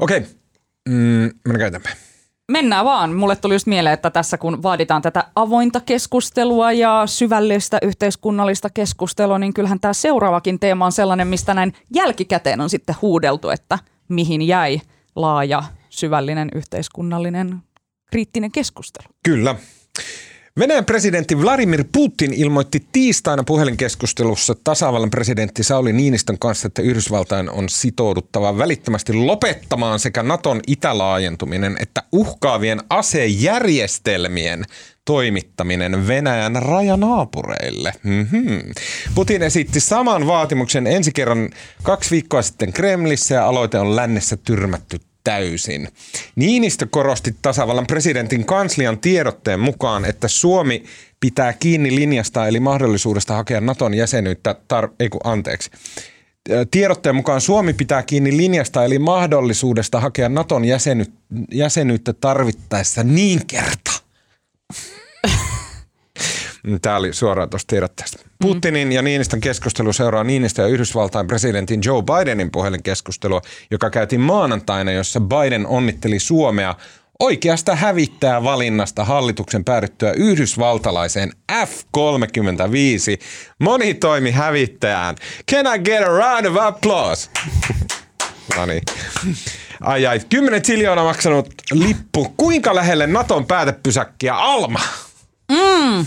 Okei, 0.00 0.18
okay. 0.18 0.30
mm, 0.88 1.30
mennään 1.48 1.68
eteenpäin. 1.68 1.96
Mennään 2.48 2.84
vaan. 2.84 3.14
Mulle 3.14 3.36
tuli 3.36 3.54
just 3.54 3.66
mieleen, 3.66 3.94
että 3.94 4.10
tässä 4.10 4.38
kun 4.38 4.62
vaaditaan 4.62 5.02
tätä 5.02 5.24
avointa 5.34 5.80
keskustelua 5.80 6.72
ja 6.72 7.02
syvällistä 7.06 7.78
yhteiskunnallista 7.82 8.70
keskustelua, 8.70 9.38
niin 9.38 9.54
kyllähän 9.54 9.80
tämä 9.80 9.92
seuraavakin 9.92 10.60
teema 10.60 10.86
on 10.86 10.92
sellainen, 10.92 11.28
mistä 11.28 11.54
näin 11.54 11.72
jälkikäteen 11.94 12.60
on 12.60 12.70
sitten 12.70 12.96
huudeltu, 13.02 13.50
että 13.50 13.78
mihin 14.08 14.42
jäi 14.42 14.80
laaja, 15.16 15.62
syvällinen 15.88 16.48
yhteiskunnallinen 16.54 17.62
kriittinen 18.10 18.52
keskustelu. 18.52 19.08
Kyllä. 19.24 19.54
Venäjän 20.58 20.84
presidentti 20.84 21.42
Vladimir 21.42 21.84
Putin 21.92 22.32
ilmoitti 22.32 22.86
tiistaina 22.92 23.44
puhelinkeskustelussa 23.44 24.54
tasavallan 24.64 25.10
presidentti 25.10 25.62
Sauli 25.62 25.92
Niinistön 25.92 26.38
kanssa, 26.38 26.66
että 26.66 26.82
Yhdysvaltain 26.82 27.50
on 27.50 27.68
sitouduttava 27.68 28.58
välittömästi 28.58 29.12
lopettamaan 29.12 29.98
sekä 29.98 30.22
Naton 30.22 30.60
itälaajentuminen 30.66 31.76
että 31.80 32.02
uhkaavien 32.12 32.80
asejärjestelmien 32.90 34.64
toimittaminen 35.04 36.06
Venäjän 36.06 36.56
rajanaapureille. 36.62 37.92
Mm-hmm. 38.02 38.60
Putin 39.14 39.42
esitti 39.42 39.80
saman 39.80 40.26
vaatimuksen 40.26 40.86
ensi 40.86 41.12
kerran 41.12 41.50
kaksi 41.82 42.10
viikkoa 42.10 42.42
sitten 42.42 42.72
Kremlissä 42.72 43.34
ja 43.34 43.46
aloite 43.46 43.78
on 43.78 43.96
lännessä 43.96 44.36
tyrmätty 44.36 45.00
täysin. 45.24 45.88
Niinistö 46.36 46.86
korosti 46.90 47.36
tasavallan 47.42 47.86
presidentin 47.86 48.46
kanslian 48.46 48.98
tiedotteen 48.98 49.60
mukaan, 49.60 50.04
että 50.04 50.28
Suomi 50.28 50.84
pitää 51.20 51.52
kiinni 51.52 51.94
linjasta 51.94 52.48
eli 52.48 52.60
mahdollisuudesta 52.60 53.34
hakea 53.34 53.60
Naton 53.60 53.94
jäsenyyttä, 53.94 54.54
tar- 54.74 54.94
ei 55.00 55.08
kun, 55.08 55.20
anteeksi. 55.24 55.70
Tiedotteen 56.70 57.14
mukaan 57.14 57.40
Suomi 57.40 57.72
pitää 57.72 58.02
kiinni 58.02 58.36
linjasta 58.36 58.84
eli 58.84 58.98
mahdollisuudesta 58.98 60.00
hakea 60.00 60.28
Naton 60.28 60.62
jäseny- 60.64 61.12
jäsenyyttä 61.52 62.12
tarvittaessa 62.12 63.04
niin 63.04 63.46
kerta. 63.46 63.92
Tämä 66.82 66.96
oli 66.96 67.12
suoraan 67.12 67.50
tuosta 67.50 67.70
tiedotteesta. 67.70 68.18
Putinin 68.44 68.92
ja 68.92 69.02
Niinistön 69.02 69.40
keskustelu 69.40 69.92
seuraa 69.92 70.24
Niinistä 70.24 70.62
ja 70.62 70.68
Yhdysvaltain 70.68 71.26
presidentin 71.26 71.80
Joe 71.84 72.02
Bidenin 72.02 72.50
puhelinkeskustelua, 72.50 73.42
joka 73.70 73.90
käytiin 73.90 74.20
maanantaina, 74.20 74.92
jossa 74.92 75.20
Biden 75.20 75.66
onnitteli 75.66 76.18
Suomea 76.18 76.74
oikeasta 77.20 77.76
hävittää 77.76 78.44
valinnasta 78.44 79.04
hallituksen 79.04 79.64
päädyttyä 79.64 80.12
yhdysvaltalaiseen 80.12 81.32
F-35 81.52 83.22
monitoimi 83.58 84.30
hävittäjään. 84.30 85.16
Can 85.50 85.74
I 85.74 85.78
get 85.78 86.02
a 86.02 86.08
round 86.08 86.46
of 86.46 86.56
applause? 86.56 87.30
no 88.56 88.66
niin. 88.66 88.82
Ai 89.80 90.06
ai, 90.06 90.20
10 90.28 90.62
miljoonaa 90.68 91.04
maksanut 91.04 91.54
lippu. 91.72 92.34
Kuinka 92.36 92.74
lähelle 92.74 93.06
Naton 93.06 93.46
päätepysäkkiä 93.46 94.34
Alma? 94.34 94.80
Mm. 95.52 96.06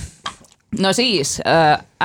No 0.80 0.94
siis 0.94 1.42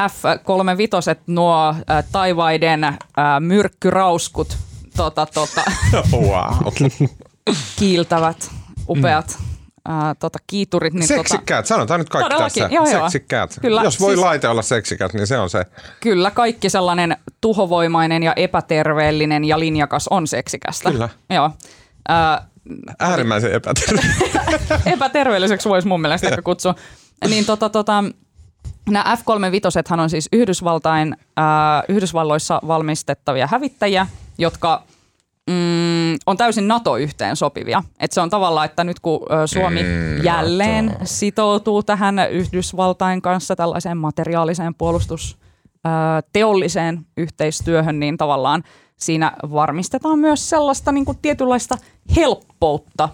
F-35, 0.09 1.21
nuo 1.27 1.75
taivaiden 2.13 2.99
myrkkyrauskut 3.41 4.57
tota, 4.97 5.27
tota, 5.27 5.63
wow. 6.13 6.73
kiiltävät, 7.79 8.51
upeat 8.89 9.37
mm. 9.39 9.53
Tota, 10.19 10.39
kiiturit. 10.47 10.95
Niin 10.95 11.03
tota- 11.03 11.07
seksikkäät, 11.07 11.65
tota, 11.65 11.69
sanotaan 11.69 12.01
nyt 12.01 12.09
kaikki 12.09 12.37
tässä. 12.39 12.69
Joo, 12.71 12.87
seksikkäät. 12.87 13.59
Kyllä, 13.61 13.83
Jos 13.83 14.01
voi 14.01 14.15
siis, 14.15 14.25
laite 14.25 14.49
olla 14.49 14.63
seksikäs, 14.63 15.13
niin 15.13 15.27
se 15.27 15.39
on 15.39 15.51
se. 15.51 15.67
Kyllä, 16.01 16.31
kaikki 16.31 16.71
sellainen 16.71 17.17
tuhovoimainen 17.41 18.23
ja 18.23 18.33
epäterveellinen 18.37 19.45
ja 19.45 19.59
linjakas 19.59 20.09
on 20.09 20.27
seksikästä. 20.27 20.91
Kyllä. 20.91 21.09
Joo. 21.31 21.51
Ää, 22.09 22.47
Äärimmäisen 22.99 23.53
epäterveellinen. 23.53 24.81
epäterveelliseksi 24.95 25.69
voisi 25.69 25.89
mun 25.89 26.01
mielestä 26.01 26.43
kutsua. 26.43 26.75
Niin 27.29 27.47
tota, 27.47 27.69
tota, 27.69 28.05
nämä 28.91 29.17
F-35 29.17 30.03
on 30.03 30.11
siis 30.11 30.29
Yhdysvaltain, 30.33 31.17
äh, 31.39 31.45
Yhdysvalloissa 31.89 32.61
valmistettavia 32.67 33.47
hävittäjiä, 33.47 34.07
jotka 34.39 34.83
mm, 35.51 36.15
on 36.27 36.37
täysin 36.37 36.69
NATO-yhteen 36.69 37.37
sopivia. 37.37 37.83
Et 38.01 38.13
se 38.13 38.21
on 38.21 38.31
tavallaan, 38.31 38.65
että 38.65 38.85
nyt 38.85 39.01
kun 39.01 39.21
Suomi 39.47 39.83
mm, 39.83 40.25
jälleen 40.25 40.87
NATO. 40.87 41.01
sitoutuu 41.05 41.83
tähän 41.83 42.17
Yhdysvaltain 42.31 43.23
kanssa 43.23 43.57
tällaiseen 43.57 43.97
materiaaliseen 43.97 44.75
puolustus 44.75 45.39
teolliseen 46.33 47.07
yhteistyöhön, 47.17 48.01
niin 48.01 48.17
tavallaan 48.17 48.63
siinä 48.97 49.33
varmistetaan 49.53 50.19
myös 50.19 50.51
sellaista 50.51 50.93
niin 50.93 51.05
kuin 51.05 51.19
tietynlaista 51.23 51.79
helppoutta 52.17 53.09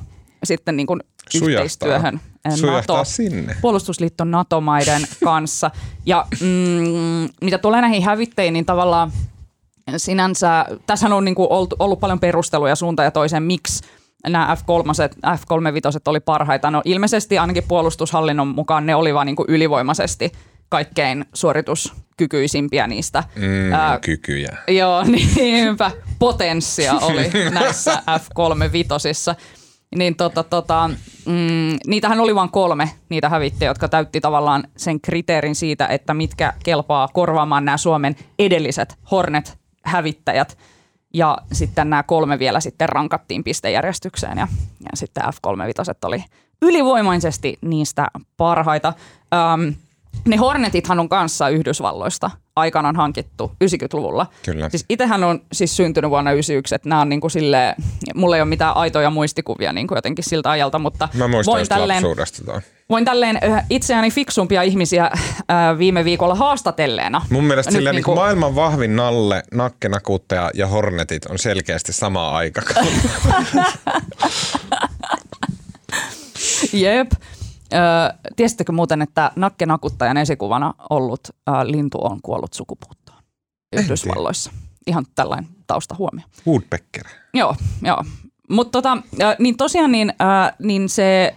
sitten 0.45 0.77
niin 0.77 0.87
kuin 0.87 1.01
yhteistyöhön 1.35 2.21
NATO, 2.63 3.05
sinne. 3.05 3.57
puolustusliiton 3.61 4.31
NATO-maiden 4.31 5.03
kanssa. 5.25 5.71
Ja 6.07 6.27
mm, 6.41 7.29
mitä 7.43 7.59
tulee 7.59 7.81
näihin 7.81 8.03
hävittäjiin, 8.03 8.53
niin 8.53 8.67
tavallaan 8.67 9.13
sinänsä, 9.97 10.67
tässä 10.87 11.07
on 11.07 11.25
niin 11.25 11.35
kuin 11.35 11.49
ollut, 11.79 12.01
paljon 12.01 12.21
perusteluja 12.21 12.77
suuntaan 12.77 13.05
ja 13.05 13.11
toiseen, 13.11 13.43
miksi 13.43 13.85
nämä 14.29 14.57
F3, 14.61 15.37
F35 15.37 16.03
oli 16.07 16.21
parhaita. 16.21 16.71
No 16.71 16.83
ilmeisesti 16.85 17.39
ainakin 17.39 17.65
puolustushallinnon 17.69 18.49
mukaan 18.49 18.87
ne 18.87 18.95
olivat 18.95 19.25
niin 19.25 19.37
kuin 19.37 19.47
ylivoimaisesti 19.49 20.33
kaikkein 20.69 21.25
suorituskykyisimpiä 21.35 22.87
niistä. 22.87 23.25
Mm, 23.37 23.73
ää, 23.73 23.99
kykyjä. 23.99 24.57
Joo, 24.69 25.05
niinpä. 25.37 25.91
Potenssia 26.19 26.95
oli 26.95 27.31
näissä 27.51 28.03
F35. 28.07 29.37
Niin 29.97 30.17
tota, 30.17 30.43
tota, 30.43 30.91
mm, 31.27 31.77
niitähän 31.87 32.21
oli 32.21 32.35
vain 32.35 32.51
kolme 32.51 32.91
niitä 33.09 33.29
hävittäjiä, 33.29 33.71
jotka 33.71 33.89
täytti 33.89 34.21
tavallaan 34.21 34.65
sen 34.77 35.01
kriteerin 35.01 35.55
siitä, 35.55 35.87
että 35.87 36.15
mitkä 36.15 36.53
kelpaa 36.65 37.09
korvaamaan 37.13 37.65
nämä 37.65 37.77
Suomen 37.77 38.17
edelliset 38.39 38.99
Hornet-hävittäjät. 39.11 40.59
Ja 41.15 41.39
sitten 41.53 41.91
nämä 41.91 42.03
kolme 42.03 42.39
vielä 42.39 42.61
sitten 42.61 42.89
rankattiin 42.89 43.45
pistejärjestykseen 43.45 44.39
ja, 44.39 44.49
ja 44.81 44.91
sitten 44.95 45.25
F-35 45.25 45.95
oli 46.05 46.25
ylivoimaisesti 46.63 47.59
niistä 47.61 48.09
parhaita. 48.37 48.93
Öm, 49.55 49.75
ne 50.27 50.37
Hornetithan 50.37 51.01
on 51.01 51.09
kanssa 51.09 51.49
Yhdysvalloista 51.49 52.31
aikanaan 52.59 52.97
hankittu 52.97 53.53
90-luvulla. 53.65 54.27
Kyllä. 54.45 54.69
Siis 54.69 54.85
itsehän 54.89 55.25
on 55.25 55.41
siis 55.53 55.77
syntynyt 55.77 56.11
vuonna 56.11 56.33
91, 56.33 56.75
että 56.75 56.89
nämä 56.89 57.01
on 57.01 57.09
niin 57.09 57.21
kuin 57.21 57.31
silleen, 57.31 57.75
mulla 58.15 58.37
ei 58.37 58.43
ole 58.43 58.49
mitään 58.49 58.77
aitoja 58.77 59.11
muistikuvia 59.11 59.73
niin 59.73 59.87
kuin 59.87 59.97
jotenkin 59.97 60.25
siltä 60.25 60.51
ajalta, 60.51 60.79
mutta 60.79 61.09
Mä 61.15 61.31
voin 61.47 61.69
tälleen, 61.69 62.03
voin 62.91 63.05
tälleen 63.05 63.39
itseäni 63.71 64.11
fiksumpia 64.11 64.63
ihmisiä 64.63 65.05
äh, 65.05 65.79
viime 65.79 66.05
viikolla 66.05 66.35
haastatelleena. 66.35 67.23
Mun 67.31 67.45
mielestä 67.45 67.73
silleen 67.73 67.97
niin 67.97 68.05
kuin 68.05 68.13
niinku- 68.13 68.21
maailman 68.21 68.55
vahvin 68.55 68.97
nalle, 68.97 69.43
nakkenakuuttaja 69.55 70.51
ja 70.55 70.67
Hornetit 70.67 71.27
on 71.27 71.39
selkeästi 71.39 71.93
sama 71.93 72.31
aika. 72.31 72.63
Jep. 76.73 77.11
Öö, 77.73 77.81
tiesittekö 78.37 78.73
muuten, 78.73 79.03
että 79.03 79.33
nakkenakuttajan 79.37 80.17
esikuvana 80.17 80.75
ollut 80.91 81.21
ö, 81.29 81.53
lintu 81.63 81.99
on 82.03 82.19
kuollut 82.23 82.53
sukupuuttoon 82.53 83.19
Yhdysvalloissa? 83.77 84.53
Ihan 84.87 85.07
tällainen 85.15 85.51
taustahuomio. 85.67 86.25
Woodpecker. 86.47 87.05
Joo, 87.35 87.55
joo. 87.83 88.05
Mutta 88.51 88.83
tota, 88.83 88.99
niin 89.39 89.57
tosiaan 89.57 89.93
niin, 89.93 90.13
äh, 90.23 90.53
niin 90.59 90.89
se 90.89 91.35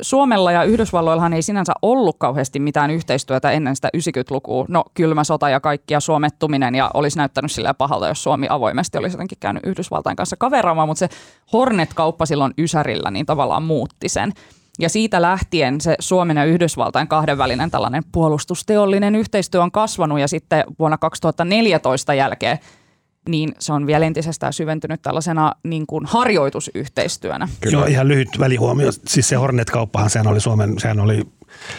Suomella 0.00 0.52
ja 0.52 0.64
Yhdysvalloillahan 0.64 1.32
ei 1.32 1.42
sinänsä 1.42 1.72
ollut 1.82 2.16
kauheasti 2.18 2.60
mitään 2.60 2.90
yhteistyötä 2.90 3.50
ennen 3.50 3.76
sitä 3.76 3.88
90-lukua. 3.96 4.64
No 4.68 4.84
kylmä 4.94 5.24
sota 5.24 5.48
ja 5.48 5.60
kaikkia 5.60 6.00
suomettuminen 6.00 6.74
ja 6.74 6.90
olisi 6.94 7.18
näyttänyt 7.18 7.52
sillä 7.52 7.74
pahalta, 7.74 8.08
jos 8.08 8.22
Suomi 8.22 8.46
avoimesti 8.50 8.98
olisi 8.98 9.14
jotenkin 9.14 9.38
käynyt 9.40 9.66
Yhdysvaltain 9.66 10.16
kanssa 10.16 10.36
kaveraamaan, 10.36 10.88
mutta 10.88 10.98
se 10.98 11.08
Hornet-kauppa 11.52 12.26
silloin 12.26 12.54
Ysärillä 12.58 13.10
niin 13.10 13.26
tavallaan 13.26 13.62
muutti 13.62 14.08
sen. 14.08 14.32
Ja 14.78 14.88
siitä 14.88 15.22
lähtien 15.22 15.80
se 15.80 15.96
Suomen 16.00 16.36
ja 16.36 16.44
Yhdysvaltain 16.44 17.08
kahdenvälinen 17.08 17.70
tällainen 17.70 18.02
puolustusteollinen 18.12 19.14
yhteistyö 19.14 19.62
on 19.62 19.72
kasvanut 19.72 20.20
ja 20.20 20.28
sitten 20.28 20.64
vuonna 20.78 20.98
2014 20.98 22.14
jälkeen 22.14 22.58
niin 23.28 23.54
se 23.58 23.72
on 23.72 23.86
vielä 23.86 24.06
entisestään 24.06 24.52
syventynyt 24.52 25.02
tällaisena 25.02 25.52
niin 25.64 25.86
kuin 25.86 26.06
harjoitusyhteistyönä. 26.06 27.48
Kyllä. 27.60 27.78
Joo, 27.78 27.86
ihan 27.86 28.08
lyhyt 28.08 28.28
välihuomio. 28.38 28.92
Siis 28.92 29.28
se 29.28 29.36
Hornet-kauppahan, 29.36 30.10
sehän 30.10 30.26
oli 30.26 30.40
Suomen, 30.40 30.78
sehän 30.78 31.00
oli 31.00 31.22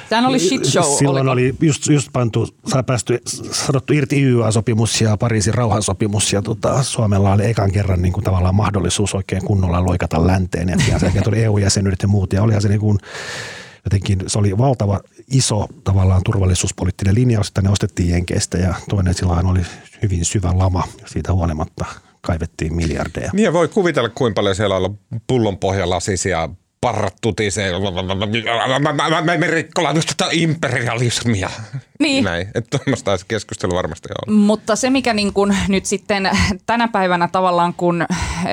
Sehän 0.09 0.25
oli 0.25 0.39
shit 0.39 0.65
show. 0.65 0.97
Silloin 0.97 1.29
oliko? 1.29 1.31
oli 1.31 1.67
just, 1.67 1.87
just 1.87 2.09
pantu, 2.13 2.47
saa 2.67 2.83
päästy, 2.83 3.21
sanottu 3.51 3.93
irti 3.93 4.23
YYA-sopimus 4.23 5.01
ja 5.01 5.17
Pariisin 5.17 5.53
rauhansopimus 5.53 6.33
ja 6.33 6.41
tota, 6.41 6.83
Suomella 6.83 7.33
oli 7.33 7.45
ekan 7.45 7.71
kerran 7.71 8.01
niin 8.01 8.13
kuin 8.13 8.23
tavallaan 8.23 8.55
mahdollisuus 8.55 9.15
oikein 9.15 9.45
kunnolla 9.45 9.85
loikata 9.85 10.27
länteen 10.27 10.69
ja 10.91 10.99
sen 10.99 11.23
tuli 11.23 11.43
EU-jäsenyydet 11.43 12.01
ja 12.01 12.07
muut 12.07 12.33
ja 12.33 12.43
olihan 12.43 12.61
se 12.61 12.69
niin 12.69 12.79
kuin, 12.79 12.97
jotenkin 13.85 14.19
se 14.27 14.39
oli 14.39 14.57
valtava 14.57 14.99
iso 15.31 15.67
tavallaan 15.83 16.21
turvallisuuspoliittinen 16.25 17.15
linjaus, 17.15 17.47
että 17.47 17.61
ne 17.61 17.69
ostettiin 17.69 18.09
Jenkeistä 18.09 18.57
ja 18.57 18.75
toinen 18.89 19.13
silloin 19.13 19.45
oli 19.45 19.61
hyvin 20.01 20.25
syvä 20.25 20.51
lama 20.55 20.83
siitä 21.05 21.33
huolimatta 21.33 21.85
kaivettiin 22.21 22.75
miljardeja. 22.75 23.31
Niin 23.33 23.53
voi 23.53 23.67
kuvitella, 23.67 24.09
kuinka 24.09 24.35
paljon 24.35 24.55
siellä 24.55 24.75
on 24.75 24.99
pullon 25.27 25.57
pohjalasisia 25.57 26.49
parrat 26.49 26.68
tutisee. 27.21 27.71
Me 29.37 29.47
rikkolaan 29.47 29.95
just 29.95 30.09
tätä 30.17 30.29
imperialismia. 30.31 31.49
Niin. 31.99 32.23
Näin. 32.23 32.47
Että 32.55 32.77
tuommoista 32.77 33.17
keskustelu 33.27 33.75
varmasti 33.75 34.09
on. 34.27 34.33
Mutta 34.33 34.75
se, 34.75 34.89
mikä 34.89 35.13
niin 35.13 35.33
kun 35.33 35.55
nyt 35.67 35.85
sitten 35.85 36.29
tänä 36.65 36.87
päivänä 36.87 37.27
tavallaan, 37.31 37.73
kun 37.73 38.05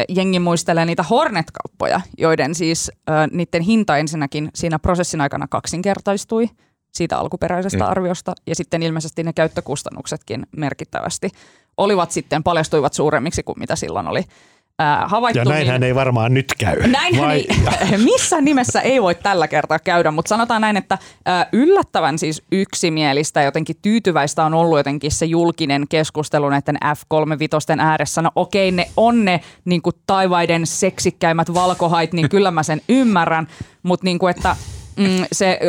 jengi 0.09 0.39
muistelee 0.39 0.85
niitä 0.85 1.03
Hornet-kauppoja, 1.03 2.01
joiden 2.19 2.55
siis 2.55 2.91
äh, 3.11 3.27
niiden 3.33 3.63
hinta 3.63 3.99
ensinnäkin 3.99 4.51
siinä 4.55 4.79
prosessin 4.79 5.21
aikana 5.21 5.47
kaksinkertaistui 5.49 6.49
siitä 6.95 7.19
alkuperäisestä 7.19 7.85
mm. 7.85 7.91
arviosta, 7.91 8.33
ja 8.47 8.55
sitten 8.55 8.83
ilmeisesti 8.83 9.23
ne 9.23 9.33
käyttökustannuksetkin 9.33 10.47
merkittävästi 10.57 11.31
olivat 11.77 12.11
sitten, 12.11 12.43
paljastuivat 12.43 12.93
suuremmiksi 12.93 13.43
kuin 13.43 13.59
mitä 13.59 13.77
silloin 13.77 14.09
oli 14.09 14.25
äh, 14.83 15.11
havaittu. 15.11 15.39
Ja 15.39 15.45
näinhän 15.45 15.81
niin, 15.81 15.87
ei 15.87 15.95
varmaan 15.95 16.35
nyt 16.35 16.47
käy. 16.59 16.87
Näinhän 16.87 17.31
ei, 17.31 17.49
missään 18.05 18.45
nimessä 18.45 18.81
ei 18.81 19.03
voi 19.03 19.15
tällä 19.15 19.49
kertaa 19.49 19.79
käydä, 19.79 20.11
mutta 20.11 20.29
sanotaan 20.29 20.61
näin, 20.61 20.77
että 20.77 20.99
äh, 21.29 21.47
yllättävän 21.53 22.19
siis 22.19 22.43
yksimielistä 22.53 23.43
jotenkin 23.43 23.77
tyytyväistä 23.83 24.45
on 24.45 24.55
ollut 24.55 24.79
jotenkin 24.79 25.11
se 25.11 25.27
julkinen 25.27 25.89
keskustelu 25.89 26.49
näiden 26.49 26.77
F-35 26.77 27.81
ääressä. 27.81 28.23
No 28.23 28.31
okei, 28.35 28.71
ne 28.71 28.89
on 28.97 29.25
ne 29.25 29.41
niin 29.65 29.83
kuin 29.83 29.97
taivaiden 30.07 30.67
seksikkäimmät 30.67 31.55
valkohait, 31.55 32.13
niin 32.13 32.29
kyllä 32.29 32.51
mä 32.51 32.63
sen 32.63 32.81
ymmärrän, 32.89 33.49
mutta 33.83 34.05
niin 34.05 34.19
kuin, 34.19 34.31
että 34.31 34.57
mm, 34.97 35.25
se 35.33 35.61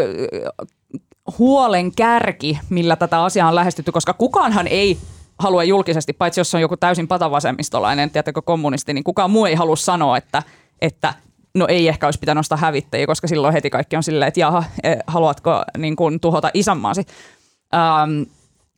huolen 1.38 1.96
kärki, 1.96 2.60
millä 2.70 2.96
tätä 2.96 3.24
asiaa 3.24 3.48
on 3.48 3.56
lähestytty, 3.56 3.92
koska 3.92 4.14
kukaanhan 4.14 4.68
ei 4.68 4.98
halua 5.40 5.64
julkisesti, 5.64 6.14
paitsi 6.14 6.40
jos 6.40 6.56
on 6.56 6.62
joku 6.62 6.78
täysin 6.78 7.08
patavasemmistolainen, 7.08 8.12
tiedätkö 8.12 8.42
kommunisti, 8.42 8.94
niin 8.94 9.04
kukaan 9.04 9.32
muu 9.32 9.46
ei 9.46 9.56
halua 9.56 9.76
sanoa, 9.76 10.18
että, 10.18 10.44
että 10.82 11.14
no 11.56 11.66
ei 11.70 11.88
ehkä 11.88 12.08
olisi 12.08 12.20
pitänyt 12.20 12.40
nostaa 12.40 12.58
hävittäjiä, 12.58 13.08
koska 13.08 13.28
silloin 13.28 13.54
heti 13.54 13.70
kaikki 13.70 13.96
on 13.96 14.04
silleen, 14.04 14.28
että 14.28 14.40
jaha, 14.40 14.64
e, 14.84 14.96
haluatko 15.08 15.64
niin 15.78 15.96
kuin, 15.96 16.20
tuhota 16.20 16.52
isänmaasi. 16.54 17.06
Ähm, 17.76 18.22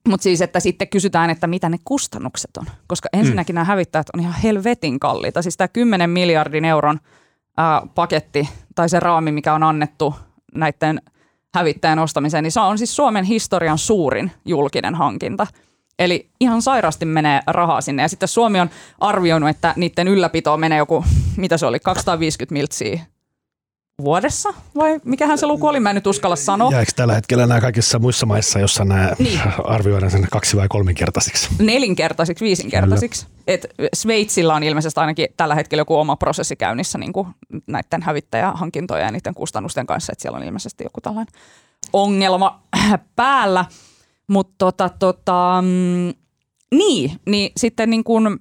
mutta 0.08 0.24
siis, 0.24 0.42
että 0.42 0.60
sitten 0.60 0.88
kysytään, 0.88 1.30
että 1.30 1.48
mitä 1.48 1.70
ne 1.70 1.78
kustannukset 1.86 2.58
on. 2.58 2.66
Koska 2.88 3.10
ensinnäkin 3.14 3.54
mm. 3.54 3.56
nämä 3.56 3.66
hävittäjät 3.66 4.08
on 4.14 4.20
ihan 4.20 4.36
helvetin 4.44 5.00
kalliita. 5.00 5.42
Siis 5.42 5.58
tämä 5.58 5.68
10 5.68 6.10
miljardin 6.10 6.66
euron 6.66 7.00
ää, 7.58 7.82
paketti 7.96 8.50
tai 8.76 8.90
se 8.90 9.00
raami, 9.00 9.32
mikä 9.32 9.54
on 9.54 9.64
annettu 9.64 10.16
näiden 10.56 11.02
hävittäjän 11.56 12.00
ostamiseen, 12.00 12.44
niin 12.44 12.52
se 12.52 12.60
on 12.60 12.78
siis 12.78 12.96
Suomen 12.96 13.26
historian 13.26 13.78
suurin 13.78 14.32
julkinen 14.46 14.96
hankinta– 14.96 15.48
Eli 16.00 16.30
ihan 16.40 16.62
sairasti 16.62 17.06
menee 17.06 17.42
rahaa 17.48 17.82
sinne. 17.82 18.02
Ja 18.02 18.08
sitten 18.08 18.30
Suomi 18.30 18.60
on 18.60 18.70
arvioinut, 19.00 19.50
että 19.50 19.74
niiden 19.76 20.08
ylläpito 20.08 20.58
menee 20.58 20.78
joku, 20.78 21.06
mitä 21.38 21.58
se 21.58 21.66
oli, 21.66 21.80
250 21.80 22.54
miltsiä 22.54 23.06
vuodessa? 24.04 24.54
Vai 24.76 25.00
mikähän 25.06 25.38
se 25.38 25.48
luku 25.48 25.68
oli? 25.68 25.80
Mä 25.80 25.90
en 25.90 25.96
nyt 25.96 26.08
uskalla 26.08 26.36
sanoa. 26.36 26.72
Ja 26.72 26.80
eikö 26.80 26.92
tällä 26.96 27.14
hetkellä 27.14 27.48
nämä 27.48 27.62
kaikissa 27.62 28.00
muissa 28.00 28.26
maissa, 28.26 28.60
jossa 28.60 28.86
nämä 28.86 29.12
niin. 29.20 29.42
arvioidaan 29.64 30.12
sen 30.12 30.28
kaksi- 30.32 30.58
vai 30.58 30.68
kolminkertaisiksi? 30.68 31.50
Nelinkertaisiksi, 31.60 32.46
viisinkertaisiksi. 32.46 33.26
Et 33.48 33.66
Sveitsillä 33.94 34.56
on 34.56 34.64
ilmeisesti 34.64 35.00
ainakin 35.00 35.28
tällä 35.38 35.56
hetkellä 35.56 35.82
joku 35.82 35.96
oma 35.96 36.16
prosessi 36.16 36.56
käynnissä 36.56 36.98
niin 36.98 37.14
kuin 37.14 37.28
näiden 37.68 38.04
hävittäjähankintojen 38.04 39.06
ja 39.06 39.12
niiden 39.12 39.34
kustannusten 39.34 39.86
kanssa, 39.86 40.12
että 40.12 40.22
siellä 40.22 40.38
on 40.38 40.44
ilmeisesti 40.44 40.84
joku 40.84 41.02
tällainen 41.02 41.34
ongelma 41.94 42.62
päällä. 43.16 43.66
Mutta 44.30 44.54
tota, 44.58 44.90
tota, 44.90 45.62
mm, 45.62 46.14
niin, 46.72 47.12
niin 47.26 47.52
sitten 47.58 47.90
niin 47.90 48.04
kun 48.04 48.40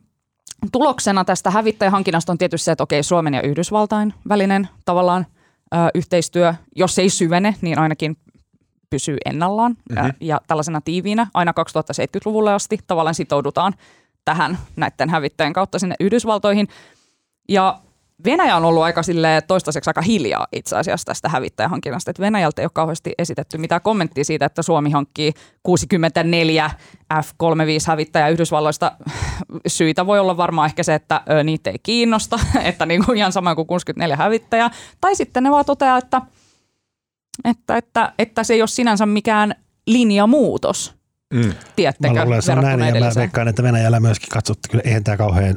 tuloksena 0.72 1.24
tästä 1.24 1.51
hävittäjähankinnasta 1.51 2.32
on 2.32 2.39
tietysti 2.39 2.64
se, 2.64 2.72
että 2.72 2.84
okei, 2.84 3.03
Suomen 3.03 3.34
ja 3.34 3.43
Yhdysvaltain 3.43 4.14
välinen 4.28 4.68
tavallaan 4.84 5.26
ö, 5.74 5.76
yhteistyö, 5.95 6.55
jos 6.76 6.99
ei 6.99 7.11
syvene, 7.11 7.55
niin 7.61 7.78
ainakin 7.78 8.16
pysyy 8.91 9.16
ennallaan 9.24 9.76
mm-hmm. 9.91 10.12
ja 10.20 10.41
tällaisena 10.47 10.80
tiiviinä 10.80 11.26
aina 11.34 11.53
2070-luvulle 11.61 12.53
asti 12.53 12.78
tavallaan 12.86 13.14
sitoudutaan 13.14 13.72
tähän 14.24 14.59
näiden 14.76 15.11
hävittäjien 15.11 15.53
kautta 15.53 15.78
sinne 15.78 15.95
Yhdysvaltoihin. 16.01 16.68
Ja 17.49 17.80
Venäjä 18.25 18.57
on 18.57 18.64
ollut 18.64 18.83
aika 18.83 19.03
sille 19.03 19.43
toistaiseksi 19.47 19.91
aika 19.91 20.03
hiljaa 20.03 20.47
itse 20.53 20.77
asiassa 20.77 21.05
tästä 21.05 21.29
hävittäjähankinnasta. 21.29 22.11
Että 22.11 22.23
Venäjältä 22.23 22.62
ei 22.62 22.64
ole 22.64 22.71
kauheasti 22.75 23.12
esitetty 23.19 23.59
mitään 23.59 23.81
kommenttia 23.81 24.25
siitä, 24.25 24.47
että 24.47 24.62
Suomi 24.62 24.91
hankkii 24.91 25.33
64 25.62 26.71
F-35 27.14 28.31
Yhdysvalloista. 28.33 28.93
Syitä 29.66 30.07
voi 30.07 30.19
olla 30.19 30.37
varmaan 30.37 30.66
ehkä 30.66 30.83
se, 30.83 30.95
että 30.95 31.21
ö, 31.31 31.45
niitä 31.45 31.71
ei 31.71 31.79
kiinnosta, 31.83 32.39
että 32.62 32.87
niin 32.87 33.05
kuin 33.05 33.19
ihan 33.19 33.33
sama 33.33 33.55
kuin 33.55 33.66
64 33.66 34.16
hävittäjää. 34.16 34.71
Tai 35.01 35.16
sitten 35.16 35.43
ne 35.43 35.51
vaan 35.51 35.64
toteaa, 35.64 35.99
että, 35.99 36.23
että, 37.45 37.77
että, 37.77 38.12
että 38.19 38.45
se 38.45 38.55
ei 38.55 38.62
ole 38.62 38.69
sinänsä 38.69 39.07
mikään 39.07 39.55
linjamuutos– 39.87 40.95
Mm. 41.35 41.53
Tiedättekö, 41.76 42.14
mä 42.14 42.24
luulen, 42.24 42.43
se 42.43 42.53
on 42.53 42.62
näin, 42.62 42.95
ja 42.95 43.01
mä 43.01 43.11
veikkaan, 43.16 43.49
että 43.49 43.62
Venäjällä 43.62 44.01
myöskin 44.01 44.29
katsottu, 44.29 44.68
kyllä 44.70 44.83
eihän 44.87 45.05
tämä 45.05 45.16
kauhean 45.16 45.57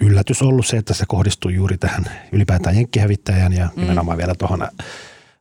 yllätys 0.00 0.42
ollut 0.42 0.66
se, 0.66 0.76
että 0.76 0.94
se 0.94 1.04
kohdistuu 1.08 1.50
juuri 1.50 1.78
tähän 1.78 2.04
ylipäätään 2.32 2.76
jenkkihävittäjään 2.76 3.52
ja 3.52 3.68
mm. 3.76 3.80
nimenomaan 3.80 4.18
vielä 4.18 4.34
tuohon 4.34 4.68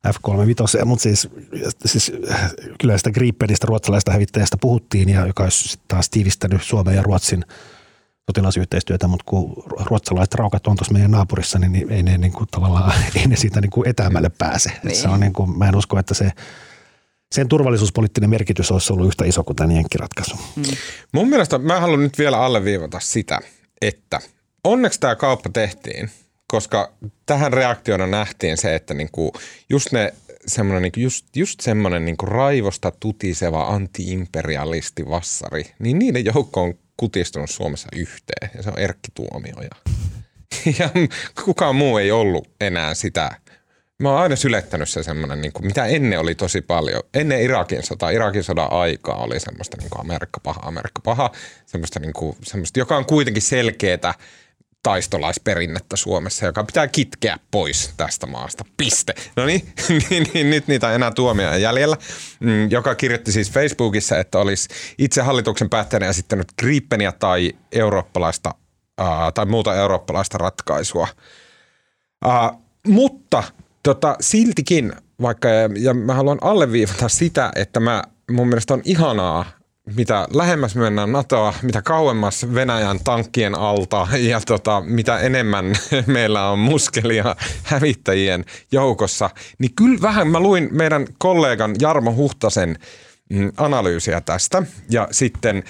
F-35, 0.07 0.85
mutta 0.85 1.03
siis, 1.03 1.29
siis 1.85 2.11
kyllä 2.79 2.97
sitä 2.97 3.11
Gripenistä 3.11 3.67
ruotsalaista 3.67 4.11
hävittäjästä 4.11 4.57
puhuttiin, 4.61 5.09
ja 5.09 5.27
joka 5.27 5.43
olisi 5.43 5.79
taas 5.87 6.09
tiivistänyt 6.09 6.63
Suomen 6.63 6.95
ja 6.95 7.03
Ruotsin 7.03 7.45
sotilasyhteistyötä, 8.29 9.07
mutta 9.07 9.23
kun 9.27 9.63
ruotsalaiset 9.89 10.35
raukat 10.35 10.67
on 10.67 10.75
tuossa 10.75 10.93
meidän 10.93 11.11
naapurissa, 11.11 11.59
niin 11.59 11.91
ei 11.91 12.03
ne 12.03 12.17
niin 12.17 12.31
kuin, 12.31 12.47
tavallaan 12.51 12.93
ei 13.15 13.27
ne 13.27 13.35
siitä 13.35 13.61
niin 13.61 13.71
kuin 13.71 13.89
etäämälle 13.89 14.31
pääse. 14.37 14.71
Niin. 14.83 14.95
Se 14.95 15.09
on 15.09 15.19
niin 15.19 15.33
kuin, 15.33 15.57
mä 15.57 15.69
en 15.69 15.75
usko, 15.75 15.99
että 15.99 16.13
se 16.13 16.31
sen 17.31 17.47
turvallisuuspoliittinen 17.47 18.29
merkitys 18.29 18.71
olisi 18.71 18.93
ollut 18.93 19.07
yhtä 19.07 19.25
iso 19.25 19.43
kuin 19.43 19.55
tämä 19.55 19.73
jenkkiratkaisu. 19.73 20.35
Mm. 20.55 20.63
Mun 21.11 21.29
mielestä 21.29 21.57
mä 21.57 21.79
haluan 21.79 22.03
nyt 22.03 22.17
vielä 22.17 22.41
alleviivata 22.41 22.99
sitä, 22.99 23.39
että 23.81 24.19
onneksi 24.63 24.99
tämä 24.99 25.15
kauppa 25.15 25.49
tehtiin, 25.49 26.09
koska 26.47 26.91
tähän 27.25 27.53
reaktiona 27.53 28.07
nähtiin 28.07 28.57
se, 28.57 28.75
että 28.75 28.93
niinku 28.93 29.33
just 29.69 29.91
ne 29.91 30.13
semmoinen 30.47 30.81
niinku 30.81 30.99
just, 30.99 31.25
just 31.35 31.59
semmoinen 31.59 32.05
niinku 32.05 32.25
raivosta 32.25 32.91
tutiseva 32.99 33.67
anti-imperialisti 33.67 35.09
vassari, 35.09 35.63
niin 35.79 35.99
niiden 35.99 36.25
joukko 36.25 36.63
on 36.63 36.73
kutistunut 36.97 37.49
Suomessa 37.49 37.87
yhteen 37.95 38.51
ja 38.55 38.63
se 38.63 38.69
on 38.69 38.79
Erkki 38.79 39.11
Tuomioja. 39.13 39.69
Ja 40.79 40.89
kukaan 41.45 41.75
muu 41.75 41.97
ei 41.97 42.11
ollut 42.11 42.47
enää 42.61 42.93
sitä 42.93 43.31
Mä 43.99 44.09
oon 44.09 44.21
aina 44.21 44.35
sylettänyt 44.35 44.89
se 44.89 45.03
semmoinen, 45.03 45.41
niin 45.41 45.51
mitä 45.61 45.85
ennen 45.85 46.19
oli 46.19 46.35
tosi 46.35 46.61
paljon. 46.61 47.03
Ennen 47.13 47.41
Irakin 47.41 47.83
sotaa, 47.83 48.09
Irakin 48.09 48.43
sodan 48.43 48.73
aikaa 48.73 49.23
oli 49.23 49.39
semmoista 49.39 49.77
niin 49.77 49.89
kuin 49.89 50.01
Amerikka 50.01 50.39
paha, 50.39 50.59
Amerikka 50.63 51.01
paha. 51.03 51.31
Semmoista, 51.65 51.99
niin 51.99 52.13
kuin, 52.13 52.37
semmoista, 52.43 52.79
joka 52.79 52.97
on 52.97 53.05
kuitenkin 53.05 53.41
selkeätä 53.41 54.13
taistolaisperinnettä 54.83 55.95
Suomessa, 55.95 56.45
joka 56.45 56.63
pitää 56.63 56.87
kitkeä 56.87 57.37
pois 57.51 57.93
tästä 57.97 58.27
maasta. 58.27 58.65
Piste. 58.77 59.13
No 59.35 59.45
niin, 59.45 59.73
niin, 60.09 60.27
niin 60.33 60.49
nyt 60.49 60.67
niitä 60.67 60.87
on 60.87 60.93
enää 60.93 61.11
tuomia 61.11 61.57
jäljellä, 61.57 61.97
mm, 62.39 62.71
joka 62.71 62.95
kirjoitti 62.95 63.31
siis 63.31 63.51
Facebookissa, 63.51 64.17
että 64.17 64.39
olisi 64.39 64.69
itse 64.97 65.21
hallituksen 65.21 65.69
päättäjänä 65.69 66.09
esittänyt 66.09 66.47
Gripenia 66.59 67.11
tai 67.11 67.53
eurooppalaista 67.71 68.55
tai 69.33 69.45
muuta 69.45 69.75
eurooppalaista 69.75 70.37
ratkaisua. 70.37 71.07
Mutta 72.87 73.43
tota, 73.83 74.15
siltikin, 74.19 74.93
vaikka, 75.21 75.49
ja 75.77 75.93
mä 75.93 76.13
haluan 76.13 76.37
alleviivata 76.41 77.09
sitä, 77.09 77.51
että 77.55 77.79
mä, 77.79 78.03
mun 78.31 78.47
mielestä 78.47 78.73
on 78.73 78.81
ihanaa, 78.85 79.45
mitä 79.95 80.27
lähemmäs 80.33 80.75
mennään 80.75 81.11
NATOa, 81.11 81.53
mitä 81.61 81.81
kauemmas 81.81 82.45
Venäjän 82.53 82.99
tankkien 83.03 83.55
alta 83.55 84.07
ja 84.17 84.41
tota, 84.45 84.81
mitä 84.85 85.19
enemmän 85.19 85.75
meillä 86.07 86.49
on 86.49 86.59
muskelia 86.59 87.35
hävittäjien 87.63 88.45
joukossa, 88.71 89.29
niin 89.59 89.75
kyllä 89.75 90.01
vähän 90.01 90.27
mä 90.27 90.39
luin 90.39 90.69
meidän 90.71 91.07
kollegan 91.17 91.75
Jarmo 91.81 92.13
Huhtasen 92.13 92.77
mm, 93.29 93.51
analyysiä 93.57 94.21
tästä. 94.21 94.63
Ja 94.89 95.07
sitten– 95.11 95.63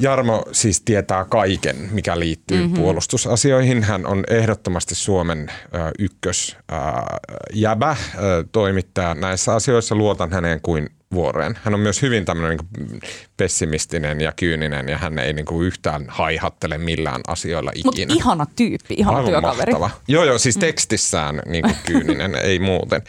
Jarmo 0.00 0.44
siis 0.52 0.80
tietää 0.80 1.24
kaiken, 1.24 1.76
mikä 1.92 2.18
liittyy 2.18 2.60
mm-hmm. 2.60 2.74
puolustusasioihin. 2.74 3.82
Hän 3.82 4.06
on 4.06 4.24
ehdottomasti 4.30 4.94
Suomen 4.94 5.52
ykkös 5.98 6.56
jäbä, 7.52 7.90
uh, 7.90 8.48
toimittaja 8.52 9.14
näissä 9.14 9.54
asioissa. 9.54 9.94
Luotan 9.94 10.32
häneen 10.32 10.60
kuin 10.60 10.90
vuoreen. 11.14 11.58
Hän 11.64 11.74
on 11.74 11.80
myös 11.80 12.02
hyvin 12.02 12.24
tämmöinen 12.24 12.58
niin 12.58 13.00
pessimistinen 13.36 14.20
ja 14.20 14.32
kyyninen 14.36 14.88
ja 14.88 14.98
hän 14.98 15.18
ei 15.18 15.32
niin 15.32 15.46
kuin 15.46 15.66
yhtään 15.66 16.04
haihattele 16.08 16.78
millään 16.78 17.20
asioilla 17.26 17.70
ikinä. 17.74 18.06
Mutta 18.06 18.14
ihana 18.14 18.46
tyyppi, 18.56 18.94
ihana 18.98 19.16
Aivan 19.16 19.30
työkaveri. 19.30 19.72
Mahtava. 19.72 19.90
Joo, 20.08 20.24
joo, 20.24 20.38
siis 20.38 20.56
mm. 20.56 20.60
tekstissään 20.60 21.42
niin 21.46 21.62
kuin 21.62 21.76
kyyninen, 21.86 22.34
ei 22.34 22.58
muuten. 22.58 23.02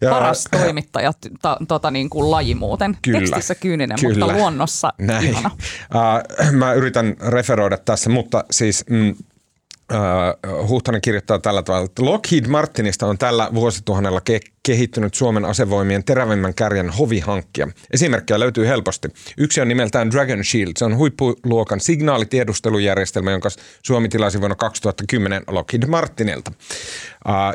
Ja, 0.00 0.10
Paras 0.10 0.44
toimittaja, 0.50 1.12
ta, 1.42 1.56
tota 1.68 1.90
niin 1.90 2.10
kuin 2.10 2.30
laji 2.30 2.54
muuten. 2.54 2.98
Kyllä, 3.02 3.18
Tekstissä 3.18 3.54
kyyninen, 3.54 3.98
kyllä. 4.00 4.26
mutta 4.26 4.40
luonnossa 4.40 4.92
Näin. 4.98 5.24
ihana. 5.24 5.50
Uh, 5.94 6.52
mä 6.52 6.72
yritän 6.72 7.16
referoida 7.28 7.76
tässä, 7.76 8.10
mutta 8.10 8.44
siis... 8.50 8.84
Mm, 8.90 9.14
Uh, 9.92 10.68
Huhtanen 10.68 11.00
kirjoittaa 11.00 11.38
tällä 11.38 11.62
tavalla, 11.62 11.84
että 11.84 12.04
Lockheed 12.04 12.46
Martinista 12.46 13.06
on 13.06 13.18
tällä 13.18 13.48
vuosituhannella 13.54 14.20
ke- 14.30 14.52
kehittynyt 14.66 15.14
Suomen 15.14 15.44
asevoimien 15.44 16.04
terävimmän 16.04 16.54
kärjen 16.54 16.90
hovihankkia. 16.90 17.68
Esimerkkejä 17.90 18.40
löytyy 18.40 18.66
helposti. 18.66 19.08
Yksi 19.38 19.60
on 19.60 19.68
nimeltään 19.68 20.10
Dragon 20.10 20.44
Shield. 20.44 20.72
Se 20.76 20.84
on 20.84 20.96
huippuluokan 20.96 21.80
signaalitiedustelujärjestelmä, 21.80 23.30
jonka 23.30 23.48
Suomi 23.82 24.08
tilasi 24.08 24.40
vuonna 24.40 24.56
2010 24.56 25.42
Lockheed 25.48 25.86
Martinilta. 25.86 26.52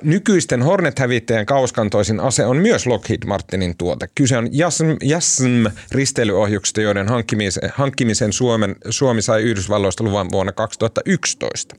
Nykyisten 0.03 0.62
Hornet-hävittäjän 0.62 1.45
kauskantoisin 1.45 2.20
ase 2.20 2.45
on 2.45 2.57
myös 2.57 2.88
Lockheed 2.88 3.26
Martinin 3.26 3.78
tuote. 3.78 4.10
Kyse 4.16 4.38
on 4.38 4.49
JASM, 4.51 4.86
JASM 5.03 5.66
risteilyohjuksista, 5.91 6.82
joiden 6.82 7.07
hankkimisen, 7.07 7.72
hankkimisen 7.76 8.34
Suomen, 8.34 8.76
Suomi 8.89 9.22
sai 9.22 9.41
Yhdysvalloista 9.41 10.03
luvan 10.03 10.32
vuonna 10.32 10.51
2011. 10.51 11.76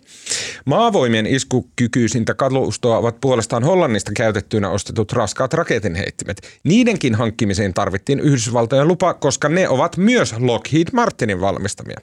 Maavoimien 0.64 1.26
iskukykyisintä 1.26 2.34
kalustoa 2.34 2.98
ovat 2.98 3.20
puolestaan 3.20 3.64
Hollannista 3.64 4.12
käytettyinä 4.16 4.70
ostetut 4.70 5.12
raskaat 5.20 5.54
raketinheittimet. 5.54 6.40
Niidenkin 6.64 7.14
hankkimiseen 7.14 7.74
tarvittiin 7.74 8.20
Yhdysvaltojen 8.20 8.88
lupa, 8.88 9.14
koska 9.14 9.48
ne 9.48 9.68
ovat 9.68 9.96
myös 9.96 10.34
Lockheed 10.38 10.88
Martinin 10.92 11.40
valmistamia. 11.40 11.96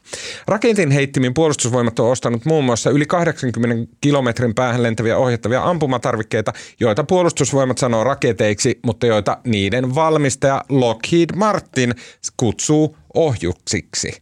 Raketinheittimin 0.48 1.34
puolustusvoimat 1.34 2.00
on 2.00 2.12
ostanut 2.12 2.46
muun 2.46 2.66
muassa 2.66 2.90
yli 2.90 3.06
80 3.06 3.94
kilometrin 4.02 4.56
päähän 4.56 4.84
lentäviä 4.84 5.18
ohjattavia 5.18 5.64
ampumatarvikkeita, 5.64 6.54
joita 6.80 7.04
puolustusvoimat 7.04 7.78
sanoo 7.78 8.04
raketeiksi, 8.04 8.80
mutta 8.86 9.08
joita 9.08 9.38
niiden 9.44 9.96
valmistaja 9.96 10.64
Lockheed 10.70 11.30
Martin 11.36 11.94
kutsuu 12.38 12.98
ohjuksiksi. 13.14 14.22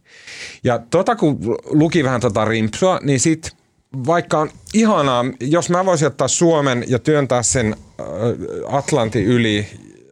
Ja 0.64 0.78
tota 0.90 1.16
kun 1.16 1.38
luki 1.64 2.04
vähän 2.04 2.20
tota 2.20 2.44
rimpsua, 2.44 3.00
niin 3.02 3.20
sit 3.20 3.56
vaikka 4.06 4.38
on 4.38 4.50
ihanaa, 4.74 5.24
jos 5.40 5.70
mä 5.70 5.84
voisin 5.84 6.06
ottaa 6.06 6.28
Suomen 6.28 6.84
ja 6.88 6.98
työntää 6.98 7.42
sen 7.42 7.76
Atlantin 8.68 9.24
yli 9.24 9.66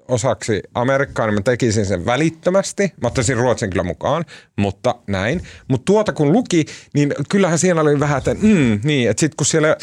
osaksi 0.09 0.62
Amerikkaa, 0.75 1.27
niin 1.27 1.35
mä 1.35 1.41
tekisin 1.41 1.87
sen 1.87 2.07
välittömästi. 2.07 2.93
Mä 3.03 3.07
ottaisin 3.07 3.37
Ruotsin 3.37 3.70
kyllä 3.70 3.83
mukaan, 3.83 4.25
mutta 4.57 4.95
näin. 5.07 5.43
Mutta 5.68 5.85
tuota 5.85 6.12
kun 6.12 6.33
luki, 6.33 6.64
niin 6.95 7.14
kyllähän 7.29 7.59
siellä 7.59 7.81
oli 7.81 8.01
vähän, 8.01 8.18
että 8.18 8.35
mm, 8.35 8.81
niin, 8.85 9.11
että 9.11 9.20
sitten 9.20 9.37
kun 9.37 9.47
siellä 9.47 9.77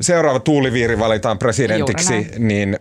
seuraava 0.00 0.40
tuuliviiri 0.40 0.98
valitaan 0.98 1.38
presidentiksi, 1.38 2.26
niin 2.38 2.76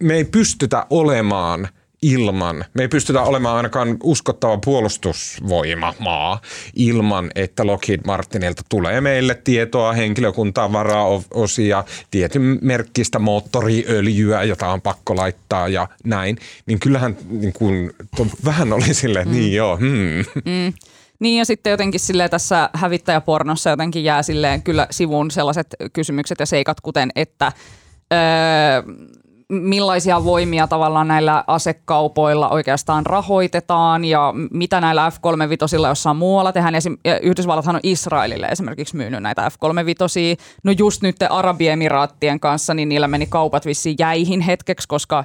me 0.00 0.14
ei 0.14 0.24
pystytä 0.24 0.86
olemaan 0.90 1.68
ilman, 2.02 2.64
me 2.74 2.82
ei 2.82 2.88
pystytä 2.88 3.22
olemaan 3.22 3.56
ainakaan 3.56 3.96
uskottava 4.02 4.58
puolustusvoima 4.64 5.94
maa 5.98 6.40
ilman, 6.76 7.30
että 7.34 7.66
Lockheed 7.66 8.00
Martinilta 8.06 8.62
tulee 8.68 9.00
meille 9.00 9.34
tietoa, 9.34 9.92
henkilökuntaa, 9.92 10.72
varaosia, 10.72 11.84
tietyn 12.10 12.58
merkkistä 12.62 13.18
moottoriöljyä, 13.18 14.42
jota 14.42 14.68
on 14.68 14.80
pakko 14.80 15.16
laittaa 15.16 15.68
ja 15.68 15.88
näin. 16.04 16.38
Niin 16.66 16.80
kyllähän 16.80 17.16
niin 17.30 17.52
kun, 17.52 17.90
vähän 18.44 18.72
oli 18.72 18.94
silleen, 18.94 19.28
mm. 19.28 19.34
niin 19.34 19.54
joo, 19.54 19.76
hmm. 19.76 20.24
Mm. 20.44 20.72
Niin 21.20 21.38
ja 21.38 21.44
sitten 21.44 21.70
jotenkin 21.70 22.00
sille 22.00 22.28
tässä 22.28 22.70
hävittäjäpornossa 22.72 23.70
jotenkin 23.70 24.04
jää 24.04 24.22
silleen 24.22 24.62
kyllä 24.62 24.86
sivuun 24.90 25.30
sellaiset 25.30 25.66
kysymykset 25.92 26.40
ja 26.40 26.46
seikat, 26.46 26.80
kuten 26.80 27.10
että 27.16 27.52
öö, 28.12 28.18
millaisia 29.48 30.24
voimia 30.24 30.66
tavallaan 30.66 31.08
näillä 31.08 31.44
asekaupoilla 31.46 32.48
oikeastaan 32.48 33.06
rahoitetaan 33.06 34.04
ja 34.04 34.34
mitä 34.50 34.80
näillä 34.80 35.10
F-35 35.10 35.88
jossain 35.88 36.16
muualla 36.16 36.52
tehdään. 36.52 36.74
Esim. 36.74 36.96
Yhdysvallathan 37.22 37.74
on 37.74 37.80
Israelille 37.82 38.46
esimerkiksi 38.46 38.96
myynyt 38.96 39.22
näitä 39.22 39.50
F-35. 39.50 40.40
No 40.64 40.72
just 40.78 41.02
nyt 41.02 41.16
Arabiemiraattien 41.30 42.40
kanssa, 42.40 42.74
niin 42.74 42.88
niillä 42.88 43.08
meni 43.08 43.26
kaupat 43.26 43.66
vissiin 43.66 43.96
jäihin 43.98 44.40
hetkeksi, 44.40 44.88
koska 44.88 45.24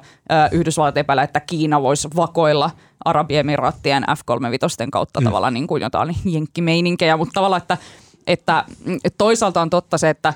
Yhdysvallat 0.52 0.98
epäilee, 0.98 1.24
että 1.24 1.40
Kiina 1.40 1.82
voisi 1.82 2.08
vakoilla 2.16 2.72
Arabiemiraattien 3.06 4.04
F-35 4.04 4.88
kautta 4.92 5.22
mm. 5.22 5.26
tavallaan 5.26 5.54
niin 5.54 5.68
kuin 5.68 5.82
jotain 5.82 6.16
jenkkimeininkeja, 6.26 7.18
mutta 7.18 7.34
tavallaan, 7.34 7.62
että, 7.62 7.78
että 8.28 8.66
toisaalta 9.18 9.62
on 9.62 9.70
totta 9.70 9.98
se, 9.98 10.10
että 10.10 10.34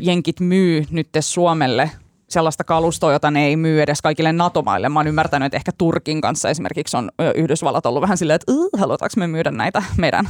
jenkit 0.00 0.40
myy 0.40 0.84
nyt 0.90 1.08
Suomelle 1.20 1.90
sellaista 2.30 2.64
kalustoa, 2.64 3.12
jota 3.12 3.30
ne 3.30 3.46
ei 3.46 3.56
myy 3.56 3.82
edes 3.82 4.02
kaikille 4.02 4.32
NATO-maille. 4.32 4.88
Mä 4.88 4.98
oon 4.98 5.06
ymmärtänyt, 5.06 5.46
että 5.46 5.56
ehkä 5.56 5.72
Turkin 5.78 6.20
kanssa 6.20 6.48
esimerkiksi 6.48 6.96
on 6.96 7.10
Yhdysvallat 7.34 7.86
ollut 7.86 8.02
vähän 8.02 8.18
silleen, 8.18 8.34
että 8.34 8.52
halutaanko 8.78 9.14
me 9.16 9.26
myydä 9.26 9.50
näitä 9.50 9.82
meidän 9.96 10.28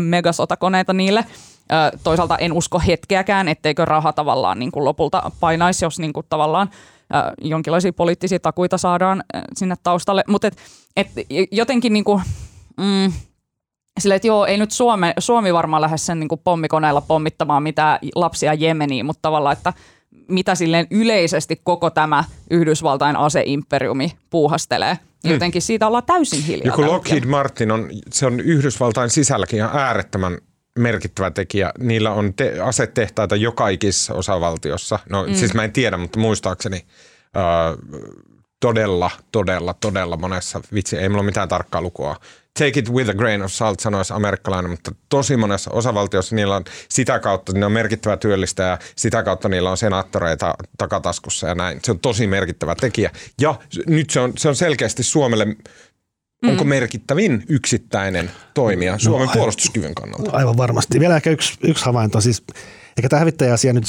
megasotakoneita 0.00 0.92
niille. 0.92 1.20
Äh, 1.20 2.00
toisaalta 2.04 2.38
en 2.38 2.52
usko 2.52 2.78
hetkeäkään, 2.86 3.48
etteikö 3.48 3.84
raha 3.84 4.12
tavallaan 4.12 4.58
niin 4.58 4.72
kuin 4.72 4.84
lopulta 4.84 5.30
painaisi, 5.40 5.84
jos 5.84 5.98
niin 5.98 6.12
kuin 6.12 6.26
tavallaan 6.28 6.70
jonkinlaisia 7.40 7.92
poliittisia 7.92 8.38
takuita 8.38 8.78
saadaan 8.78 9.24
sinne 9.54 9.74
taustalle. 9.82 10.24
Mutta 10.28 10.46
et, 10.46 10.56
et 10.96 11.08
jotenkin 11.50 11.92
niin 11.92 12.04
kuin, 12.04 12.22
mm, 12.76 13.12
Sille, 14.00 14.14
että 14.14 14.28
joo, 14.28 14.46
ei 14.46 14.56
nyt 14.56 14.70
Suome, 14.70 15.14
Suomi 15.18 15.54
varmaan 15.54 15.82
lähde 15.82 15.96
sen 15.96 16.20
niin 16.20 16.28
kuin 16.28 16.40
pommikoneella 16.44 17.00
pommittamaan 17.00 17.62
mitään 17.62 17.98
lapsia 18.14 18.54
Jemeniin, 18.54 19.06
mutta 19.06 19.22
tavallaan, 19.22 19.52
että 19.52 19.72
mitä 20.30 20.54
silleen 20.54 20.86
yleisesti 20.90 21.60
koko 21.64 21.90
tämä 21.90 22.24
Yhdysvaltain 22.50 23.16
aseimperiumi 23.16 24.12
puuhastelee. 24.30 24.98
Hmm. 25.24 25.32
Jotenkin 25.32 25.62
siitä 25.62 25.86
ollaan 25.86 26.04
täysin 26.06 26.42
hiljaa. 26.42 26.66
Joku 26.66 26.86
Lockheed 26.86 27.24
Martin 27.24 27.70
on, 27.70 27.88
se 28.12 28.26
on 28.26 28.40
Yhdysvaltain 28.40 29.10
sisälläkin 29.10 29.56
ihan 29.56 29.70
äärettömän 29.78 30.38
merkittävä 30.78 31.30
tekijä. 31.30 31.72
Niillä 31.78 32.10
on 32.12 32.34
te- 32.34 32.60
asetehtaita 32.60 33.36
joka 33.36 33.68
ikisessä 33.68 34.14
osavaltiossa. 34.14 34.98
No 35.08 35.26
mm. 35.26 35.34
siis 35.34 35.54
mä 35.54 35.64
en 35.64 35.72
tiedä, 35.72 35.96
mutta 35.96 36.18
muistaakseni 36.18 36.84
äh, 37.36 37.42
todella, 38.60 39.10
todella, 39.32 39.74
todella 39.74 40.16
monessa, 40.16 40.60
vitsi 40.74 40.96
ei 40.96 41.08
mulla 41.08 41.20
ole 41.20 41.26
mitään 41.26 41.48
tarkkaa 41.48 41.82
lukua, 41.82 42.16
take 42.58 42.80
it 42.80 42.90
with 42.92 43.10
a 43.10 43.14
grain 43.14 43.42
of 43.42 43.52
salt, 43.52 43.80
sanoisi 43.80 44.12
amerikkalainen, 44.12 44.70
mutta 44.70 44.92
tosi 45.08 45.36
monessa 45.36 45.70
osavaltiossa 45.70 46.36
niillä 46.36 46.56
on 46.56 46.64
sitä 46.88 47.18
kautta, 47.18 47.52
ne 47.52 47.66
on 47.66 47.72
merkittävä 47.72 48.16
työllistä 48.16 48.62
ja 48.62 48.78
sitä 48.96 49.22
kautta 49.22 49.48
niillä 49.48 49.70
on 49.70 49.76
senaattoreita 49.76 50.54
takataskussa 50.78 51.48
ja 51.48 51.54
näin. 51.54 51.80
Se 51.84 51.90
on 51.90 52.00
tosi 52.00 52.26
merkittävä 52.26 52.74
tekijä. 52.74 53.10
Ja 53.40 53.54
nyt 53.86 54.10
se 54.10 54.20
on, 54.20 54.32
se 54.38 54.48
on 54.48 54.56
selkeästi 54.56 55.02
Suomelle 55.02 55.46
Onko 56.48 56.64
mm. 56.64 56.68
merkittävin 56.68 57.44
yksittäinen 57.48 58.30
toimija 58.54 58.92
no, 58.92 58.98
Suomen 58.98 59.20
aivan, 59.20 59.36
puolustuskyvyn 59.36 59.94
kannalta? 59.94 60.30
Aivan 60.32 60.56
varmasti. 60.56 61.00
Vielä 61.00 61.16
ehkä 61.16 61.30
yksi, 61.30 61.58
yksi 61.64 61.84
havainto. 61.84 62.20
Siis, 62.20 62.42
eikä 62.96 63.08
tämä 63.08 63.20
hävittäjä-asia 63.20 63.72
nyt 63.72 63.84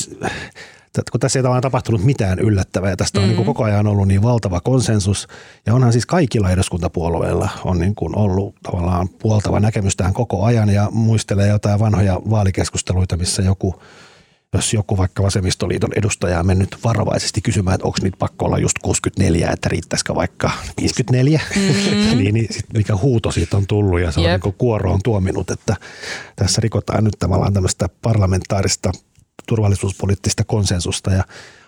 kun 1.12 1.20
tässä 1.20 1.40
ei 1.40 1.44
tavallaan 1.44 1.62
tapahtunut 1.62 2.04
mitään 2.04 2.40
yllättävää 2.40 2.90
ja 2.90 2.98
tästä 2.98 3.20
on 3.20 3.26
mm-hmm. 3.26 3.38
niin 3.38 3.46
koko 3.46 3.64
ajan 3.64 3.88
ollut 3.88 4.08
niin 4.08 4.22
valtava 4.22 4.62
konsensus 4.62 5.28
ja 5.66 5.74
onhan 5.74 5.92
siis 5.92 6.06
kaikilla 6.06 6.50
eduskuntapuolueilla 6.50 7.50
on 7.66 7.80
niin 7.80 7.96
kuin 7.96 8.18
ollut 8.18 8.56
tavallaan 8.64 9.10
puoltava 9.10 9.60
näkemys 9.60 9.96
tähän 9.96 10.14
koko 10.14 10.44
ajan 10.44 10.70
ja 10.70 10.88
muistelee 10.92 11.48
jotain 11.48 11.80
vanhoja 11.80 12.22
vaalikeskusteluita, 12.30 13.18
missä 13.18 13.42
joku 13.42 13.82
jos 14.54 14.74
joku 14.74 14.98
vaikka 14.98 15.24
vasemmistoliiton 15.24 15.90
edustaja 15.96 16.40
on 16.40 16.48
mennyt 16.48 16.78
varovaisesti 16.84 17.42
kysymään, 17.42 17.76
että 17.76 17.88
onko 17.88 17.98
nyt 18.02 18.14
pakko 18.20 18.46
olla 18.46 18.58
just 18.58 18.80
64, 18.82 19.50
että 19.52 19.70
riittäisikö 19.70 20.16
vaikka 20.16 20.52
54, 20.82 21.42
mm-hmm. 21.56 22.18
niin, 22.22 22.34
niin 22.34 22.48
sit 22.54 22.66
mikä 22.74 22.96
huuto 22.96 23.32
siitä 23.32 23.58
on 23.58 23.68
tullut 23.68 24.00
ja 24.00 24.12
se 24.12 24.22
yep. 24.22 24.34
on 24.34 24.40
niin 24.44 24.56
kuoro 24.58 24.94
on 24.94 25.00
tuominut, 25.04 25.52
että 25.52 25.76
tässä 26.36 26.62
rikotaan 26.62 27.04
nyt 27.04 27.16
tavallaan 27.20 27.54
tämmöistä 27.54 27.90
parlamentaarista 28.02 28.92
turvallisuuspoliittista 29.48 30.44
konsensusta 30.44 31.12
ja 31.12 31.24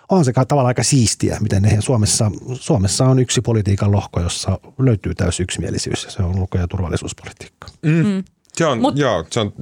on 0.08 0.24
se 0.24 0.32
tavallaan 0.32 0.66
aika 0.66 0.82
siistiä, 0.82 1.38
miten 1.40 1.62
ne 1.62 1.76
Suomessa, 1.80 2.30
Suomessa 2.54 3.04
on 3.04 3.18
yksi 3.18 3.40
politiikan 3.40 3.92
lohko, 3.92 4.20
jossa 4.20 4.58
löytyy 4.78 5.14
täysi 5.14 5.42
yksimielisyys 5.42 6.04
ja 6.04 6.10
se 6.10 6.22
on 6.22 6.38
ulko- 6.38 6.58
ja 6.58 6.68
turvallisuuspolitiikka. 6.68 7.68
Mm. 7.82 8.06
Mm. 8.06 8.24
Se 8.56 8.66
on, 8.66 8.80
Mut, 8.80 8.98
joo, 8.98 9.24
se 9.30 9.40
on, 9.40 9.52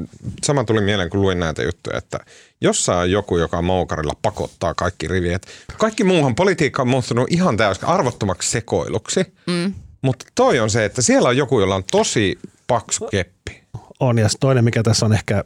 sama 0.42 0.64
tuli 0.64 0.80
mieleen, 0.80 1.10
kun 1.10 1.22
luin 1.22 1.40
näitä 1.40 1.62
juttuja, 1.62 1.98
että 1.98 2.18
jossain 2.60 2.98
on 2.98 3.10
joku, 3.10 3.38
joka 3.38 3.62
moukarilla 3.62 4.12
pakottaa 4.22 4.74
kaikki 4.74 5.08
rivit. 5.08 5.42
Kaikki 5.78 6.04
muuhan 6.04 6.34
politiikka 6.34 6.82
on 6.82 6.88
muuttunut 6.88 7.32
ihan 7.32 7.56
täysin 7.56 7.84
arvottomaksi 7.84 8.50
sekoiluksi, 8.50 9.34
mm. 9.46 9.74
mutta 10.02 10.26
toi 10.34 10.60
on 10.60 10.70
se, 10.70 10.84
että 10.84 11.02
siellä 11.02 11.28
on 11.28 11.36
joku, 11.36 11.60
jolla 11.60 11.74
on 11.74 11.84
tosi 11.90 12.38
paksu 12.66 13.08
keppi. 13.10 13.62
On 14.00 14.18
ja 14.18 14.28
toinen, 14.40 14.64
mikä 14.64 14.82
tässä 14.82 15.06
on 15.06 15.12
ehkä 15.12 15.44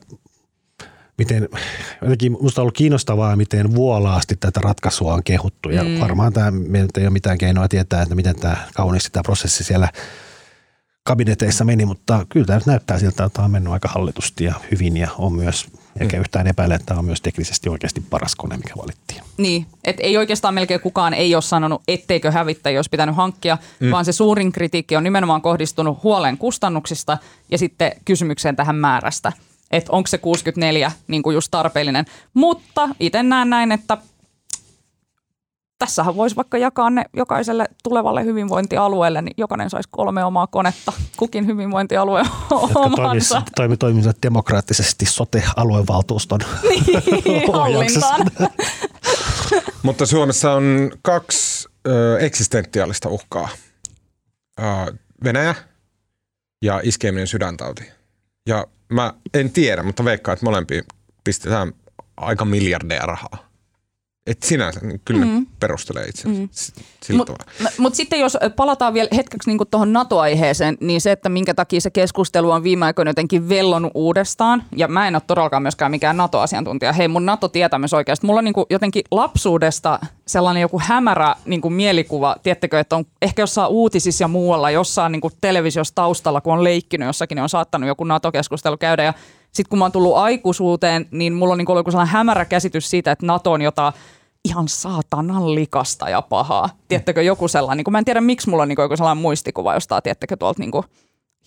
miten, 1.18 1.48
jotenkin 2.02 2.36
musta 2.40 2.60
on 2.60 2.62
ollut 2.62 2.76
kiinnostavaa, 2.76 3.36
miten 3.36 3.74
vuolaasti 3.74 4.36
tätä 4.36 4.60
ratkaisua 4.60 5.14
on 5.14 5.22
kehuttu. 5.24 5.70
Ja 5.70 5.84
mm. 5.84 6.00
varmaan 6.00 6.32
tämä, 6.32 6.52
ei 6.98 7.02
ole 7.02 7.10
mitään 7.10 7.38
keinoa 7.38 7.68
tietää, 7.68 8.02
että 8.02 8.14
miten 8.14 8.36
tämä 8.36 8.56
kauniisti 8.74 9.10
tämä 9.10 9.22
prosessi 9.22 9.64
siellä 9.64 9.88
kabineteissa 11.04 11.64
meni, 11.64 11.84
mutta 11.84 12.26
kyllä 12.28 12.46
tämä 12.46 12.56
nyt 12.56 12.66
näyttää 12.66 12.98
siltä, 12.98 13.24
että 13.24 13.36
tämä 13.36 13.44
on 13.44 13.50
mennyt 13.50 13.72
aika 13.72 13.88
hallitusti 13.88 14.44
ja 14.44 14.54
hyvin 14.70 14.96
ja 14.96 15.08
on 15.18 15.32
myös, 15.32 15.66
eikä 16.00 16.16
mm. 16.16 16.20
yhtään 16.20 16.46
epäile, 16.46 16.74
että 16.74 16.86
tämä 16.86 16.98
on 16.98 17.04
myös 17.04 17.20
teknisesti 17.20 17.68
oikeasti 17.68 18.00
paras 18.10 18.36
kone, 18.36 18.56
mikä 18.56 18.74
valittiin. 18.76 19.22
Niin, 19.36 19.66
että 19.84 20.02
ei 20.02 20.16
oikeastaan 20.16 20.54
melkein 20.54 20.80
kukaan 20.80 21.14
ei 21.14 21.34
ole 21.34 21.42
sanonut, 21.42 21.82
etteikö 21.88 22.30
hävittäjä 22.30 22.78
olisi 22.78 22.90
pitänyt 22.90 23.16
hankkia, 23.16 23.58
mm. 23.80 23.90
vaan 23.90 24.04
se 24.04 24.12
suurin 24.12 24.52
kritiikki 24.52 24.96
on 24.96 25.04
nimenomaan 25.04 25.42
kohdistunut 25.42 26.02
huoleen 26.02 26.38
kustannuksista 26.38 27.18
ja 27.50 27.58
sitten 27.58 27.92
kysymykseen 28.04 28.56
tähän 28.56 28.76
määrästä– 28.76 29.32
että 29.70 29.92
onko 29.92 30.06
se 30.06 30.18
64 30.18 30.92
niin 31.08 31.22
kuin 31.22 31.34
just 31.34 31.48
tarpeellinen. 31.50 32.04
Mutta 32.34 32.88
itse 33.00 33.22
näen 33.22 33.50
näin, 33.50 33.72
että 33.72 33.98
tässähän 35.78 36.16
voisi 36.16 36.36
vaikka 36.36 36.58
jakaa 36.58 36.90
ne 36.90 37.04
jokaiselle 37.16 37.66
tulevalle 37.82 38.24
hyvinvointialueelle, 38.24 39.22
niin 39.22 39.34
jokainen 39.36 39.70
saisi 39.70 39.88
kolme 39.92 40.24
omaa 40.24 40.46
konetta, 40.46 40.92
kukin 41.16 41.46
hyvinvointialue 41.46 42.22
omansa. 42.74 43.42
Toimi, 43.56 43.76
toimisivat 43.76 44.16
demokraattisesti 44.22 45.06
sote-aluevaltuuston 45.06 46.40
niin. 46.68 46.84
Mutta 49.82 50.06
Suomessa 50.06 50.52
on 50.52 50.90
kaksi 51.02 51.68
ö, 51.86 52.18
eksistentiaalista 52.18 53.08
uhkaa. 53.08 53.48
Ö, 54.60 54.62
Venäjä 55.24 55.54
ja 56.62 56.80
iskeminen 56.84 57.26
sydäntauti. 57.26 57.84
Ja 58.48 58.66
mä 58.88 59.14
en 59.34 59.52
tiedä, 59.52 59.82
mutta 59.82 60.04
veikkaan, 60.04 60.32
että 60.32 60.46
molempiin 60.46 60.84
pistetään 61.24 61.72
aika 62.16 62.44
miljardeja 62.44 63.06
rahaa. 63.06 63.45
Et 64.26 64.42
sinänsä 64.42 64.80
niin 64.82 65.00
kyllä 65.04 65.24
mm. 65.24 65.32
ne 65.32 65.42
perustelee 65.60 66.04
itse 66.04 66.28
mm. 66.28 66.48
Mutta 67.16 67.34
mut 67.78 67.94
sitten 67.94 68.20
jos 68.20 68.36
palataan 68.56 68.94
vielä 68.94 69.08
hetkeksi 69.16 69.50
niin 69.50 69.68
tuohon 69.70 69.92
NATO-aiheeseen, 69.92 70.76
niin 70.80 71.00
se, 71.00 71.12
että 71.12 71.28
minkä 71.28 71.54
takia 71.54 71.80
se 71.80 71.90
keskustelu 71.90 72.50
on 72.50 72.62
viime 72.62 72.86
aikoina 72.86 73.10
jotenkin 73.10 73.48
vellonut 73.48 73.92
uudestaan, 73.94 74.62
ja 74.76 74.88
mä 74.88 75.08
en 75.08 75.14
ole 75.14 75.22
todellakaan 75.26 75.62
myöskään 75.62 75.90
mikään 75.90 76.16
NATO-asiantuntija. 76.16 76.92
Hei, 76.92 77.08
mun 77.08 77.26
NATO-tietämys 77.26 77.94
oikeasti. 77.94 78.26
Mulla 78.26 78.38
on 78.38 78.44
niin 78.44 78.54
jotenkin 78.70 79.02
lapsuudesta 79.10 79.98
sellainen 80.26 80.60
joku 80.60 80.80
hämärä 80.84 81.34
niin 81.44 81.60
kuin 81.60 81.74
mielikuva, 81.74 82.36
tiettekö, 82.42 82.80
että 82.80 82.96
on 82.96 83.04
ehkä 83.22 83.42
jossain 83.42 83.70
uutisissa 83.70 84.24
ja 84.24 84.28
muualla, 84.28 84.70
jossain 84.70 85.12
niin 85.12 85.20
kuin 85.20 85.34
televisiossa 85.40 85.94
taustalla, 85.94 86.40
kun 86.40 86.52
on 86.52 86.64
leikkinyt 86.64 87.06
jossakin, 87.06 87.36
niin 87.36 87.42
on 87.42 87.48
saattanut 87.48 87.88
joku 87.88 88.04
NATO-keskustelu 88.04 88.76
käydä, 88.76 89.04
ja 89.04 89.14
sitten 89.56 89.70
kun 89.70 89.78
mä 89.78 89.84
oon 89.84 89.92
tullut 89.92 90.16
aikuisuuteen, 90.16 91.08
niin 91.10 91.32
mulla 91.32 91.52
on 91.52 91.58
niin 91.58 91.70
ollut 91.70 91.80
joku 91.80 91.90
sellainen 91.90 92.12
hämärä 92.12 92.44
käsitys 92.44 92.90
siitä, 92.90 93.12
että 93.12 93.26
NATO 93.26 93.52
on 93.52 93.62
jotain 93.62 93.94
ihan 94.44 94.68
saatanan 94.68 95.54
likasta 95.54 96.10
ja 96.10 96.22
pahaa. 96.22 96.68
Tiedättekö 96.88 97.22
joku 97.22 97.48
sellainen, 97.48 97.76
niin 97.76 97.84
kuin, 97.84 97.92
mä 97.92 97.98
en 97.98 98.04
tiedä 98.04 98.20
miksi 98.20 98.50
mulla 98.50 98.62
on 98.62 98.68
niin 98.68 98.76
joku 98.78 98.96
sellainen 98.96 99.22
muistikuva 99.22 99.74
jostain, 99.74 100.02
tiedättekö 100.02 100.36
tuolta 100.36 100.60
niin 100.60 100.70
kuin, 100.70 100.84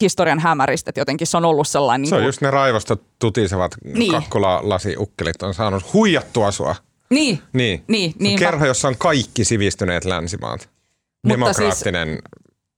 historian 0.02 0.40
hämäristä, 0.40 0.90
että 0.90 1.02
jotenkin 1.02 1.28
se 1.28 1.38
on 1.38 1.46
ollut 1.46 1.68
sellainen... 1.68 2.02
Niin 2.02 2.10
kuin... 2.10 2.18
Se 2.18 2.22
on 2.22 2.26
just 2.26 2.42
ne 2.42 2.52
raivosta 2.52 2.98
tutisevat 3.20 3.72
niin. 3.84 4.12
kakkola-lasiukkelit 4.12 5.44
on 5.44 5.54
saanut 5.54 5.94
huijattua 5.94 6.52
sua. 6.52 6.76
Niin. 7.10 7.42
Niin. 7.54 7.84
niin, 7.88 8.14
niin 8.20 8.40
Kerho, 8.40 8.66
jossa 8.66 8.88
on 8.88 8.96
kaikki 8.98 9.46
sivistyneet 9.46 10.06
länsimaat. 10.06 10.70
Mutta 11.24 11.46
siis- 11.46 11.58
Demokraattinen 11.58 12.08
siis, 12.08 12.22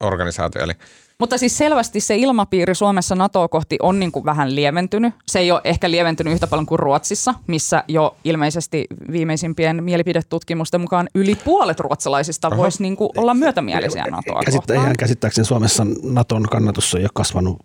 organisaatio. 0.04 0.64
Eli 0.64 0.74
mutta 1.22 1.38
siis 1.38 1.58
selvästi 1.58 2.00
se 2.00 2.16
ilmapiiri 2.16 2.76
Suomessa 2.76 3.16
NATOa 3.16 3.48
kohti 3.48 3.78
on 3.82 4.00
niin 4.00 4.12
kuin 4.12 4.26
vähän 4.26 4.56
lieventynyt. 4.56 5.14
Se 5.28 5.40
ei 5.40 5.52
ole 5.52 5.62
ehkä 5.64 5.92
lieventynyt 5.92 6.34
yhtä 6.34 6.48
paljon 6.48 6.66
kuin 6.66 6.80
Ruotsissa, 6.80 7.34
missä 7.48 7.84
jo 7.88 8.16
ilmeisesti 8.24 8.86
viimeisimpien 9.12 9.84
mielipidetutkimusten 9.84 10.82
mukaan 10.82 11.10
yli 11.16 11.36
puolet 11.36 11.80
ruotsalaisista 11.80 12.58
voisi 12.58 12.82
niin 12.84 12.98
kuin 12.98 13.10
olla 13.18 13.34
myötämielisiä 13.34 14.06
NATOa 14.06 14.40
Käsittä, 14.40 14.52
kohtaan. 14.52 14.80
Ihan 14.80 14.96
käsittääkseni 15.00 15.46
Suomessa 15.46 15.86
NATOn 16.04 16.44
kannatus 16.44 16.96
ei 16.96 17.04
ole 17.04 17.10
kasvanut 17.14 17.60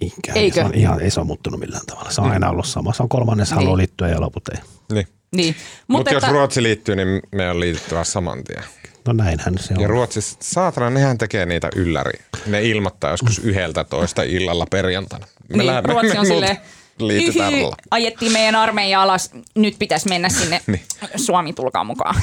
mihinkään. 0.00 0.38
Eikö? 0.38 0.54
Se 0.54 0.64
on 0.64 0.74
ihan, 0.74 1.00
ei 1.00 1.10
se 1.10 1.20
ole 1.20 1.26
muuttunut 1.26 1.60
millään 1.60 1.86
tavalla. 1.86 2.10
Se 2.10 2.20
on 2.20 2.26
mm. 2.26 2.32
aina 2.32 2.50
ollut 2.50 2.66
sama. 2.66 2.92
Se 2.92 3.02
on 3.02 3.08
kolmannes 3.08 3.50
niin. 3.50 3.56
haluaa 3.56 3.76
liittyä 3.76 4.08
ja 4.08 4.20
loput 4.20 4.48
ei. 4.48 4.58
Niin. 4.92 5.06
Niin. 5.36 5.54
Mutta 5.88 6.10
Mut 6.10 6.16
että... 6.16 6.26
jos 6.26 6.32
Ruotsi 6.34 6.62
liittyy, 6.62 6.96
niin 6.96 7.22
me 7.32 7.50
on 7.50 7.60
liityttävä 7.60 8.04
saman 8.04 8.44
tien. 8.44 8.64
No 9.06 9.12
näinhän 9.12 9.58
se 9.58 9.74
on. 9.74 9.80
Ja 9.82 9.88
Ruotsissa, 9.88 10.36
saatana, 10.40 10.90
nehän 10.90 11.18
tekee 11.18 11.46
niitä 11.46 11.68
ylläri. 11.76 12.12
Ne 12.46 12.62
ilmoittaa 12.62 13.10
joskus 13.10 13.38
yhdeltä 13.38 13.84
toista 13.84 14.22
illalla 14.22 14.66
perjantaina. 14.70 15.26
Me 15.48 15.56
Niin, 15.56 15.66
lähdemme- 15.66 15.92
Ruotsi 15.92 16.18
on 16.18 16.26
silleen, 16.26 16.56
liitetään 16.98 17.52
"Yhy, 17.54 17.62
rulla. 17.62 17.76
ajettiin 17.90 18.32
meidän 18.32 18.54
armeija 18.54 19.02
alas, 19.02 19.30
nyt 19.54 19.74
pitäisi 19.78 20.08
mennä 20.08 20.28
sinne, 20.28 20.60
Niin. 20.66 20.82
Suomi 21.16 21.52
tulkaa 21.52 21.84
mukaan. 21.84 22.14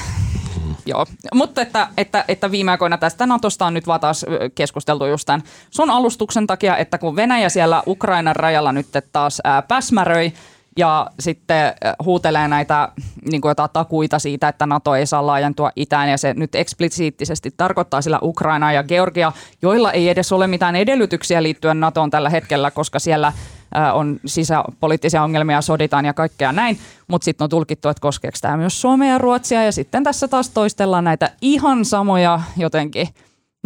Joo, 0.86 1.06
mutta 1.34 1.62
että, 1.62 1.88
että, 1.96 2.24
että 2.28 2.50
viime 2.50 2.70
aikoina 2.70 2.98
tästä 2.98 3.26
Natosta 3.26 3.66
on 3.66 3.74
nyt 3.74 3.86
vaan 3.86 4.00
taas 4.00 4.26
keskusteltu 4.54 5.06
just 5.06 5.26
tämän 5.26 5.42
sun 5.70 5.90
alustuksen 5.90 6.46
takia, 6.46 6.76
että 6.76 6.98
kun 6.98 7.16
Venäjä 7.16 7.48
siellä 7.48 7.82
Ukrainan 7.86 8.36
rajalla 8.36 8.72
nyt 8.72 8.86
taas 9.12 9.40
ää, 9.44 9.62
päsmäröi 9.62 10.32
ja 10.80 11.06
sitten 11.20 11.66
ä, 11.66 11.72
huutelee 12.04 12.48
näitä 12.48 12.88
niin 13.30 13.40
kuin 13.40 13.50
jotain 13.50 13.70
takuita 13.72 14.18
siitä, 14.18 14.48
että 14.48 14.66
NATO 14.66 14.94
ei 14.94 15.06
saa 15.06 15.26
laajentua 15.26 15.70
itään. 15.76 16.08
Ja 16.08 16.18
se 16.18 16.34
nyt 16.34 16.54
eksplisiittisesti 16.54 17.50
tarkoittaa 17.56 18.02
sillä 18.02 18.18
Ukraina 18.22 18.72
ja 18.72 18.82
Georgia, 18.82 19.32
joilla 19.62 19.92
ei 19.92 20.08
edes 20.08 20.32
ole 20.32 20.46
mitään 20.46 20.76
edellytyksiä 20.76 21.42
liittyen 21.42 21.80
NATOon 21.80 22.10
tällä 22.10 22.30
hetkellä, 22.30 22.70
koska 22.70 22.98
siellä 22.98 23.32
ää, 23.74 23.92
on 23.92 24.20
sisäpoliittisia 24.26 25.22
ongelmia, 25.22 25.62
soditaan 25.62 26.04
ja 26.04 26.14
kaikkea 26.14 26.52
näin, 26.52 26.78
mutta 27.08 27.24
sitten 27.24 27.44
on 27.44 27.50
tulkittu, 27.50 27.88
että 27.88 28.00
koskeeko 28.00 28.38
tämä 28.40 28.56
myös 28.56 28.80
Suomea 28.80 29.12
ja 29.12 29.18
Ruotsia. 29.18 29.64
Ja 29.64 29.72
sitten 29.72 30.04
tässä 30.04 30.28
taas 30.28 30.48
toistellaan 30.48 31.04
näitä 31.04 31.30
ihan 31.42 31.84
samoja 31.84 32.40
jotenkin 32.56 33.08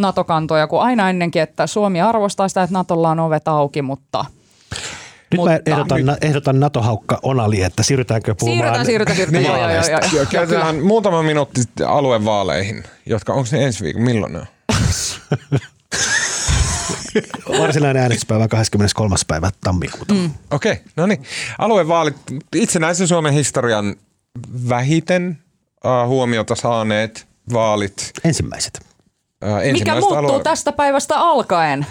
NATO-kantoja 0.01 0.67
kuin 0.67 0.83
aina 0.83 1.11
ennenkin, 1.11 1.43
että 1.43 1.67
Suomi 1.67 2.01
arvostaa 2.01 2.49
sitä, 2.49 2.63
että 2.63 2.75
NATOlla 2.75 3.11
on 3.11 3.21
ovet 3.21 3.49
auki, 3.49 3.83
mutta 3.83 4.25
Nyt 5.37 5.45
mä 5.45 5.53
Mutta- 5.53 5.71
ehdotan, 5.71 6.17
ehdotan 6.21 6.61
NATO-haukka 6.61 7.19
Onali, 7.23 7.63
että 7.63 7.83
siirrytäänkö 7.83 8.35
puhumaan 8.41 8.87
siirrytään, 8.87 8.87
siirrytään, 8.87 9.17
siirrytään. 9.17 9.45
Joo, 9.45 9.57
joo, 9.57 9.71
joo, 9.71 10.01
joo, 10.01 10.01
joo. 10.15 10.27
Käytetään 10.31 10.83
muutama 10.83 11.23
minuutti 11.23 11.61
aluevaaleihin, 11.87 12.85
jotka 13.07 13.33
onko 13.33 13.49
ne 13.53 13.65
ensi 13.65 13.85
viikon, 13.85 14.03
milloin 14.03 14.33
ne 14.33 14.39
on? 14.39 14.47
Varsinainen 17.61 18.03
äänestyspäivä 18.03 18.49
23. 18.49 19.17
päivä 19.27 19.51
tammikuuta. 19.61 20.15
Mm. 20.15 20.31
Okei, 20.51 20.73
okay, 20.73 20.85
no 20.97 21.07
niin. 21.07 21.23
Aluevaalit, 21.59 22.17
itsenäisen 22.57 23.09
Suomen 23.09 23.33
historian 23.33 23.97
vähiten 24.69 25.39
uh, 25.85 26.09
huomiota 26.09 26.55
saaneet 26.55 27.27
vaalit. 27.53 28.13
Ensimmäiset. 28.25 28.81
Uh, 29.45 29.73
Mikä 29.73 29.95
muuttuu 29.95 30.41
tästä 30.41 30.73
päivästä 30.73 31.19
alkaen? 31.19 31.87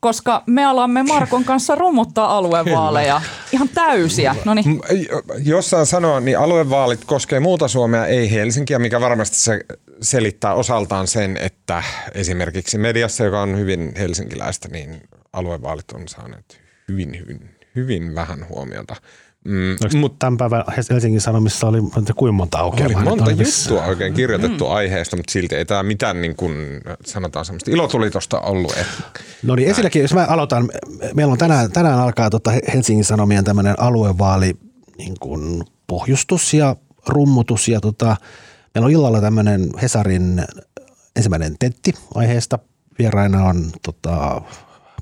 Koska 0.00 0.42
me 0.46 0.64
alamme 0.64 1.02
Markon 1.02 1.44
kanssa 1.44 1.74
rummuttaa 1.74 2.36
aluevaaleja. 2.36 3.20
Ihan 3.52 3.68
täysiä. 3.68 4.36
No 4.44 4.54
niin. 4.54 4.70
M- 4.70 4.80
Jos 5.44 5.70
saan 5.70 5.86
sanoa, 5.86 6.20
niin 6.20 6.38
aluevaalit 6.38 7.04
koskee 7.04 7.40
muuta 7.40 7.68
Suomea, 7.68 8.06
ei 8.06 8.30
Helsinkiä, 8.30 8.78
mikä 8.78 9.00
varmasti 9.00 9.36
se 9.36 9.60
selittää 10.02 10.54
osaltaan 10.54 11.06
sen, 11.06 11.36
että 11.36 11.82
esimerkiksi 12.14 12.78
mediassa, 12.78 13.24
joka 13.24 13.42
on 13.42 13.58
hyvin 13.58 13.92
helsinkiläistä, 13.98 14.68
niin 14.68 15.02
aluevaalit 15.32 15.92
on 15.92 16.08
saaneet 16.08 16.60
hyvin, 16.88 17.18
hyvin, 17.20 17.56
hyvin 17.76 18.14
vähän 18.14 18.48
huomiota. 18.48 18.96
Mm, 19.44 19.98
Mutta 20.00 20.16
tämän 20.18 20.36
päivän 20.36 20.64
Helsingin 20.90 21.20
Sanomissa 21.20 21.68
oli 21.68 21.78
kuinka 22.16 22.32
monta 22.32 22.58
aukeaa. 22.58 22.86
oli 22.86 23.04
monta 23.04 23.30
juttua 23.30 23.84
oikein 23.84 24.14
kirjoitettu 24.14 24.64
mm. 24.64 24.70
aiheesta, 24.72 25.16
mutta 25.16 25.32
silti 25.32 25.54
ei 25.54 25.64
tämä 25.64 25.82
mitään 25.82 26.20
niin 26.22 26.36
kuin, 26.36 26.80
sanotaan 27.04 27.44
semmoista 27.44 27.70
ilotulitosta 27.70 28.40
ollut. 28.40 28.72
Että 28.72 29.20
No 29.42 29.54
niin, 29.54 29.68
ensinnäkin, 29.68 30.02
jos 30.02 30.14
mä 30.14 30.24
aloitan, 30.24 30.70
meillä 31.14 31.32
on 31.32 31.38
tänään, 31.38 31.72
tänään 31.72 31.98
alkaa 31.98 32.30
tota 32.30 32.52
Helsingin 32.74 33.04
Sanomien 33.04 33.44
tämmöinen 33.44 33.74
aluevaali 33.80 34.54
niin 34.98 35.14
kuin 35.20 35.62
pohjustus 35.86 36.54
ja 36.54 36.76
rummutus 37.08 37.68
ja 37.68 37.80
tota, 37.80 38.16
meillä 38.74 38.86
on 38.86 38.92
illalla 38.92 39.20
tämmöinen 39.20 39.70
Hesarin 39.82 40.44
ensimmäinen 41.16 41.56
tentti 41.58 41.94
aiheesta. 42.14 42.58
Vieraina 42.98 43.44
on 43.44 43.70
tota, 43.82 44.42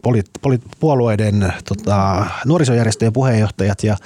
poli, 0.03 0.23
poli, 0.43 0.59
puolueiden 0.81 1.53
tota, 1.69 2.27
nuorisojärjestöjen 2.47 3.13
puheenjohtajat 3.13 3.83
ja 3.85 3.97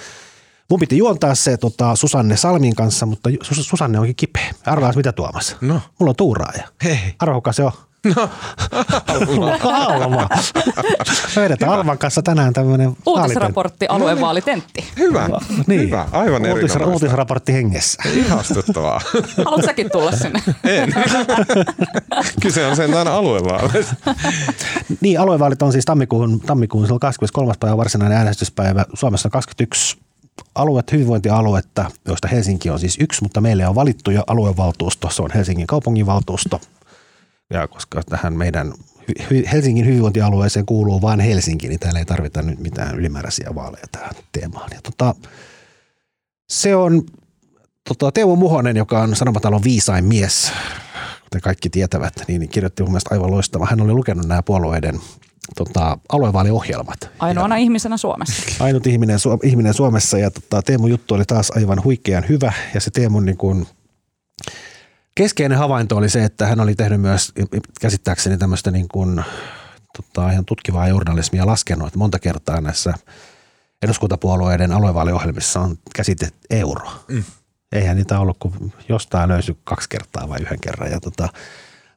mun 0.70 0.80
piti 0.80 0.98
juontaa 0.98 1.34
se 1.34 1.56
tota, 1.56 1.96
Susanne 1.96 2.36
Salmin 2.36 2.74
kanssa, 2.74 3.06
mutta 3.06 3.30
Sus- 3.30 3.62
Susanne 3.68 3.98
onkin 3.98 4.16
kipeä. 4.16 4.50
Arvaas 4.66 4.96
mitä 4.96 5.12
Tuomas? 5.12 5.56
No. 5.60 5.80
Mulla 5.98 6.10
on 6.10 6.16
tuuraaja. 6.16 6.68
Hei. 6.84 6.98
Arvaa, 7.18 7.34
kuka 7.36 7.52
se 7.52 7.64
on? 7.64 7.72
No, 8.16 8.28
Alma. 9.72 10.28
Me 11.36 11.42
vedetään 11.42 11.72
Alman 11.72 11.98
kanssa 11.98 12.22
tänään 12.22 12.52
tämmöinen 12.52 12.96
Uutisraportti 13.06 13.86
aluevaalitentti. 13.88 14.84
hyvä, 14.98 15.28
Niin. 15.66 15.80
hyvä, 15.80 16.08
aivan 16.12 16.44
erinomaista. 16.44 16.86
Uutisraportti 16.86 17.52
hengessä. 17.52 18.02
Ihastuttavaa. 18.14 19.00
Haluatko 19.44 19.62
säkin 19.66 19.90
tulla 19.92 20.12
sinne? 20.12 20.42
En. 20.64 20.94
Kyse 22.42 22.66
on 22.66 22.76
sentään 22.76 23.08
aluevaaleista. 23.08 23.94
Niin, 25.00 25.20
aluevaalit 25.20 25.62
on 25.62 25.72
siis 25.72 25.84
tammikuun, 25.84 26.40
tammikuun 26.40 26.84
silloin 26.84 27.00
23. 27.00 27.54
päivä 27.60 27.76
varsinainen 27.76 28.18
äänestyspäivä. 28.18 28.84
Suomessa 28.94 29.26
on 29.26 29.30
21 29.30 29.96
aluetta, 30.54 30.92
hyvinvointialuetta, 30.96 31.90
joista 32.08 32.28
Helsinki 32.28 32.70
on 32.70 32.78
siis 32.78 32.96
yksi, 33.00 33.22
mutta 33.22 33.40
meille 33.40 33.66
on 33.68 33.74
valittu 33.74 34.10
jo 34.10 34.22
aluevaltuusto. 34.26 35.10
Se 35.10 35.22
on 35.22 35.30
Helsingin 35.34 35.66
kaupunginvaltuusto. 35.66 36.60
Ja 37.50 37.68
koska 37.68 38.02
tähän 38.02 38.32
meidän 38.32 38.74
Helsingin 39.52 39.86
hyvinvointialueeseen 39.86 40.66
kuuluu 40.66 41.02
vain 41.02 41.20
Helsinki, 41.20 41.68
niin 41.68 41.80
täällä 41.80 41.98
ei 41.98 42.04
tarvita 42.04 42.42
nyt 42.42 42.58
mitään 42.58 42.98
ylimääräisiä 42.98 43.54
vaaleja 43.54 43.84
tähän 43.92 44.14
teemaan. 44.32 44.70
Ja 44.74 44.80
tota, 44.82 45.14
se 46.52 46.76
on 46.76 47.02
tota, 47.88 48.12
Teemu 48.12 48.36
Muhonen, 48.36 48.76
joka 48.76 49.02
on 49.02 49.16
Sanomatalon 49.16 49.64
viisain 49.64 50.04
mies, 50.04 50.52
kuten 51.22 51.40
kaikki 51.40 51.70
tietävät, 51.70 52.14
niin 52.28 52.48
kirjoitti 52.48 52.82
mun 52.82 52.92
mielestä 52.92 53.14
aivan 53.14 53.30
loistava. 53.30 53.66
Hän 53.70 53.80
oli 53.80 53.92
lukenut 53.92 54.26
nämä 54.26 54.42
puolueiden 54.42 55.00
tota, 55.56 55.98
aluevaaliohjelmat. 56.08 57.10
Ainoana 57.18 57.56
ihmisenä 57.56 57.96
Suomessa. 57.96 58.42
Ainut 58.64 58.86
ihminen, 58.86 59.18
Suom- 59.18 59.40
ihminen 59.42 59.74
Suomessa 59.74 60.18
ja 60.18 60.30
tota, 60.30 60.62
Teemun 60.62 60.90
juttu 60.90 61.14
oli 61.14 61.24
taas 61.24 61.50
aivan 61.50 61.84
huikean 61.84 62.24
hyvä 62.28 62.52
ja 62.74 62.80
se 62.80 62.90
Teemun 62.90 63.26
niin 63.26 63.36
kuin, 63.36 63.66
keskeinen 65.14 65.58
havainto 65.58 65.96
oli 65.96 66.08
se, 66.08 66.24
että 66.24 66.46
hän 66.46 66.60
oli 66.60 66.74
tehnyt 66.74 67.00
myös 67.00 67.32
käsittääkseni 67.80 68.38
tämmöistä 68.38 68.70
niin 68.70 68.88
kuin, 68.88 69.24
tota, 69.96 70.30
ihan 70.30 70.44
tutkivaa 70.44 70.88
journalismia 70.88 71.46
laskenut, 71.46 71.86
että 71.86 71.98
monta 71.98 72.18
kertaa 72.18 72.60
näissä 72.60 72.94
eduskuntapuolueiden 73.82 74.72
aluevaaliohjelmissa 74.72 75.60
on 75.60 75.78
käsite 75.94 76.28
euro. 76.50 76.90
Mm. 77.08 77.24
Eihän 77.72 77.96
niitä 77.96 78.18
ollut 78.18 78.38
kuin 78.38 78.72
jostain 78.88 79.28
löysy 79.28 79.56
kaksi 79.64 79.88
kertaa 79.88 80.28
vai 80.28 80.40
yhden 80.40 80.60
kerran. 80.60 80.90
Ja 80.90 81.00
tota, 81.00 81.28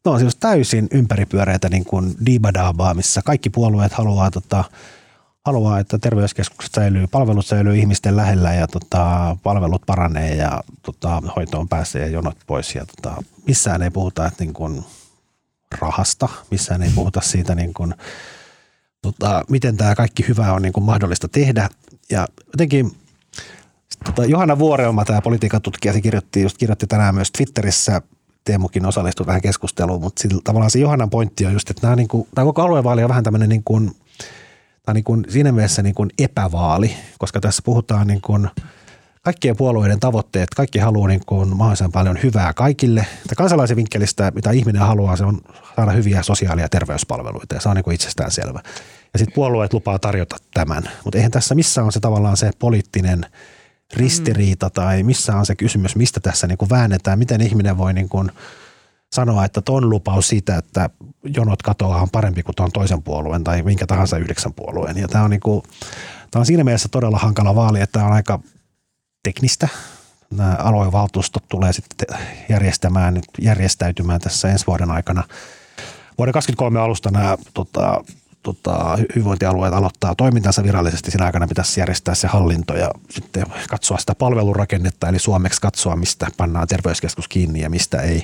no 0.06 0.12
on 0.12 0.20
siis 0.20 0.36
täysin 0.36 0.88
ympäripyöreitä 0.92 1.70
niin 1.70 1.86
kuin 1.86 2.16
diibadaabaa, 2.26 2.94
missä 2.94 3.22
kaikki 3.22 3.50
puolueet 3.50 3.94
haluaa, 3.94 4.32
tota, 4.32 4.64
haluaa, 5.48 5.80
että 5.80 5.98
terveyskeskukset 6.00 6.74
säilyy, 6.74 7.08
palvelut 7.08 7.46
säilyy 7.46 7.78
ihmisten 7.78 8.18
lähellä 8.18 8.54
ja 8.54 8.68
tota, 8.68 9.38
palvelut 9.44 9.82
paranee 9.86 10.36
ja 10.36 10.64
tota, 10.82 11.22
hoitoon 11.36 11.68
pääsee 11.68 12.02
ja 12.02 12.08
jonot 12.08 12.38
pois. 12.48 12.76
Ja 12.76 12.86
tota, 12.86 13.24
missään 13.48 13.82
ei 13.82 13.90
puhuta 13.90 14.26
että 14.26 14.44
niin 14.44 14.54
kuin 14.54 14.84
rahasta, 15.80 16.30
missään 16.52 16.82
ei 16.82 16.92
puhuta 16.96 17.22
siitä, 17.22 17.56
niin 17.56 17.74
kuin, 17.74 17.96
tota, 19.02 19.44
miten 19.50 19.78
tämä 19.78 19.96
kaikki 19.96 20.28
hyvä 20.28 20.54
on 20.54 20.62
niin 20.62 20.74
kuin 20.74 20.84
mahdollista 20.84 21.28
tehdä. 21.28 21.70
Ja 22.10 22.28
jotenkin 22.54 22.92
Tota, 24.06 24.26
Johanna 24.26 24.60
Vuoreoma, 24.60 25.06
tämä 25.06 25.22
politiikan 25.22 25.62
tutkija, 25.62 25.94
se 25.94 26.02
kirjoitti, 26.02 26.42
just 26.42 26.58
kirjoitti 26.58 26.88
tänään 26.88 27.16
myös 27.16 27.32
Twitterissä, 27.32 28.02
Teemukin 28.44 28.86
osallistui 28.86 29.26
tähän 29.26 29.42
keskusteluun, 29.42 30.02
mutta 30.02 30.22
sillä, 30.22 30.42
tavallaan 30.44 30.72
se 30.72 30.80
Johannan 30.80 31.10
pointti 31.10 31.46
on 31.46 31.54
just, 31.54 31.70
että 31.70 31.88
nämä, 31.88 31.96
niin 31.96 32.08
kuin, 32.08 32.28
tämä 32.36 32.46
koko 32.46 32.62
aluevaali 32.62 33.04
on 33.04 33.10
vähän 33.10 33.24
tämmöinen 33.24 33.50
niin 33.50 33.64
kuin, 33.64 33.92
tämä 34.88 34.94
on 34.94 34.96
niin 34.96 35.04
kuin, 35.04 35.26
siinä 35.30 35.52
mielessä 35.52 35.84
niin 35.84 35.96
kuin 35.96 36.10
epävaali, 36.20 36.94
koska 37.20 37.40
tässä 37.40 37.62
puhutaan 37.66 38.08
niin 38.08 38.22
kuin, 38.22 38.50
kaikkien 39.22 39.58
puolueiden 39.58 40.00
tavoitteet, 40.00 40.50
kaikki 40.50 40.80
haluaa 40.80 41.08
niin 41.08 41.26
kuin 41.26 41.58
mahdollisimman 41.58 41.92
paljon 41.92 42.20
hyvää 42.24 42.54
kaikille. 42.54 43.00
Että 43.22 43.36
kansalaisen 43.38 43.78
vinkkelistä, 43.78 44.32
mitä 44.36 44.52
ihminen 44.52 44.82
haluaa, 44.82 45.16
se 45.16 45.26
on 45.26 45.42
saada 45.76 45.92
hyviä 45.92 46.24
sosiaali- 46.24 46.62
ja 46.62 46.70
terveyspalveluita 46.70 47.56
ja 47.56 47.62
se 47.62 47.70
on 47.70 47.76
niin 47.76 47.84
kuin 47.84 47.96
itsestään 47.96 48.32
selvä. 48.32 48.62
Ja 49.14 49.20
sitten 49.20 49.36
puolueet 49.36 49.74
lupaa 49.74 50.00
tarjota 50.00 50.36
tämän, 50.54 50.84
mutta 51.04 51.18
eihän 51.18 51.32
tässä 51.32 51.56
missä 51.56 51.84
on 51.84 51.92
se 51.92 52.00
tavallaan 52.00 52.38
se 52.38 52.52
poliittinen 52.60 53.26
ristiriita 53.94 54.70
tai 54.70 55.04
missä 55.04 55.36
on 55.36 55.46
se 55.46 55.56
kysymys, 55.56 55.96
mistä 55.96 56.20
tässä 56.20 56.48
niin 56.48 56.58
kuin 56.58 56.70
väännetään, 56.70 57.20
miten 57.20 57.42
ihminen 57.42 57.78
voi 57.78 57.94
niin 57.94 58.10
kuin 58.10 58.32
sanoa, 59.14 59.46
että 59.46 59.62
ton 59.62 59.90
lupaus 59.90 60.28
siitä, 60.28 60.58
että 60.58 60.90
jonot 61.24 61.62
katoaa 61.62 62.02
on 62.02 62.10
parempi 62.10 62.44
kuin 62.44 62.56
tuon 62.56 62.72
toisen 62.72 63.04
puolueen 63.04 63.44
tai 63.44 63.64
minkä 63.64 63.88
tahansa 63.88 64.18
yhdeksän 64.18 64.54
puolueen. 64.54 64.98
Ja 64.98 65.08
tämä 65.08 65.24
on, 65.24 65.30
niin 65.30 65.40
kuin, 65.40 65.64
tämä 66.32 66.40
on 66.40 66.46
siinä 66.46 66.64
mielessä 66.64 66.90
todella 66.92 67.18
hankala 67.18 67.56
vaali, 67.56 67.82
että 67.82 67.94
tämä 67.94 68.06
on 68.06 68.14
aika 68.14 68.40
teknistä. 69.24 69.68
Nämä 70.34 70.56
aluevaltuustot 70.60 71.44
tulee 71.50 71.74
sitten 71.74 72.18
järjestämään, 72.50 73.22
järjestäytymään 73.42 74.22
tässä 74.22 74.50
ensi 74.50 74.68
vuoden 74.68 74.92
aikana. 74.92 75.24
Vuoden 76.18 76.34
2023 76.34 76.80
alusta 76.80 77.12
nämä 77.12 77.38
tota, 77.54 78.04
tota, 78.44 78.98
hyvinvointialueet 79.16 79.74
aloittaa 79.74 80.16
toimintansa 80.16 80.64
virallisesti. 80.64 81.12
Siinä 81.12 81.26
aikana 81.26 81.48
pitäisi 81.48 81.80
järjestää 81.80 82.16
se 82.16 82.28
hallinto 82.28 82.76
ja 82.76 82.92
sitten 83.10 83.46
katsoa 83.70 83.98
sitä 83.98 84.16
palvelurakennetta, 84.16 85.10
eli 85.10 85.20
suomeksi 85.20 85.62
katsoa, 85.62 85.96
mistä 85.96 86.28
pannaan 86.38 86.68
terveyskeskus 86.68 87.28
kiinni 87.28 87.62
ja 87.62 87.70
mistä 87.70 88.02
ei. 88.02 88.24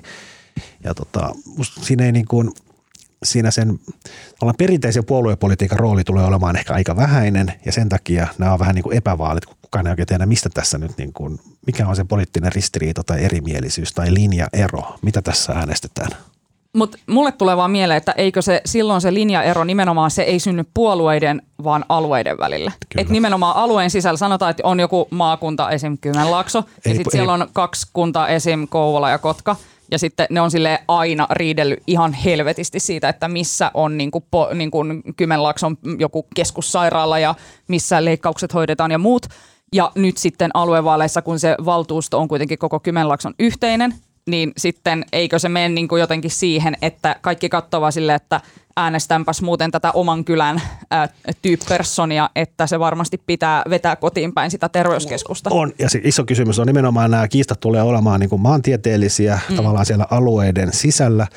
Ja 0.83 0.93
tota, 0.93 1.35
siinä 1.81 2.05
ei 2.05 2.11
niin 2.11 2.27
kuin, 2.27 2.51
siinä 3.23 3.51
sen 3.51 3.79
perinteisen 4.57 5.05
puoluepolitiikan 5.05 5.79
rooli 5.79 6.03
tulee 6.03 6.25
olemaan 6.25 6.55
ehkä 6.55 6.73
aika 6.73 6.95
vähäinen 6.95 7.53
ja 7.65 7.71
sen 7.71 7.89
takia 7.89 8.27
nämä 8.37 8.53
on 8.53 8.59
vähän 8.59 8.75
niin 8.75 8.83
kuin 8.83 8.97
epävaalit, 8.97 9.45
kun 9.45 9.57
kukaan 9.61 9.87
ei 9.87 9.91
oikein 9.91 10.07
tiedä, 10.07 10.25
mistä 10.25 10.49
tässä 10.53 10.77
nyt, 10.77 10.97
niin 10.97 11.13
kuin, 11.13 11.39
mikä 11.65 11.87
on 11.87 11.95
se 11.95 12.03
poliittinen 12.03 12.51
ristiriita 12.51 13.03
tai 13.03 13.23
erimielisyys 13.23 13.93
tai 13.93 14.13
linjaero, 14.13 14.95
mitä 15.01 15.21
tässä 15.21 15.53
äänestetään. 15.53 16.11
Mutta 16.73 16.97
mulle 17.07 17.31
tulee 17.31 17.57
vaan 17.57 17.71
mieleen, 17.71 17.97
että 17.97 18.11
eikö 18.11 18.41
se 18.41 18.61
silloin 18.65 19.01
se 19.01 19.13
linjaero 19.13 19.63
nimenomaan 19.63 20.11
se 20.11 20.21
ei 20.21 20.39
synny 20.39 20.63
puolueiden, 20.73 21.41
vaan 21.63 21.85
alueiden 21.89 22.37
välillä. 22.37 22.71
Et 22.97 23.09
nimenomaan 23.09 23.55
alueen 23.55 23.89
sisällä 23.89 24.17
sanotaan, 24.17 24.51
että 24.51 24.63
on 24.65 24.79
joku 24.79 25.07
maakunta, 25.09 25.69
esim. 25.69 25.97
Kymenlaakso, 26.01 26.59
ei, 26.59 26.91
ja 26.91 26.95
sitten 26.95 27.11
siellä 27.11 27.33
on 27.33 27.47
kaksi 27.53 27.87
kuntaa, 27.93 28.27
esim. 28.27 28.67
Kouvola 28.67 29.09
ja 29.09 29.17
Kotka– 29.17 29.55
ja 29.93 29.99
sitten 29.99 30.27
ne 30.29 30.41
on 30.41 30.51
sille 30.51 30.79
aina 30.87 31.27
riidellyt 31.31 31.83
ihan 31.87 32.13
helvetisti 32.13 32.79
siitä, 32.79 33.09
että 33.09 33.27
missä 33.27 33.71
on 33.73 33.97
niin 33.97 34.11
kuin 34.11 34.25
po, 34.31 34.49
niin 34.53 34.71
kuin 34.71 35.03
Kymenlaakson 35.15 35.77
joku 35.99 36.27
keskussairaala 36.35 37.19
ja 37.19 37.35
missä 37.67 38.05
leikkaukset 38.05 38.53
hoidetaan 38.53 38.91
ja 38.91 38.97
muut. 38.97 39.25
Ja 39.73 39.91
nyt 39.95 40.17
sitten 40.17 40.51
aluevaaleissa, 40.53 41.21
kun 41.21 41.39
se 41.39 41.55
valtuusto 41.65 42.19
on 42.19 42.27
kuitenkin 42.27 42.57
koko 42.57 42.79
Kymenlaakson 42.79 43.33
yhteinen, 43.39 43.93
niin 44.27 44.51
sitten 44.57 45.05
eikö 45.13 45.39
se 45.39 45.49
mene 45.49 45.69
niin 45.69 45.87
kuin 45.87 45.99
jotenkin 45.99 46.31
siihen, 46.31 46.77
että 46.81 47.15
kaikki 47.21 47.49
katsovat 47.49 47.93
sille, 47.93 48.15
että 48.15 48.41
äänestänpäs 48.77 49.41
muuten 49.41 49.71
tätä 49.71 49.91
oman 49.91 50.25
kylän 50.25 50.61
tyyppersonia, 51.41 52.29
että 52.35 52.67
se 52.67 52.79
varmasti 52.79 53.21
pitää 53.25 53.63
vetää 53.69 53.95
kotiin 53.95 54.33
päin 54.33 54.51
sitä 54.51 54.69
terveyskeskusta. 54.69 55.49
On, 55.53 55.71
ja 55.79 55.89
se 55.89 56.01
iso 56.03 56.25
kysymys 56.25 56.59
on 56.59 56.67
nimenomaan 56.67 57.11
nämä 57.11 57.27
kiistat 57.27 57.59
tulee 57.59 57.81
olemaan 57.81 58.19
niin 58.19 58.29
kuin 58.29 58.41
maantieteellisiä 58.41 59.39
mm. 59.49 59.55
tavallaan 59.55 59.85
siellä 59.85 60.07
alueiden 60.09 60.73
sisällä. 60.73 61.27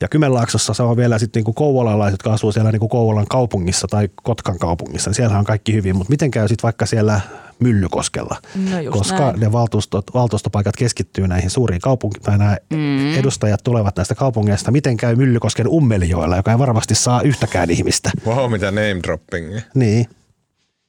Ja 0.00 0.08
Kymenlaaksossa 0.08 0.74
se 0.74 0.82
on 0.82 0.96
vielä 0.96 1.18
sitten 1.18 1.42
niin 1.44 1.54
kouvolalaiset, 1.54 2.12
jotka 2.12 2.32
asuu 2.32 2.52
siellä 2.52 2.72
niin 2.72 2.80
kuin 2.80 2.90
Kouvolan 2.90 3.26
kaupungissa 3.26 3.88
tai 3.88 4.08
Kotkan 4.22 4.58
kaupungissa. 4.58 5.12
Siellä 5.12 5.38
on 5.38 5.44
kaikki 5.44 5.72
hyvin, 5.72 5.96
mutta 5.96 6.10
miten 6.10 6.30
käy 6.30 6.48
sitten 6.48 6.62
vaikka 6.62 6.86
siellä 6.86 7.20
Myllykoskella, 7.58 8.36
no 8.54 8.90
koska 8.90 9.18
näin. 9.18 9.40
ne 9.40 9.52
valtuustot, 9.52 10.04
valtuustopaikat 10.14 10.76
keskittyy 10.76 11.28
näihin 11.28 11.50
suuriin 11.50 11.80
kaupunkiin, 11.80 12.22
tai 12.22 12.38
nämä 12.38 12.56
mm. 12.70 13.14
edustajat 13.14 13.64
tulevat 13.64 13.96
näistä 13.96 14.14
kaupungeista. 14.14 14.70
Miten 14.70 14.96
käy 14.96 15.16
Myllykosken 15.16 15.68
Ummelijoella, 15.68 16.36
joka 16.36 16.50
ei 16.50 16.58
varmasti 16.58 16.94
saa 16.94 17.22
yhtäkään 17.22 17.70
ihmistä? 17.70 18.10
Wow, 18.26 18.50
mitä 18.50 18.66
name 18.66 19.00
dropping. 19.02 19.58
Niin. 19.74 20.06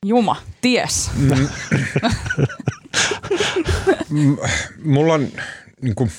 Juma, 0.05 0.35
ties. 0.61 1.11
Mm. 1.15 1.47
Mulla 4.93 5.13
on, 5.13 5.27
niin 5.81 5.95
kuin, 5.95 6.11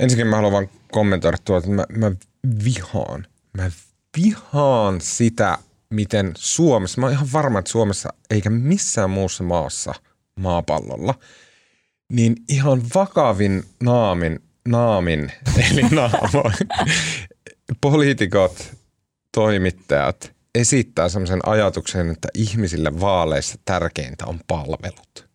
ensinnäkin 0.00 0.26
mä 0.30 0.36
haluan 0.36 0.52
vaan 0.52 0.68
kommentoida 0.92 1.36
tuota, 1.44 1.68
että 1.68 1.96
mä, 1.98 2.06
mä 2.06 2.16
vihaan, 2.64 3.26
mä 3.56 3.70
vihaan 4.16 5.00
sitä 5.00 5.58
miten 5.90 6.32
Suomessa, 6.36 7.00
mä 7.00 7.06
oon 7.06 7.12
ihan 7.12 7.28
varma, 7.32 7.58
että 7.58 7.70
Suomessa 7.70 8.12
eikä 8.30 8.50
missään 8.50 9.10
muussa 9.10 9.44
maassa 9.44 9.94
maapallolla, 10.40 11.14
niin 12.12 12.36
ihan 12.48 12.82
vakavin 12.94 13.64
naamin, 13.82 14.40
naamin 14.68 15.32
eli 15.70 15.82
naamoin, 15.82 16.54
poliitikot, 17.80 18.76
toimittajat 19.34 20.32
esittää 20.54 21.08
sellaisen 21.08 21.48
ajatuksen, 21.48 22.10
että 22.10 22.28
ihmisille 22.34 23.00
vaaleissa 23.00 23.58
tärkeintä 23.64 24.26
on 24.26 24.40
palvelut. 24.46 25.30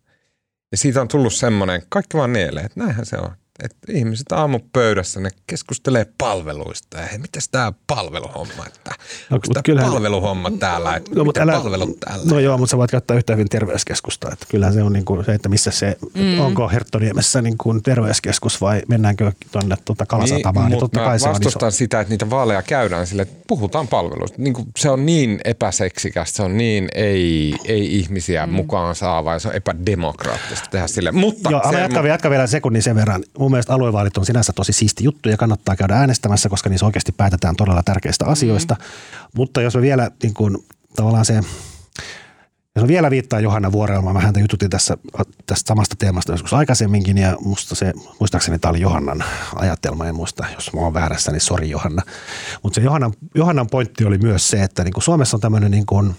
Ja 0.72 0.76
siitä 0.76 1.00
on 1.00 1.08
tullut 1.08 1.34
semmoinen, 1.34 1.82
kaikki 1.88 2.16
vaan 2.16 2.32
nielee, 2.32 2.64
että 2.64 2.80
näinhän 2.80 3.06
se 3.06 3.16
on 3.16 3.30
että 3.62 3.92
ihmiset 3.92 4.32
aamupöydässä 4.32 5.20
ne 5.20 5.30
keskustelee 5.46 6.06
palveluista. 6.18 6.98
Ja 6.98 7.06
hei, 7.06 7.18
mitäs 7.18 7.48
tämä 7.48 7.72
palveluhomma, 7.86 8.66
että 8.66 8.90
no, 9.30 9.34
onko 9.34 9.46
tämä 9.52 9.62
kyllähän, 9.62 9.92
palveluhomma 9.92 10.50
täällä, 10.50 10.96
että 10.96 11.10
no, 11.14 11.24
mitä 11.24 11.42
älä, 11.42 11.52
palvelut 11.52 12.00
täällä? 12.00 12.24
No 12.30 12.38
joo, 12.38 12.58
mutta 12.58 12.70
sä 12.70 12.76
voit 12.76 12.90
käyttää 12.90 13.16
yhtä 13.16 13.32
hyvin 13.32 13.48
terveyskeskusta. 13.48 14.28
Että 14.32 14.46
kyllähän 14.48 14.74
se 14.74 14.82
on 14.82 14.92
niin 14.92 15.04
kuin 15.04 15.24
se, 15.24 15.32
että 15.32 15.48
missä 15.48 15.70
se, 15.70 15.96
mm. 16.14 16.40
onko 16.40 16.68
Herttoniemessä 16.68 17.42
niin 17.42 17.58
kuin 17.58 17.82
terveyskeskus 17.82 18.60
vai 18.60 18.82
mennäänkö 18.88 19.32
tuonne 19.52 19.76
tuota 19.84 20.06
Kalasatamaan. 20.06 20.66
Niin, 20.66 20.70
niin 20.70 20.80
totta 20.80 21.00
kai 21.00 21.20
se 21.20 21.28
vastustan 21.28 21.66
on 21.66 21.68
iso. 21.68 21.76
sitä, 21.76 22.00
että 22.00 22.10
niitä 22.10 22.30
vaaleja 22.30 22.62
käydään 22.62 23.06
sille, 23.06 23.22
että 23.22 23.44
puhutaan 23.46 23.88
palveluista. 23.88 24.42
Niin 24.42 24.54
kuin 24.54 24.68
se 24.76 24.90
on 24.90 25.06
niin 25.06 25.40
epäseksikästä, 25.44 26.36
se 26.36 26.42
on 26.42 26.56
niin 26.56 26.88
ei, 26.94 27.54
ei 27.64 27.98
ihmisiä 27.98 28.46
mm. 28.46 28.52
mukaan 28.52 28.94
saava 28.94 29.32
ja 29.32 29.38
se 29.38 29.48
on 29.48 29.54
epädemokraattista 29.54 30.66
tehdä 30.70 30.86
sille. 30.86 31.12
Mutta 31.12 31.50
joo, 31.50 31.62
se, 31.70 31.80
jatka, 31.80 32.06
jatka 32.06 32.30
vielä 32.30 32.46
sekunnin 32.46 32.82
sen 32.82 32.96
verran 32.96 33.24
mun 33.46 33.52
mielestä 33.52 33.74
aluevaalit 33.74 34.16
on 34.18 34.26
sinänsä 34.26 34.52
tosi 34.52 34.72
siisti 34.72 35.04
juttu 35.04 35.28
ja 35.28 35.36
kannattaa 35.36 35.76
käydä 35.76 35.96
äänestämässä, 35.96 36.48
koska 36.48 36.70
niissä 36.70 36.86
oikeasti 36.86 37.12
päätetään 37.12 37.56
todella 37.56 37.82
tärkeistä 37.82 38.24
mm-hmm. 38.24 38.32
asioista. 38.32 38.76
Mutta 39.34 39.62
jos 39.62 39.74
me 39.74 39.82
vielä 39.82 40.10
niin 40.22 40.34
kuin, 40.34 40.56
tavallaan 40.96 41.24
se 41.24 41.34
jos 42.74 42.82
mä 42.82 42.88
vielä 42.88 43.10
viittaa 43.10 43.40
Johanna 43.40 43.72
Vuorelmaan, 43.72 44.16
mä 44.16 44.20
häntä 44.20 44.40
jututin 44.40 44.70
tässä, 44.70 44.96
tästä 45.46 45.68
samasta 45.68 45.96
teemasta 45.98 46.32
joskus 46.32 46.54
aikaisemminkin 46.54 47.18
ja 47.18 47.36
musta 47.40 47.74
se, 47.74 47.92
muistaakseni 48.20 48.58
tämä 48.58 48.70
oli 48.70 48.80
Johannan 48.80 49.24
ajatelma, 49.54 50.06
en 50.06 50.14
muista, 50.14 50.44
jos 50.54 50.72
mä 50.72 50.80
oon 50.80 50.94
väärässä, 50.94 51.32
niin 51.32 51.40
sori 51.40 51.70
Johanna. 51.70 52.02
Mutta 52.62 52.74
se 52.74 52.80
Johannan, 52.80 53.12
Johannan 53.34 53.66
pointti 53.66 54.04
oli 54.04 54.18
myös 54.18 54.50
se, 54.50 54.62
että 54.62 54.84
niin 54.84 54.92
kuin 54.92 55.04
Suomessa 55.04 55.36
on 55.36 55.40
tämmöinen 55.40 55.70
niin 55.70 55.86
kuin, 55.86 56.14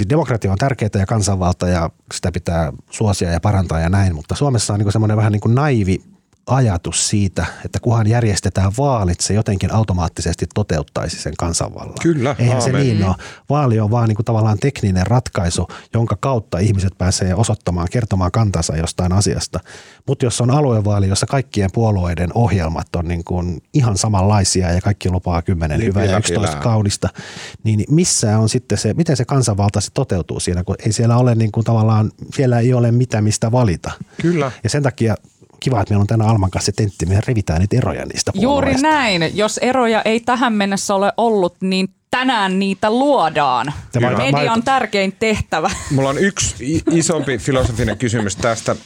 Siis 0.00 0.08
demokratia 0.08 0.52
on 0.52 0.58
tärkeää 0.58 0.90
ja 0.94 1.06
kansanvalta 1.06 1.68
ja 1.68 1.90
sitä 2.14 2.32
pitää 2.32 2.72
suosia 2.90 3.30
ja 3.30 3.40
parantaa 3.40 3.80
ja 3.80 3.88
näin, 3.88 4.14
mutta 4.14 4.34
Suomessa 4.34 4.72
on 4.72 4.80
niin 4.80 4.92
semmoinen 4.92 5.16
vähän 5.16 5.32
niin 5.32 5.40
kuin 5.40 5.54
naivi 5.54 6.02
ajatus 6.46 7.08
siitä, 7.08 7.46
että 7.64 7.80
kunhan 7.80 8.06
järjestetään 8.06 8.72
vaalit, 8.78 9.20
se 9.20 9.34
jotenkin 9.34 9.72
automaattisesti 9.74 10.46
toteuttaisi 10.54 11.22
sen 11.22 11.34
kansanvallan. 11.38 11.94
Kyllä, 12.02 12.36
Eihän 12.38 12.56
aamen. 12.56 12.72
se 12.72 12.78
niin 12.78 13.04
ole. 13.04 13.14
Vaali 13.50 13.80
on 13.80 13.90
vaan 13.90 14.08
niin 14.08 14.16
kuin 14.16 14.24
tavallaan 14.24 14.58
tekninen 14.58 15.06
ratkaisu, 15.06 15.68
jonka 15.94 16.16
kautta 16.20 16.58
ihmiset 16.58 16.98
pääsee 16.98 17.34
osoittamaan, 17.34 17.88
kertomaan 17.90 18.30
kantansa 18.30 18.76
jostain 18.76 19.12
asiasta. 19.12 19.60
Mutta 20.06 20.24
jos 20.24 20.40
on 20.40 20.50
aluevaali, 20.50 21.08
jossa 21.08 21.26
kaikkien 21.26 21.70
puolueiden 21.72 22.30
ohjelmat 22.34 22.96
on 22.96 23.08
niin 23.08 23.24
kuin 23.24 23.62
ihan 23.74 23.98
samanlaisia 23.98 24.72
ja 24.72 24.80
kaikki 24.80 25.10
lupaa 25.10 25.42
kymmenen 25.42 25.78
niin, 25.78 25.88
hyvää 25.88 26.04
ja 26.04 26.18
yksitoista 26.18 26.56
kaunista, 26.56 27.08
niin 27.64 27.84
missä 27.90 28.38
on 28.38 28.48
sitten 28.48 28.78
se, 28.78 28.94
miten 28.94 29.16
se 29.16 29.24
kansanvalta 29.24 29.80
se 29.80 29.90
toteutuu 29.94 30.40
siinä, 30.40 30.64
kun 30.64 30.76
ei 30.86 30.92
siellä 30.92 31.16
ole 31.16 31.34
niin 31.34 31.52
kuin 31.52 31.64
tavallaan, 31.64 32.10
siellä 32.34 32.58
ei 32.58 32.74
ole 32.74 32.92
mitään 32.92 33.24
mistä 33.24 33.52
valita. 33.52 33.90
Kyllä. 34.22 34.52
Ja 34.64 34.70
sen 34.70 34.82
takia 34.82 35.14
kiva, 35.60 35.80
että 35.80 35.92
meillä 35.94 36.02
on 36.02 36.06
tänään 36.06 36.30
Alman 36.30 36.50
kanssa 36.50 36.72
tentti, 36.76 37.06
me 37.06 37.20
revitään 37.26 37.60
niitä 37.60 37.76
eroja 37.76 38.06
niistä 38.06 38.32
Juuri 38.34 38.74
näin. 38.74 39.36
Jos 39.36 39.58
eroja 39.58 40.02
ei 40.02 40.20
tähän 40.20 40.52
mennessä 40.52 40.94
ole 40.94 41.12
ollut, 41.16 41.56
niin 41.60 41.88
tänään 42.10 42.58
niitä 42.58 42.90
luodaan. 42.90 43.72
Tämä 43.92 44.10
Media 44.10 44.52
on 44.52 44.62
tärkein 44.62 45.16
tehtävä. 45.18 45.70
Mulla 45.90 46.08
on 46.08 46.18
yksi 46.18 46.82
isompi 46.90 47.38
filosofinen 47.38 47.98
kysymys 47.98 48.36
tästä. 48.36 48.76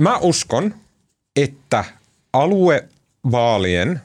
Mä 0.00 0.16
uskon, 0.16 0.74
että 1.36 1.84
aluevaalien 2.32 4.00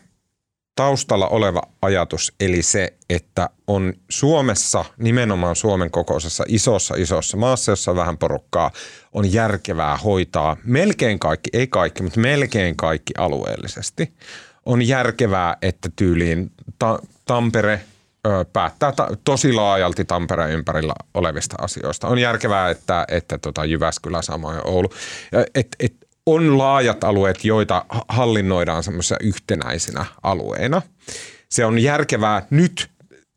taustalla 0.82 1.28
oleva 1.28 1.62
ajatus, 1.82 2.34
eli 2.40 2.62
se, 2.62 2.94
että 3.10 3.50
on 3.68 3.94
Suomessa, 4.10 4.86
nimenomaan 4.98 5.56
Suomen 5.56 5.92
kokoisessa 5.92 6.44
isossa 6.48 6.96
isossa 6.98 7.38
maassa, 7.38 7.72
jossa 7.72 7.92
on 7.92 7.98
vähän 7.98 8.18
porukkaa, 8.18 8.72
on 9.14 9.34
järkevää 9.34 9.98
hoitaa 9.98 10.58
melkein 10.64 11.20
kaikki, 11.20 11.50
ei 11.54 11.68
kaikki, 11.68 12.04
mutta 12.04 12.20
melkein 12.20 12.76
kaikki 12.76 13.14
alueellisesti. 13.18 14.14
On 14.66 14.82
järkevää, 14.82 15.58
että 15.62 15.90
tyyliin 15.96 16.52
ta- 16.80 17.00
Tampere 17.26 17.82
ö, 18.28 18.46
päättää 18.54 18.92
ta- 18.92 19.18
tosi 19.24 19.54
laajalti 19.54 20.06
Tampereen 20.06 20.52
ympärillä 20.52 20.94
olevista 21.14 21.56
asioista. 21.62 22.08
On 22.08 22.18
järkevää, 22.18 22.70
että, 22.70 23.06
että 23.08 23.38
tota 23.38 23.66
Jyväskylä, 23.66 24.22
samoin 24.22 24.62
Oulu. 24.64 24.90
Et, 25.56 25.68
et, 25.80 26.01
on 26.26 26.58
laajat 26.58 27.04
alueet, 27.04 27.46
joita 27.46 27.86
hallinnoidaan 28.08 28.84
semmoisena 28.84 29.18
yhtenäisinä 29.22 30.06
alueina. 30.24 30.82
Se 31.50 31.66
on 31.66 31.80
järkevää 31.80 32.46
nyt 32.50 32.92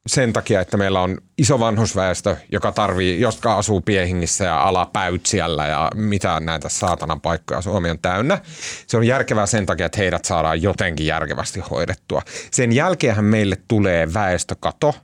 sen 0.06 0.32
takia, 0.32 0.60
että 0.60 0.76
meillä 0.76 1.00
on 1.00 1.18
iso 1.38 1.60
vanhusväestö, 1.60 2.36
joka 2.52 2.72
tarvii, 2.72 3.20
jotka 3.20 3.58
asuu 3.58 3.80
Piehingissä 3.80 4.44
ja 4.44 4.62
alapäytsiällä 4.62 5.66
ja 5.66 5.90
mitä 5.94 6.40
näitä 6.40 6.68
saatanan 6.68 7.20
paikkoja 7.20 7.60
Suomi 7.60 7.90
on 7.90 7.98
täynnä. 7.98 8.38
Se 8.86 8.96
on 8.96 9.04
järkevää 9.04 9.46
sen 9.46 9.66
takia, 9.66 9.86
että 9.86 9.98
heidät 9.98 10.24
saadaan 10.24 10.62
jotenkin 10.62 11.06
järkevästi 11.06 11.60
hoidettua. 11.60 12.22
Sen 12.50 12.72
jälkeenhän 12.72 13.24
meille 13.24 13.56
tulee 13.68 14.14
väestökato, 14.14 14.94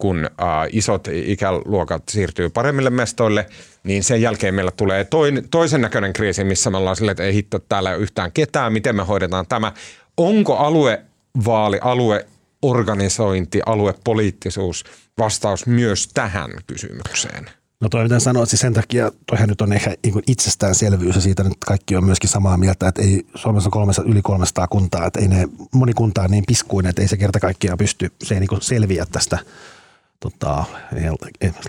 kun 0.00 0.24
äh, 0.24 0.68
isot 0.72 1.08
ikäluokat 1.12 2.02
siirtyy 2.08 2.50
paremmille 2.50 2.90
mestoille, 2.90 3.46
niin 3.84 4.04
sen 4.04 4.22
jälkeen 4.22 4.54
meillä 4.54 4.70
tulee 4.70 5.04
toin, 5.04 5.48
toisen 5.50 5.80
näköinen 5.80 6.12
kriisi, 6.12 6.44
missä 6.44 6.70
me 6.70 6.76
ollaan 6.76 6.96
silleen, 6.96 7.12
että 7.12 7.22
ei 7.22 7.34
hitto 7.34 7.58
täällä 7.58 7.94
yhtään 7.94 8.32
ketään, 8.32 8.72
miten 8.72 8.96
me 8.96 9.02
hoidetaan 9.02 9.46
tämä. 9.46 9.72
Onko 10.16 10.56
aluevaali, 10.56 11.78
alueorganisointi, 11.82 13.60
aluepoliittisuus 13.66 14.84
vastaus 15.18 15.66
myös 15.66 16.08
tähän 16.08 16.50
kysymykseen? 16.66 17.50
No 17.80 17.88
toi 17.88 18.02
miten 18.02 18.20
sanoa, 18.20 18.46
siis 18.46 18.60
sen 18.60 18.74
takia, 18.74 19.12
toihan 19.26 19.48
nyt 19.48 19.60
on 19.60 19.72
ehkä 19.72 19.94
niin 20.04 20.22
itsestäänselvyys 20.26 21.14
ja 21.14 21.20
siitä 21.20 21.42
nyt 21.42 21.52
kaikki 21.66 21.96
on 21.96 22.04
myöskin 22.04 22.30
samaa 22.30 22.56
mieltä, 22.56 22.88
että 22.88 23.02
ei, 23.02 23.26
Suomessa 23.34 23.68
on 23.68 23.72
kolmessa, 23.72 24.02
yli 24.02 24.22
300 24.22 24.68
kuntaa, 24.68 25.06
että 25.06 25.20
ei 25.20 25.28
ne, 25.28 25.48
moni 25.74 25.92
kunta 25.92 26.22
on 26.22 26.30
niin 26.30 26.44
piskuinen, 26.46 26.90
että 26.90 27.02
ei 27.02 27.08
se 27.08 27.16
kerta 27.16 27.40
kaikkiaan 27.40 27.78
pysty, 27.78 28.12
se 28.22 28.34
ei 28.34 28.40
niin 28.40 28.62
selviä 28.62 29.06
tästä 29.12 29.38
tota, 30.20 30.64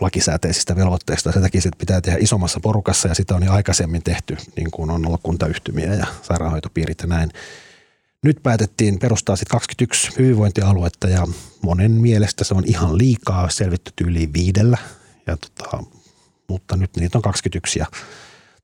lakisääteisistä 0.01 0.75
velvoitteista. 0.75 1.31
Se 1.31 1.41
takia 1.41 1.61
että 1.65 1.77
pitää 1.77 2.01
tehdä 2.01 2.17
isommassa 2.21 2.59
porukassa 2.59 3.07
ja 3.07 3.15
sitä 3.15 3.35
on 3.35 3.43
jo 3.43 3.51
aikaisemmin 3.51 4.03
tehty, 4.03 4.37
niin 4.55 4.71
kuin 4.71 4.89
on 4.89 5.07
ollut 5.07 5.21
kuntayhtymiä 5.23 5.93
ja 5.93 6.07
sairaanhoitopiirit 6.21 7.01
ja 7.01 7.07
näin. 7.07 7.31
Nyt 8.23 8.43
päätettiin 8.43 8.99
perustaa 8.99 9.35
sitten 9.35 9.51
21 9.51 10.11
hyvinvointialuetta 10.19 11.07
ja 11.07 11.27
monen 11.61 11.91
mielestä 11.91 12.43
se 12.43 12.53
on 12.53 12.63
ihan 12.67 12.97
liikaa 12.97 13.49
selvitty 13.49 13.91
tyyliin 13.95 14.33
viidellä. 14.33 14.77
Ja 15.27 15.37
tota, 15.37 15.83
mutta 16.47 16.77
nyt 16.77 16.97
niitä 16.97 17.17
on 17.17 17.21
21 17.21 17.79
ja 17.79 17.85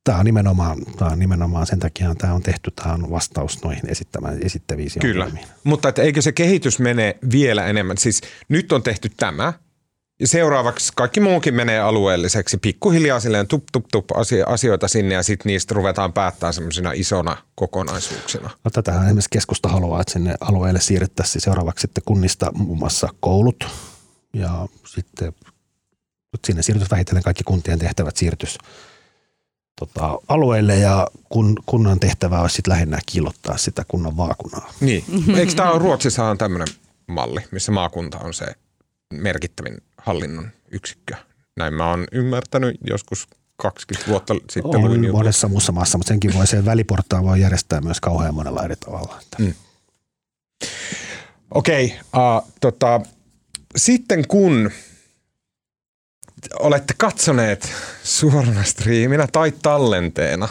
tämä 0.04 0.18
on 0.18 0.26
nimenomaan, 0.26 0.78
tämä 0.98 1.12
on 1.12 1.20
nimenomaan 1.20 1.68
sen 1.68 1.80
takia 1.80 2.16
tämä 2.16 2.34
on 2.34 2.44
tehty, 2.44 2.72
tämä 2.72 2.94
on 2.94 3.12
vastaus 3.12 3.64
noihin 3.64 3.90
esittämään, 3.90 4.40
esittäviin 4.44 4.90
Kyllä, 5.02 5.26
ongelmiin. 5.26 5.48
mutta 5.64 5.90
että 5.90 6.02
eikö 6.02 6.22
se 6.22 6.32
kehitys 6.32 6.80
mene 6.80 7.18
vielä 7.32 7.66
enemmän? 7.66 7.98
Siis 7.98 8.22
nyt 8.50 8.72
on 8.72 8.84
tehty 8.84 9.10
tämä 9.18 9.54
ja 10.20 10.28
seuraavaksi 10.28 10.92
kaikki 10.96 11.20
muukin 11.20 11.54
menee 11.54 11.80
alueelliseksi. 11.80 12.58
Pikkuhiljaa 12.58 13.20
silleen 13.20 13.48
tup, 13.48 13.64
tup, 13.72 13.86
tup 13.92 14.06
asioita 14.46 14.88
sinne 14.88 15.16
ja 15.16 15.24
sitten 15.24 15.50
niistä 15.50 15.76
ruvetaan 15.76 16.14
päättää 16.14 16.52
semmoisina 16.52 16.92
isona 16.92 17.38
kokonaisuuksina. 17.56 18.50
No, 18.64 18.72
tätähän 18.72 19.06
esimerkiksi 19.06 19.30
keskusta 19.30 19.70
haluaa, 19.70 20.02
että 20.02 20.14
sinne 20.14 20.36
alueelle 20.42 20.82
siirrettäisiin 20.82 21.42
seuraavaksi 21.42 21.82
sitten 21.82 22.04
kunnista 22.06 22.52
muun 22.54 22.78
muassa 22.78 23.10
koulut 23.20 23.68
ja 24.34 24.68
sitten 24.86 25.34
sinne 26.46 26.64
siirtys 26.64 26.92
vähitellen 26.92 27.24
kaikki 27.24 27.44
kuntien 27.44 27.80
tehtävät 27.80 28.18
siirtys 28.18 28.58
tota, 29.80 30.20
alueelle 30.28 30.76
ja 30.76 31.08
kun, 31.30 31.56
kunnan 31.66 32.00
tehtävä 32.00 32.42
olisi 32.42 32.56
sitten 32.56 32.72
lähinnä 32.72 33.00
kilottaa 33.06 33.58
sitä 33.58 33.86
kunnan 33.88 34.18
vaakunaa. 34.18 34.74
Niin. 34.80 35.04
Eikö 35.38 35.54
tämä 35.54 35.72
ole 35.72 35.80
Ruotsissa 35.80 36.26
on 36.26 36.38
tämmöinen 36.38 36.68
malli, 37.08 37.40
missä 37.52 37.72
maakunta 37.72 38.18
on 38.18 38.34
se 38.34 38.46
merkittävin 39.14 39.78
hallinnon 39.98 40.52
yksikkö? 40.72 41.16
Näin 41.58 41.74
mä 41.74 41.90
oon 41.90 42.08
ymmärtänyt 42.12 42.78
joskus 42.90 43.28
20 43.56 44.12
vuotta 44.12 44.34
sitten. 44.34 44.76
On 44.76 44.84
luin 44.84 45.12
monessa 45.12 45.48
muussa 45.48 45.72
maassa, 45.72 45.98
mutta 45.98 46.08
senkin 46.08 46.34
voi 46.34 46.48
sen 46.48 46.66
väliportaan 46.66 47.24
voi 47.24 47.42
järjestää 47.42 47.82
myös 47.82 48.02
kauhean 48.02 48.36
monella 48.36 48.64
eri 48.64 48.76
tavalla. 48.76 49.20
Mm. 49.38 49.54
Okei, 51.52 51.86
okay, 51.86 51.98
uh, 52.38 52.52
tota, 52.62 53.02
sitten 53.76 54.28
kun 54.28 54.72
olette 56.60 56.94
katsoneet 56.98 57.72
suorana 58.04 58.64
striiminä 58.64 59.28
tai 59.32 59.52
tallenteena 59.52 60.50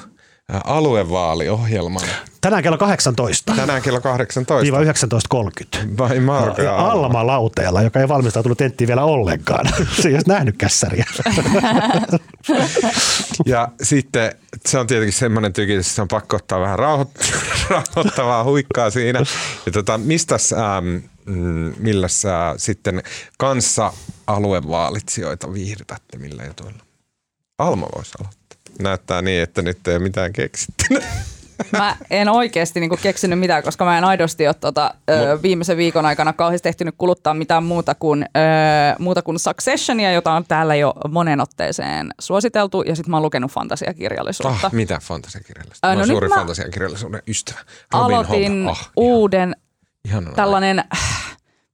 aluevaaliohjelman. 0.64 2.02
Tänään 2.40 2.62
kello 2.62 2.78
18. 2.78 3.56
Tänään 3.56 3.82
kello 3.82 4.00
18. 4.00 4.80
19.30. 5.80 5.98
Vai 5.98 6.20
Marko 6.20 6.62
ja 6.62 6.76
Alma. 6.76 7.26
Lauteella, 7.26 7.82
joka 7.82 8.00
ei 8.00 8.08
valmistautunut 8.08 8.58
tenttiin 8.58 8.88
vielä 8.88 9.04
ollenkaan. 9.04 9.66
Se 10.02 10.08
ei 10.08 10.14
olisi 10.14 10.28
nähnyt 10.28 10.56
kässäriä. 10.56 11.04
ja 13.46 13.68
sitten 13.82 14.32
se 14.66 14.78
on 14.78 14.86
tietenkin 14.86 15.12
semmoinen 15.12 15.52
tykitys, 15.52 15.86
että 15.86 15.94
se 15.94 16.02
on 16.02 16.08
pakko 16.08 16.36
ottaa 16.36 16.60
vähän 16.60 16.78
rauhoittavaa 17.70 18.44
huikkaa 18.44 18.90
siinä. 18.90 19.22
Ja 19.66 19.72
tota, 19.72 19.98
mistäs, 19.98 20.52
ähm, 20.52 20.86
mm, 21.24 21.74
millä 21.78 22.08
sä 22.08 22.54
sitten 22.56 23.02
kanssa 23.38 23.92
aluevaalitsijoita 24.26 25.52
viihdytätte 25.52 26.18
millä 26.18 26.44
jutuilla? 26.44 26.82
Alma 27.58 27.88
voisi 27.96 28.12
aloittaa. 28.20 28.35
Näyttää 28.78 29.22
niin, 29.22 29.42
että 29.42 29.62
nyt 29.62 29.88
ei 29.88 29.98
mitään 29.98 30.32
keksitty. 30.32 30.84
Mä 31.72 31.96
en 32.10 32.28
oikeasti 32.28 32.80
niinku 32.80 32.98
keksinyt 33.02 33.38
mitään, 33.38 33.62
koska 33.62 33.84
mä 33.84 33.98
en 33.98 34.04
aidosti 34.04 34.46
ole 34.46 34.54
tota, 34.54 34.94
ö, 35.10 35.42
viimeisen 35.42 35.76
viikon 35.76 36.06
aikana 36.06 36.32
kauheasti 36.32 36.68
ehtinyt 36.68 36.94
kuluttaa 36.98 37.34
mitään 37.34 37.64
muuta 37.64 37.94
kuin, 37.94 38.22
ö, 38.22 38.38
muuta 38.98 39.22
kuin 39.22 39.38
Successionia, 39.38 40.12
jota 40.12 40.32
on 40.32 40.44
täällä 40.48 40.74
jo 40.74 40.94
monen 41.08 41.40
otteeseen 41.40 42.10
suositeltu, 42.20 42.82
ja 42.82 42.96
sitten 42.96 43.10
mä 43.10 43.16
oon 43.16 43.22
lukenut 43.24 43.50
fantasiakirjallisuutta. 43.50 44.66
Ah, 44.66 44.72
mitä 44.72 44.98
fantasiakirjallisuutta? 45.02 45.86
Mä 45.86 45.90
oon 45.90 45.98
no 45.98 46.06
suuri 46.06 46.28
mä 46.28 46.34
fantasiakirjallisuuden 46.34 47.22
ystävä. 47.28 47.58
Robin 47.92 48.16
aloitin. 48.16 48.68
Ah, 48.68 48.90
uuden 48.96 49.56
ihan. 50.04 50.32
tällainen... 50.36 50.78
Aina 50.78 51.25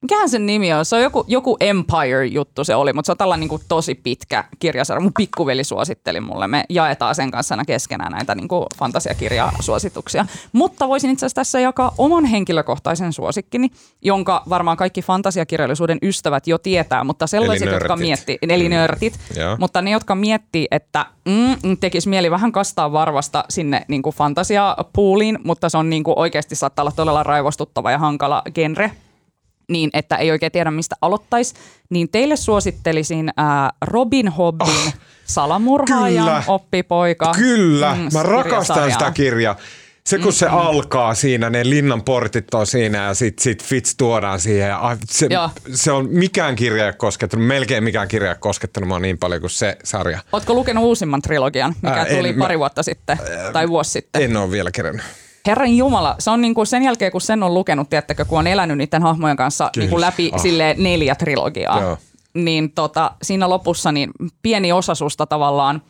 Mikähän 0.03 0.29
sen 0.29 0.45
nimi 0.45 0.73
on? 0.73 0.85
Se 0.85 0.95
on 0.95 1.01
joku, 1.01 1.25
joku 1.27 1.57
Empire-juttu 1.59 2.63
se 2.63 2.75
oli, 2.75 2.93
mutta 2.93 3.05
se 3.05 3.11
on 3.11 3.17
tällainen 3.17 3.49
niin 3.49 3.61
tosi 3.67 3.95
pitkä 3.95 4.43
kirjasarja. 4.59 5.01
Mun 5.01 5.13
pikkuveli 5.17 5.63
suositteli 5.63 6.19
mulle. 6.19 6.47
Me 6.47 6.63
jaetaan 6.69 7.15
sen 7.15 7.31
kanssa 7.31 7.53
aina 7.55 7.65
keskenään 7.65 8.11
näitä 8.11 8.35
niin 8.35 8.47
kuin 8.47 8.65
fantasiakirjasuosituksia. 8.77 10.25
Mutta 10.51 10.87
voisin 10.87 11.11
itse 11.11 11.25
asiassa 11.25 11.35
tässä 11.35 11.59
jakaa 11.59 11.93
oman 11.97 12.25
henkilökohtaisen 12.25 13.13
suosikkini, 13.13 13.69
jonka 14.01 14.43
varmaan 14.49 14.77
kaikki 14.77 15.01
fantasiakirjallisuuden 15.01 15.97
ystävät 16.01 16.47
jo 16.47 16.57
tietää, 16.57 17.03
mutta 17.03 17.27
sellaiset, 17.27 17.67
eli 17.67 17.75
jotka 17.75 17.95
miettii, 17.95 18.37
eli 18.41 18.63
mm. 18.63 18.75
nörtit, 18.75 19.19
mutta 19.59 19.81
ne, 19.81 19.91
jotka 19.91 20.15
miettii, 20.15 20.67
että 20.71 21.05
mm, 21.25 21.77
tekisi 21.79 22.09
mieli 22.09 22.31
vähän 22.31 22.51
kastaa 22.51 22.91
varvasta 22.91 23.43
sinne 23.49 23.85
niin 23.87 24.01
kuin 24.01 24.15
fantasiapuuliin, 24.15 25.39
mutta 25.43 25.69
se 25.69 25.77
on 25.77 25.89
niin 25.89 26.03
kuin 26.03 26.19
oikeasti 26.19 26.55
saattaa 26.55 26.83
olla 26.83 26.91
todella 26.95 27.23
raivostuttava 27.23 27.91
ja 27.91 27.97
hankala 27.97 28.41
genre 28.53 28.91
niin 29.69 29.89
että 29.93 30.15
ei 30.15 30.31
oikein 30.31 30.51
tiedä 30.51 30.71
mistä 30.71 30.95
aloittaisi, 31.01 31.53
niin 31.89 32.09
teille 32.09 32.35
suosittelisin 32.35 33.29
ää, 33.37 33.69
Robin 33.81 34.27
Hobbin 34.27 34.87
oh, 34.87 34.93
salamurhaajan 35.25 36.25
kyllä, 36.25 36.43
oppipoika. 36.47 37.31
Kyllä, 37.35 37.95
mm, 37.95 38.09
mä 38.13 38.23
rakastan 38.23 38.91
sitä 38.91 39.11
kirjaa. 39.11 39.55
Se 40.03 40.17
kun 40.17 40.27
mm, 40.27 40.31
se 40.31 40.45
mm. 40.45 40.53
alkaa 40.53 41.15
siinä, 41.15 41.49
ne 41.49 41.69
linnan 41.69 42.03
portit 42.03 42.53
on 42.53 42.67
siinä 42.67 43.05
ja 43.05 43.13
sit, 43.13 43.39
sit 43.39 43.63
Fitz 43.63 43.95
tuodaan 43.97 44.39
siihen. 44.39 44.69
Ja 44.69 44.97
se, 45.05 45.27
se, 45.73 45.91
on 45.91 46.09
mikään 46.09 46.55
kirja 46.55 46.85
ei 46.85 46.93
koskettanut, 46.93 47.47
melkein 47.47 47.83
mikään 47.83 48.07
kirja 48.07 48.29
ei 48.29 48.35
koskettanut 48.39 48.87
mua 48.87 48.99
niin 48.99 49.17
paljon 49.17 49.41
kuin 49.41 49.51
se 49.51 49.77
sarja. 49.83 50.19
Ootko 50.31 50.53
lukenut 50.53 50.83
uusimman 50.83 51.21
trilogian, 51.21 51.75
mikä 51.81 51.95
Ää, 51.95 52.05
tuli 52.05 52.29
en, 52.29 52.35
pari 52.35 52.59
vuotta 52.59 52.83
sitten 52.83 53.17
tai 53.53 53.69
vuosi 53.69 53.91
sitten? 53.91 54.21
En 54.21 54.37
ole 54.37 54.51
vielä 54.51 54.71
kerännyt. 54.71 55.05
Herran 55.47 55.77
Jumala, 55.77 56.15
se 56.19 56.31
on 56.31 56.41
niin 56.41 56.53
kuin 56.53 56.67
sen 56.67 56.83
jälkeen, 56.83 57.11
kun 57.11 57.21
sen 57.21 57.43
on 57.43 57.53
lukenut, 57.53 57.89
tiettäkö, 57.89 58.25
kun 58.25 58.39
on 58.39 58.47
elänyt 58.47 58.77
niiden 58.77 59.01
hahmojen 59.01 59.37
kanssa 59.37 59.69
niin 59.75 59.89
kuin 59.89 60.01
läpi 60.01 60.31
ah. 60.33 60.41
sille 60.41 60.75
neljä 60.77 61.15
trilogiaa, 61.15 61.81
Joo. 61.81 61.97
niin 62.33 62.71
tota, 62.71 63.11
siinä 63.21 63.49
lopussa 63.49 63.91
niin 63.91 64.11
pieni 64.41 64.71
osa 64.71 64.95
susta 64.95 65.25
tavallaan 65.25 65.81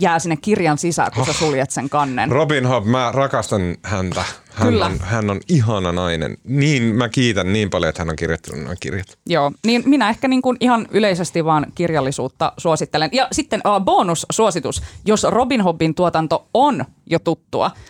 jää 0.00 0.18
sinne 0.18 0.36
kirjan 0.36 0.78
sisään, 0.78 1.12
kun 1.12 1.20
oh. 1.20 1.26
sä 1.26 1.30
ah. 1.30 1.36
suljet 1.36 1.70
sen 1.70 1.90
kannen. 1.90 2.30
Robin 2.30 2.66
Hood, 2.66 2.84
mä 2.84 3.12
rakastan 3.14 3.76
häntä. 3.82 4.24
Hän, 4.50 4.68
Kyllä. 4.68 4.86
On, 4.86 4.98
hän 5.00 5.30
on 5.30 5.40
ihana 5.48 5.92
nainen. 5.92 6.36
Niin, 6.44 6.82
mä 6.82 7.08
kiitän 7.08 7.52
niin 7.52 7.70
paljon, 7.70 7.88
että 7.88 8.00
hän 8.00 8.10
on 8.10 8.16
kirjoittanut 8.16 8.62
nämä 8.62 8.74
kirjat. 8.80 9.18
Joo, 9.26 9.52
niin 9.66 9.82
minä 9.86 10.10
ehkä 10.10 10.28
niin 10.28 10.42
kuin 10.42 10.56
ihan 10.60 10.88
yleisesti 10.90 11.44
vaan 11.44 11.66
kirjallisuutta 11.74 12.52
suosittelen. 12.58 13.10
Ja 13.12 13.28
sitten 13.32 13.60
uh, 13.66 13.84
bonussuositus, 13.84 14.82
jos 15.06 15.26
Robin 15.28 15.60
Hoodin 15.60 15.94
tuotanto 15.94 16.48
on 16.54 16.84
jo 17.06 17.18
tuttua– 17.18 17.70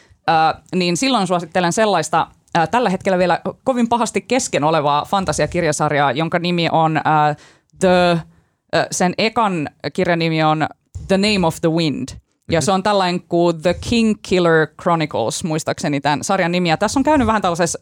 niin 0.74 0.96
silloin 0.96 1.26
suosittelen 1.26 1.72
sellaista 1.72 2.26
tällä 2.70 2.90
hetkellä 2.90 3.18
vielä 3.18 3.40
kovin 3.64 3.88
pahasti 3.88 4.20
kesken 4.20 4.64
olevaa 4.64 5.04
fantasiakirjasarjaa, 5.04 6.12
jonka 6.12 6.38
nimi 6.38 6.68
on 6.72 7.00
The, 7.80 8.18
sen 8.90 9.14
ekan 9.18 9.68
kirjan 9.92 10.18
nimi 10.18 10.42
on 10.42 10.66
The 11.08 11.18
Name 11.18 11.46
of 11.46 11.60
the 11.60 11.70
Wind. 11.70 12.08
Ja 12.50 12.60
se 12.60 12.72
on 12.72 12.82
tällainen 12.82 13.20
kuin 13.20 13.62
The 13.62 13.74
King 13.74 14.14
Killer 14.22 14.66
Chronicles, 14.82 15.44
muistaakseni 15.44 16.00
tämän 16.00 16.24
sarjan 16.24 16.52
nimi. 16.52 16.68
Ja 16.68 16.76
tässä 16.76 17.00
on 17.00 17.04
käynyt 17.04 17.26
vähän 17.26 17.42
tällaisessa 17.42 17.78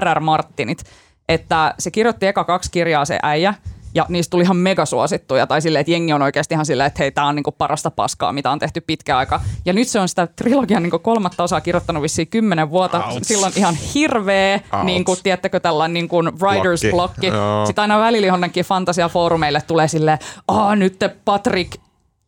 R.R. 0.00 0.20
Martinit, 0.20 0.84
että 1.28 1.74
se 1.78 1.90
kirjoitti 1.90 2.26
eka 2.26 2.44
kaksi 2.44 2.70
kirjaa 2.70 3.04
se 3.04 3.18
äijä– 3.22 3.54
ja 3.94 4.06
niistä 4.08 4.30
tuli 4.30 4.42
ihan 4.42 4.56
megasuosittuja, 4.56 5.46
tai 5.46 5.62
silleen, 5.62 5.80
että 5.80 5.92
jengi 5.92 6.12
on 6.12 6.22
oikeasti 6.22 6.54
ihan 6.54 6.66
silleen, 6.66 6.86
että 6.86 7.02
hei, 7.02 7.12
tämä 7.12 7.26
on 7.26 7.34
niinku 7.34 7.52
parasta 7.52 7.90
paskaa, 7.90 8.32
mitä 8.32 8.50
on 8.50 8.58
tehty 8.58 8.80
pitkä 8.80 9.18
aika. 9.18 9.40
Ja 9.64 9.72
nyt 9.72 9.88
se 9.88 10.00
on 10.00 10.08
sitä 10.08 10.26
trilogian 10.26 10.82
niinku 10.82 10.98
kolmatta 10.98 11.42
osaa 11.42 11.60
kirjoittanut 11.60 12.02
vissiin 12.02 12.28
kymmenen 12.28 12.70
vuotta. 12.70 13.04
Ouch. 13.04 13.18
Silloin 13.22 13.52
ihan 13.56 13.74
hirveä, 13.94 14.60
niin 14.82 15.04
kuin, 15.04 15.18
tiedättekö, 15.22 15.60
tällainen 15.60 15.94
niin 15.94 16.08
kuin 16.08 16.26
writer's 16.28 16.90
blocki. 16.90 17.26
Sitten 17.66 17.82
aina 17.82 17.98
välillä 17.98 18.26
johonkin 18.26 18.64
fantasiafoorumeille 18.64 19.60
tulee 19.60 19.88
silleen, 19.88 20.18
aa 20.48 20.76
nyt 20.76 20.96
Patrick 21.24 21.82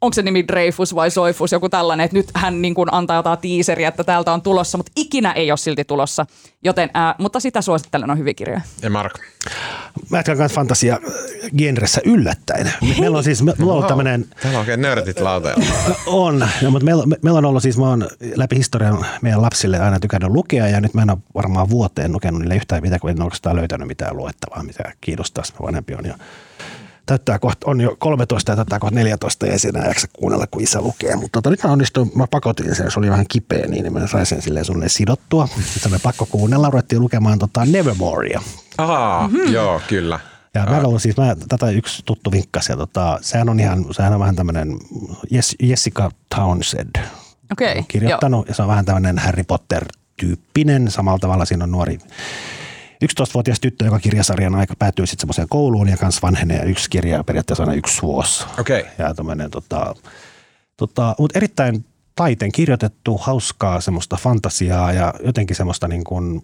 onko 0.04 0.14
se 0.14 0.22
nimi 0.22 0.48
Dreyfus 0.48 0.94
vai 0.94 1.10
Soifus, 1.10 1.52
joku 1.52 1.68
tällainen, 1.68 2.04
että 2.04 2.16
nyt 2.16 2.30
hän 2.34 2.62
niin 2.62 2.74
kuin 2.74 2.88
antaa 2.92 3.16
jotain 3.16 3.38
tiiseriä, 3.38 3.88
että 3.88 4.04
täältä 4.04 4.32
on 4.32 4.42
tulossa, 4.42 4.78
mutta 4.78 4.92
ikinä 4.96 5.32
ei 5.32 5.50
ole 5.50 5.56
silti 5.56 5.84
tulossa. 5.84 6.26
Joten, 6.64 6.90
ää, 6.94 7.14
mutta 7.18 7.40
sitä 7.40 7.62
suosittelen, 7.62 8.10
on 8.10 8.18
hyviä 8.18 8.34
kirjoja. 8.34 8.60
Ja 8.82 8.90
Mark? 8.90 9.18
Mä 10.10 10.16
jatkan 10.16 10.36
kanssa 10.36 10.54
fantasia 10.54 10.98
genressä 11.58 12.00
yllättäen. 12.04 12.72
Hei. 12.82 13.00
Meillä 13.00 13.18
on 13.18 13.24
siis, 13.24 13.42
me, 13.42 13.52
meillä 13.58 13.72
on 13.72 13.76
ollut 13.76 13.86
tämmöinen... 13.86 14.24
Täällä 14.42 14.58
on 14.58 14.60
oikein 14.60 14.82
nörtit 14.82 15.20
lauteella. 15.20 15.64
on, 16.06 16.48
no, 16.62 16.70
mutta 16.70 16.84
meillä, 16.84 17.06
me, 17.06 17.16
meillä 17.22 17.38
on 17.38 17.44
ollut 17.44 17.62
siis, 17.62 17.78
mä 17.78 17.88
oon 17.88 18.08
läpi 18.34 18.56
historian 18.56 19.06
meidän 19.22 19.42
lapsille 19.42 19.78
aina 19.78 20.00
tykännyt 20.00 20.30
lukea 20.30 20.68
ja 20.68 20.80
nyt 20.80 20.94
mä 20.94 21.02
en 21.02 21.10
ole 21.10 21.18
varmaan 21.34 21.70
vuoteen 21.70 22.12
lukenut 22.12 22.40
niille 22.40 22.56
yhtään 22.56 22.82
mitään, 22.82 23.00
kun 23.00 23.10
en 23.10 23.22
oikeastaan 23.22 23.56
löytänyt 23.56 23.88
mitään 23.88 24.16
luettavaa, 24.16 24.62
mitä 24.62 24.92
kiinnostaisi. 25.00 25.52
Vanhempi 25.62 25.94
on 25.94 26.06
jo 26.06 26.14
täyttää 27.06 27.38
kohta, 27.38 27.70
on 27.70 27.80
jo 27.80 27.96
13 27.98 28.52
ja 28.52 28.56
täyttää 28.56 28.78
kohta 28.78 28.94
14 28.94 29.46
ja 29.46 29.58
siinä 29.58 29.86
jaksa 29.86 30.08
kuunnella, 30.12 30.46
kun 30.46 30.62
isä 30.62 30.80
lukee. 30.80 31.16
Mutta 31.16 31.32
tota, 31.32 31.50
nyt 31.50 31.62
mä 31.64 31.72
onnistuin, 31.72 32.10
mä 32.14 32.26
pakotin 32.30 32.74
sen, 32.74 32.90
se 32.90 32.98
oli 32.98 33.10
vähän 33.10 33.26
kipeä, 33.28 33.66
niin 33.66 33.92
mä 33.92 34.06
sain 34.06 34.26
sen 34.26 34.42
silleen 34.42 34.64
sulle 34.64 34.88
sidottua. 34.88 35.48
Sitten 35.72 35.92
me 35.92 35.98
pakko 36.02 36.26
kuunnella, 36.26 36.70
ruvettiin 36.70 37.00
lukemaan 37.00 37.38
tota 37.38 37.64
Nevermorea. 37.64 38.42
Aa, 38.78 39.28
mm-hmm. 39.28 39.52
joo, 39.52 39.80
kyllä. 39.88 40.20
Ja 40.54 40.66
mä 40.66 40.80
ollut 40.80 41.02
siis, 41.02 41.16
mä, 41.16 41.36
tätä 41.48 41.70
yksi 41.70 42.02
tuttu 42.04 42.32
vinkkasi, 42.32 42.72
ja 42.72 42.76
tota, 42.76 43.18
sehän 43.20 43.48
on 43.48 43.60
ihan, 43.60 43.84
sehän 43.90 44.12
on 44.12 44.20
vähän 44.20 44.36
tämmöinen 44.36 44.78
Jessica 45.62 46.10
Townsend 46.36 46.96
Okei, 47.52 47.82
kirjoittanut, 47.88 48.38
joo. 48.38 48.44
ja 48.48 48.54
se 48.54 48.62
on 48.62 48.68
vähän 48.68 48.84
tämmöinen 48.84 49.18
Harry 49.18 49.44
Potter-tyyppinen, 49.44 50.90
samalla 50.90 51.18
tavalla 51.18 51.44
siinä 51.44 51.64
on 51.64 51.70
nuori 51.70 51.98
11-vuotias 53.04 53.60
tyttö, 53.60 53.84
joka 53.84 53.98
kirjasarjan 53.98 54.54
aika 54.54 54.74
päätyy 54.78 55.06
sitten 55.06 55.20
semmoiseen 55.20 55.48
kouluun 55.48 55.88
ja 55.88 55.96
kanssa 55.96 56.20
vanhenee 56.22 56.64
yksi 56.64 56.90
kirja 56.90 57.24
periaatteessa 57.24 57.62
aina 57.62 57.74
yksi 57.74 58.02
vuosi. 58.02 58.44
Okei. 58.58 58.80
Okay. 58.80 58.92
Ja 58.98 59.14
tämmöinen 59.14 59.50
tota, 59.50 59.94
tota, 60.76 61.14
mutta 61.18 61.38
erittäin 61.38 61.84
taiteen 62.16 62.52
kirjoitettu, 62.52 63.18
hauskaa 63.18 63.80
semmoista 63.80 64.16
fantasiaa 64.16 64.92
ja 64.92 65.14
jotenkin 65.24 65.56
semmoista 65.56 65.88
niin 65.88 66.04
kuin, 66.04 66.42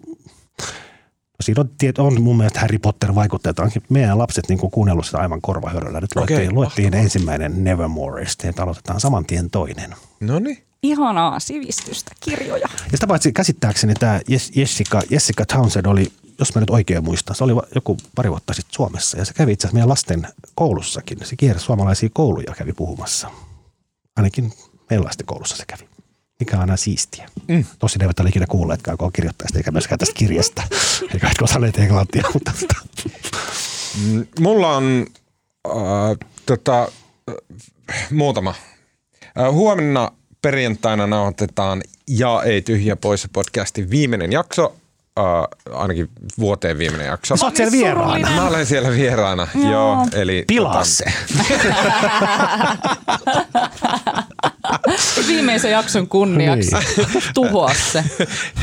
Siinä 1.41 1.61
on, 1.97 2.05
on 2.05 2.21
mun 2.21 2.37
mielestä 2.37 2.59
Harry 2.59 2.79
Potter-vaikutteet. 2.79 3.55
Meidän 3.89 4.17
lapset 4.17 4.49
niin 4.49 4.59
kuin 4.59 4.71
kuunnellut 4.71 5.05
sitä 5.05 5.17
aivan 5.17 5.41
korvahöröllä. 5.41 6.01
Nyt 6.01 6.11
okay, 6.15 6.35
luettiin, 6.35 6.55
luettiin 6.55 6.93
ensimmäinen 6.93 7.63
Nevermore 7.63 8.23
ja 8.43 8.53
aloitetaan 8.63 8.99
saman 8.99 9.25
tien 9.25 9.49
toinen. 9.49 9.95
No 10.19 10.39
niin. 10.39 10.63
Ihanaa 10.83 11.39
sivistystä, 11.39 12.11
kirjoja. 12.19 12.67
Ja 12.85 12.91
sitä 12.91 13.07
paitsi 13.07 13.31
käsittääkseni 13.31 13.93
tämä 13.93 14.19
Jessica, 14.55 15.01
Jessica 15.09 15.45
Townsend 15.45 15.85
oli, 15.85 16.11
jos 16.41 16.55
mä 16.55 16.61
nyt 16.61 16.69
oikein 16.69 17.03
muistan, 17.03 17.35
se 17.35 17.43
oli 17.43 17.53
joku 17.75 17.97
pari 18.15 18.29
vuotta 18.29 18.53
sitten 18.53 18.75
Suomessa 18.75 19.17
ja 19.17 19.25
se 19.25 19.33
kävi 19.33 19.51
itse 19.51 19.67
asiassa 19.67 19.75
meidän 19.75 19.89
lasten 19.89 20.27
koulussakin. 20.55 21.17
Se 21.25 21.35
kiersi 21.35 21.65
suomalaisia 21.65 22.09
kouluja 22.13 22.55
kävi 22.57 22.73
puhumassa. 22.73 23.31
Ainakin 24.15 24.53
meidän 24.89 25.05
lasten 25.05 25.25
koulussa 25.25 25.55
se 25.55 25.63
kävi 25.67 25.91
mikä 26.41 26.55
on 26.55 26.61
aina 26.61 26.77
siistiä. 26.77 27.29
Mm. 27.47 27.65
Tosi 27.79 27.99
ne 27.99 28.05
eivät 28.05 28.19
ole 28.19 28.29
ikinä 28.29 28.45
kuulleetkaan 28.47 28.97
koko 28.97 29.11
kirjoittajasta 29.11 29.59
eikä 29.59 29.71
myöskään 29.71 29.99
tästä 29.99 30.13
kirjasta. 30.13 30.63
Eikä 31.13 31.27
etkä 31.27 31.43
osanneet 31.43 31.77
englantia, 31.77 32.23
mutta... 32.33 32.51
Mm, 34.03 34.27
mulla 34.39 34.75
on 34.75 35.05
äh, 35.67 36.17
tota, 36.45 36.81
äh, 37.29 38.11
muutama. 38.11 38.55
Äh, 39.39 39.51
huomenna 39.51 40.11
perjantaina 40.41 41.07
nauhoitetaan 41.07 41.81
Ja 42.07 42.43
ei 42.43 42.61
tyhjä 42.61 42.95
pois 42.95 43.27
podcastin 43.33 43.89
viimeinen 43.89 44.31
jakso. 44.31 44.75
Uh, 45.19 45.75
ainakin 45.77 46.09
vuoteen 46.39 46.77
viimeinen 46.77 47.07
jakso. 47.07 47.37
Sä 47.37 47.45
oot 47.45 47.55
siellä 47.55 47.71
vieraana. 47.71 48.29
Mä 48.29 48.47
olen 48.47 48.65
siellä 48.65 48.89
vieraana, 48.89 49.47
joo. 49.55 49.71
joo 49.71 50.07
eli, 50.13 50.43
Pilaa 50.47 50.73
tota... 50.73 50.85
se. 50.85 51.05
Viimeisen 55.27 55.71
jakson 55.71 56.07
kunniaksi. 56.07 56.75
Niin. 56.75 57.07
Tuhoa 57.33 57.73
se. 57.91 58.03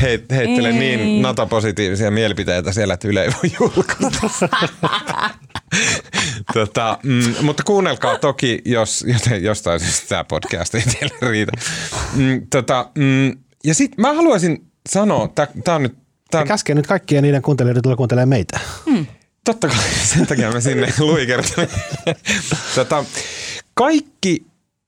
Heit, 0.01 0.31
heittele 0.31 0.71
niin 0.71 1.21
nata-positiivisia 1.21 2.11
mielipiteitä 2.11 2.71
siellä, 2.71 2.93
että 2.93 3.07
Yle 3.07 3.23
ei 3.23 3.29
voi 3.29 3.51
julkaista. 3.59 4.49
tota, 6.53 6.97
mm, 7.03 7.35
mutta 7.41 7.63
kuunnelkaa 7.63 8.17
toki, 8.17 8.61
jos 8.65 9.05
jostain 9.41 9.79
syystä 9.79 10.07
tämä 10.09 10.23
podcast 10.23 10.75
ei 10.75 10.81
teille 10.81 11.31
riitä. 11.31 11.51
Mm, 12.13 12.47
tota, 12.49 12.89
mm, 12.95 13.37
ja 13.63 13.73
sitten 13.73 14.01
mä 14.01 14.13
haluaisin 14.13 14.65
sanoa, 14.89 15.29
tämä 15.63 15.75
on 15.75 15.83
nyt... 15.83 15.98
On... 16.33 16.47
Käskee 16.47 16.75
nyt 16.75 16.87
kaikkia 16.87 17.21
niiden 17.21 17.41
kuuntelijoiden 17.41 17.83
tulla 17.83 17.95
kuuntelemaan 17.95 18.29
meitä. 18.29 18.59
Hmm. 18.85 19.05
Totta 19.45 19.67
kai, 19.67 19.77
sen 20.13 20.27
takia 20.27 20.51
me 20.51 20.61
sinne 20.61 20.87
luikertelemme. 20.99 21.77
tota, 22.75 23.05
kaikki 23.73 24.45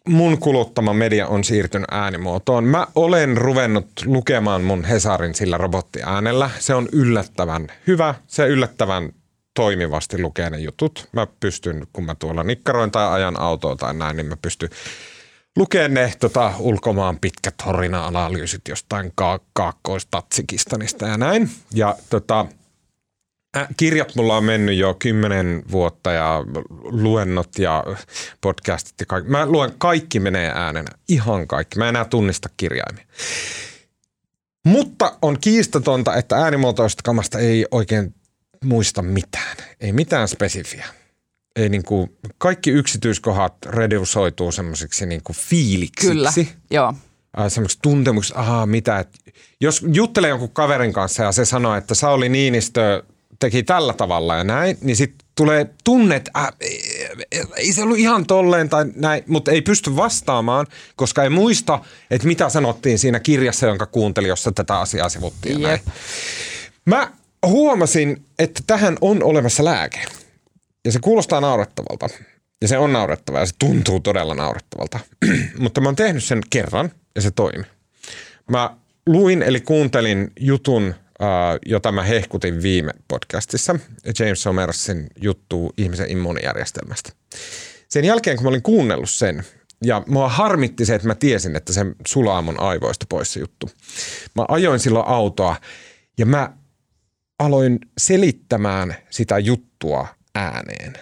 mun 0.08 0.38
kuluttama 0.38 0.94
media 0.94 1.28
on 1.28 1.44
siirtynyt 1.44 1.88
äänimuotoon. 1.92 2.64
Mä 2.64 2.88
olen 2.96 3.38
ruvennut 3.38 3.88
lukemaan 4.06 4.62
mun 4.62 4.84
Hesarin 4.84 5.36
sillä 5.36 5.58
robottiäänellä. 5.58 6.50
Se 6.60 6.76
on 6.76 6.90
yllättävän 6.92 7.68
hyvä. 7.88 8.16
Se 8.28 8.48
yllättävän 8.48 9.14
toimivasti 9.54 10.22
lukee 10.22 10.50
ne 10.50 10.60
jutut. 10.60 11.10
Mä 11.12 11.28
pystyn, 11.40 11.88
kun 11.94 12.06
mä 12.06 12.16
tuolla 12.16 12.44
nikkaroin 12.44 12.92
tai 12.92 13.08
ajan 13.08 13.40
autoa 13.40 13.76
tai 13.76 13.94
näin, 13.94 14.18
niin 14.18 14.28
mä 14.28 14.38
pystyn 14.42 14.70
lukemaan 15.58 15.94
ne 15.94 16.14
tota, 16.20 16.54
ulkomaan 16.60 17.20
pitkät 17.20 17.56
horina-analyysit 17.66 18.62
jostain 18.70 19.12
ka- 19.16 19.40
kaakkoistatsikistanista 19.54 21.08
ja 21.08 21.18
näin. 21.18 21.50
Ja 21.74 21.96
tota, 22.10 22.46
Äh, 23.58 23.68
kirjat 23.78 24.16
mulla 24.16 24.38
on 24.38 24.44
mennyt 24.44 24.78
jo 24.78 24.94
kymmenen 24.94 25.64
vuotta 25.72 26.12
ja 26.12 26.44
luennot 26.84 27.60
ja 27.60 27.84
podcastit 28.42 29.00
ja 29.00 29.06
kaikki. 29.06 29.32
Mä 29.32 29.46
luen, 29.46 29.74
kaikki 29.78 30.20
menee 30.20 30.52
äänenä. 30.56 30.90
Ihan 31.08 31.48
kaikki. 31.48 31.78
Mä 31.78 31.86
en 31.86 31.90
enää 31.90 32.06
tunnista 32.06 32.50
kirjaimia. 32.58 33.06
Mutta 34.66 35.18
on 35.22 35.40
kiistatonta, 35.40 36.16
että 36.16 36.36
äänimuotoista 36.36 37.02
kamasta 37.04 37.40
ei 37.40 37.66
oikein 37.72 38.16
muista 38.64 39.02
mitään. 39.02 39.58
Ei 39.80 39.92
mitään 39.92 40.28
spesifiä. 40.28 40.86
Ei 41.56 41.70
niinku, 41.70 42.10
kaikki 42.38 42.72
yksityiskohdat 42.72 43.54
redusoituu 43.66 44.52
semmoisiksi 44.52 45.06
niinku 45.06 45.34
fiiliksiksi. 45.34 46.46
Kyllä, 46.46 46.58
joo. 46.72 46.94
Äh, 47.40 47.46
semmoiksi 47.48 47.80
tuntemuksiksi, 47.82 48.34
ahaa 48.38 48.66
mitä. 48.66 49.00
Et 49.00 49.20
jos 49.62 49.86
juttelee 49.94 50.30
jonkun 50.30 50.50
kaverin 50.50 50.94
kanssa 50.94 51.24
ja 51.24 51.32
se 51.32 51.46
sanoo, 51.46 51.76
että 51.76 51.96
Sauli 51.96 52.30
Niinistö 52.30 53.04
teki 53.40 53.64
tällä 53.64 53.94
tavalla 53.94 54.36
ja 54.36 54.44
näin, 54.44 54.78
niin 54.82 54.96
sitten 54.96 55.28
tulee 55.36 55.70
tunne, 55.84 56.16
että 56.16 56.32
äh, 56.38 56.50
ei 57.58 57.74
se 57.74 57.84
ollut 57.84 57.98
ihan 57.98 58.26
tolleen 58.26 58.70
tai 58.70 58.86
näin, 58.96 59.24
mutta 59.28 59.52
ei 59.52 59.62
pysty 59.62 59.96
vastaamaan, 59.96 60.68
koska 60.96 61.24
ei 61.24 61.30
muista, 61.30 61.80
että 62.12 62.28
mitä 62.28 62.50
sanottiin 62.50 63.00
siinä 63.00 63.20
kirjassa, 63.20 63.66
jonka 63.66 63.86
kuunteli, 63.86 64.28
jossa 64.28 64.52
tätä 64.52 64.80
asiaa 64.80 65.10
sivuttiin. 65.10 65.62
Näin. 65.62 65.80
Mä 66.86 67.12
huomasin, 67.46 68.26
että 68.40 68.62
tähän 68.68 68.98
on 69.02 69.24
olemassa 69.24 69.66
lääke. 69.66 70.00
Ja 70.86 70.92
se 70.92 71.00
kuulostaa 71.00 71.42
naurettavalta. 71.42 72.10
Ja 72.62 72.68
se 72.68 72.78
on 72.78 72.94
naurettava 72.94 73.40
ja 73.40 73.46
se 73.46 73.56
tuntuu 73.60 74.00
todella 74.00 74.34
naurettavalta. 74.34 75.00
mutta 75.58 75.82
mä 75.82 75.88
oon 75.88 75.96
tehnyt 75.96 76.24
sen 76.24 76.42
kerran 76.50 76.92
ja 77.16 77.22
se 77.22 77.32
toimi. 77.32 77.64
Mä 78.50 78.76
luin 79.08 79.44
eli 79.44 79.62
kuuntelin 79.62 80.32
jutun 80.40 80.96
jota 81.66 81.92
mä 81.92 82.04
hehkutin 82.04 82.62
viime 82.62 82.92
podcastissa, 83.08 83.76
James 84.20 84.42
Somersin 84.42 85.08
juttu 85.22 85.74
ihmisen 85.78 86.12
immuunijärjestelmästä. 86.12 87.12
Sen 87.90 88.06
jälkeen, 88.06 88.38
kun 88.38 88.44
mä 88.44 88.50
olin 88.50 88.62
kuunnellut 88.62 89.10
sen, 89.10 89.44
ja 89.84 90.04
mua 90.08 90.30
harmitti 90.30 90.86
se, 90.86 90.96
että 90.96 91.08
mä 91.08 91.16
tiesin, 91.16 91.56
että 91.56 91.74
se 91.74 91.86
sulaa 92.08 92.42
mun 92.42 92.60
aivoista 92.60 93.06
pois 93.10 93.34
se 93.34 93.40
juttu. 93.40 93.70
Mä 94.36 94.46
ajoin 94.48 94.80
silloin 94.80 95.08
autoa 95.08 95.56
ja 96.18 96.26
mä 96.26 96.54
aloin 97.40 97.80
selittämään 97.98 98.96
sitä 99.10 99.40
juttua 99.40 100.08
ääneen. 100.36 100.94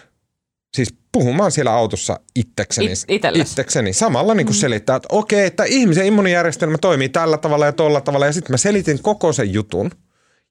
Siis 0.76 0.94
puhumaan 1.12 1.52
siellä 1.52 1.72
autossa 1.72 2.20
itsekseni, 2.34 2.92
It, 3.08 3.22
itsekseni. 3.34 3.92
Samalla 3.92 4.34
niin 4.34 4.46
kuin 4.46 4.56
mm. 4.56 4.60
selittää, 4.60 4.96
että 4.96 5.08
okei, 5.12 5.46
että 5.46 5.64
ihmisen 5.64 6.06
immunijärjestelmä 6.06 6.78
toimii 6.78 7.08
tällä 7.08 7.38
tavalla 7.38 7.66
ja 7.66 7.72
tolla 7.72 8.00
tavalla. 8.00 8.26
Ja 8.26 8.32
sitten 8.32 8.52
mä 8.52 8.56
selitin 8.56 9.02
koko 9.02 9.32
sen 9.32 9.52
jutun– 9.52 9.90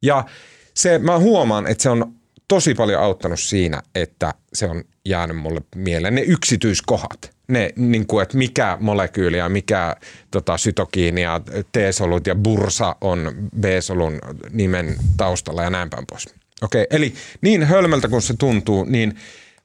ja 0.02 0.26
se, 0.74 1.00
mä 1.00 1.20
huomaan, 1.20 1.68
että 1.68 1.82
se 1.82 1.90
on 1.90 2.14
tosi 2.48 2.74
paljon 2.74 3.02
auttanut 3.02 3.40
siinä, 3.40 3.82
että 3.96 4.34
se 4.54 4.66
on 4.66 4.84
jäänyt 5.06 5.38
mulle 5.38 5.62
mieleen. 5.76 6.16
Ne 6.16 6.22
yksityiskohdat, 6.22 7.32
ne, 7.48 7.70
niin 7.76 8.08
kuin, 8.08 8.24
että 8.24 8.38
mikä 8.38 8.78
molekyyli 8.80 9.38
ja 9.38 9.50
mikä 9.50 9.96
tota, 10.32 10.58
sytokiini 10.58 11.22
ja 11.22 11.42
T-solut 11.72 12.28
ja 12.28 12.36
bursa 12.36 12.96
on 13.02 13.50
B-solun 13.60 14.20
nimen 14.50 14.96
taustalla 15.18 15.64
ja 15.64 15.70
näin 15.70 15.90
päin 15.90 16.06
pois. 16.10 16.28
Okei, 16.62 16.84
okay, 16.84 16.98
eli 16.98 17.14
niin 17.42 17.64
hölmöltä 17.64 18.08
kuin 18.08 18.22
se 18.22 18.34
tuntuu, 18.34 18.84
niin 18.84 19.16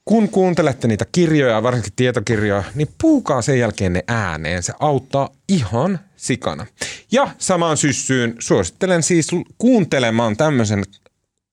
kun 0.04 0.28
kuuntelette 0.28 0.88
niitä 0.88 1.06
kirjoja, 1.12 1.62
varsinkin 1.62 1.92
tietokirjoja, 1.96 2.64
niin 2.74 2.88
puhukaa 3.00 3.42
sen 3.42 3.58
jälkeen 3.58 3.92
ne 3.92 4.04
ääneen. 4.08 4.62
Se 4.62 4.72
auttaa 4.80 5.28
ihan 5.48 6.00
sikana. 6.16 6.66
Ja 7.12 7.28
samaan 7.38 7.76
syssyyn 7.76 8.34
suosittelen 8.38 9.02
siis 9.02 9.28
kuuntelemaan 9.58 10.36
tämmöisen 10.36 10.84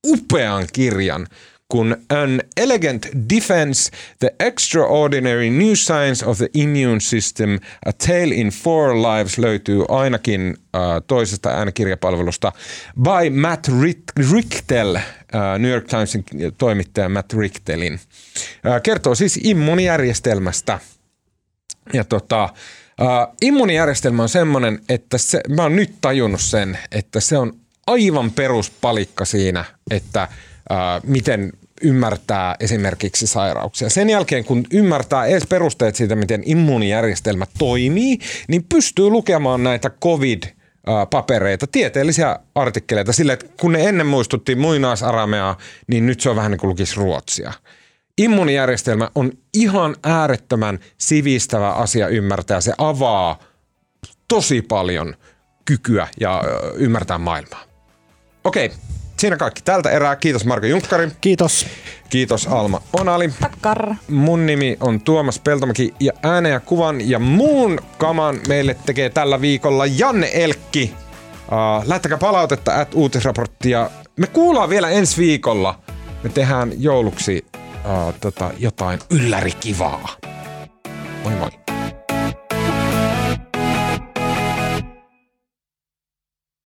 upean 0.07 0.67
kirjan 0.73 1.27
kun 1.71 1.97
An 2.09 2.41
Elegant 2.57 3.07
Defense, 3.29 3.91
The 4.19 4.35
Extraordinary 4.39 5.49
New 5.49 5.73
Science 5.75 6.25
of 6.25 6.37
the 6.37 6.49
Immune 6.53 6.99
System, 6.99 7.59
A 7.85 7.93
Tale 7.93 8.35
in 8.35 8.47
Four 8.47 8.95
Lives 8.95 9.37
löytyy 9.37 9.83
ainakin 9.89 10.57
uh, 10.57 10.81
toisesta 11.07 11.49
äänikirjapalvelusta 11.49 12.51
by 13.01 13.29
Matt 13.29 13.67
Richtel, 14.31 14.99
New 15.59 15.71
York 15.71 15.87
Timesin 15.87 16.25
toimittaja 16.57 17.09
Matt 17.09 17.33
Richtelin. 17.33 17.93
Uh, 17.93 18.81
kertoo 18.83 19.15
siis 19.15 19.39
immunijärjestelmästä. 19.43 20.79
Ja 21.93 22.03
tota, 22.03 22.49
uh, 23.01 23.35
immunijärjestelmä 23.41 24.23
on 24.23 24.29
semmoinen, 24.29 24.79
että 24.89 25.17
se, 25.17 25.41
mä 25.49 25.63
oon 25.63 25.75
nyt 25.75 25.93
tajunnut 26.01 26.41
sen, 26.41 26.77
että 26.91 27.19
se 27.19 27.37
on 27.37 27.53
aivan 27.87 28.31
peruspalikka 28.31 29.25
siinä, 29.25 29.65
että 29.91 30.27
miten 31.03 31.51
ymmärtää 31.81 32.55
esimerkiksi 32.59 33.27
sairauksia. 33.27 33.89
Sen 33.89 34.09
jälkeen, 34.09 34.45
kun 34.45 34.65
ymmärtää 34.71 35.25
edes 35.25 35.47
perusteet 35.49 35.95
siitä, 35.95 36.15
miten 36.15 36.43
immuunijärjestelmä 36.45 37.45
toimii, 37.57 38.17
niin 38.47 38.63
pystyy 38.63 39.09
lukemaan 39.09 39.63
näitä 39.63 39.89
COVID 39.89 40.43
papereita, 41.09 41.67
tieteellisiä 41.67 42.39
artikkeleita 42.55 43.13
sille, 43.13 43.33
että 43.33 43.45
kun 43.59 43.71
ne 43.71 43.89
ennen 43.89 44.07
muistutti 44.07 44.55
muinaisarameaa, 44.55 45.57
niin 45.87 46.05
nyt 46.05 46.21
se 46.21 46.29
on 46.29 46.35
vähän 46.35 46.51
niin 46.51 46.59
kuin 46.59 46.69
lukisi 46.69 46.95
ruotsia. 46.95 47.53
Immuunijärjestelmä 48.17 49.09
on 49.15 49.31
ihan 49.53 49.95
äärettömän 50.03 50.79
sivistävä 50.97 51.71
asia 51.71 52.07
ymmärtää. 52.07 52.61
Se 52.61 52.73
avaa 52.77 53.39
tosi 54.27 54.61
paljon 54.61 55.15
kykyä 55.65 56.07
ja 56.19 56.43
ymmärtää 56.75 57.17
maailmaa. 57.17 57.63
Okei, 58.43 58.71
siinä 59.17 59.37
kaikki 59.37 59.61
tältä 59.61 59.89
erää. 59.89 60.15
Kiitos 60.15 60.45
Marko 60.45 60.65
Junkkari. 60.65 61.11
Kiitos. 61.21 61.67
Kiitos 62.11 62.47
Alma 62.47 62.81
Onali. 62.93 63.29
Takkar. 63.39 63.95
Mun 64.09 64.45
nimi 64.45 64.77
on 64.79 65.01
Tuomas 65.01 65.39
Peltomäki 65.39 65.93
ja 65.99 66.11
äänen 66.23 66.51
ja 66.51 66.59
kuvan 66.59 67.09
ja 67.09 67.19
muun 67.19 67.79
kaman 67.97 68.39
meille 68.47 68.77
tekee 68.85 69.09
tällä 69.09 69.41
viikolla 69.41 69.85
Janne 69.85 70.29
Elkki. 70.33 70.93
Uh, 70.93 71.87
lähettäkää 71.87 72.17
palautetta 72.17 72.79
at 72.79 72.93
uutisraporttia. 72.93 73.89
Me 74.17 74.27
kuullaan 74.27 74.69
vielä 74.69 74.89
ensi 74.89 75.21
viikolla. 75.21 75.79
Me 76.23 76.29
tehdään 76.29 76.71
jouluksi 76.77 77.45
uh, 77.55 78.13
tota, 78.21 78.51
jotain 78.57 78.99
yllärikivaa. 79.09 80.09
Moi 81.23 81.33
moi. 81.35 81.60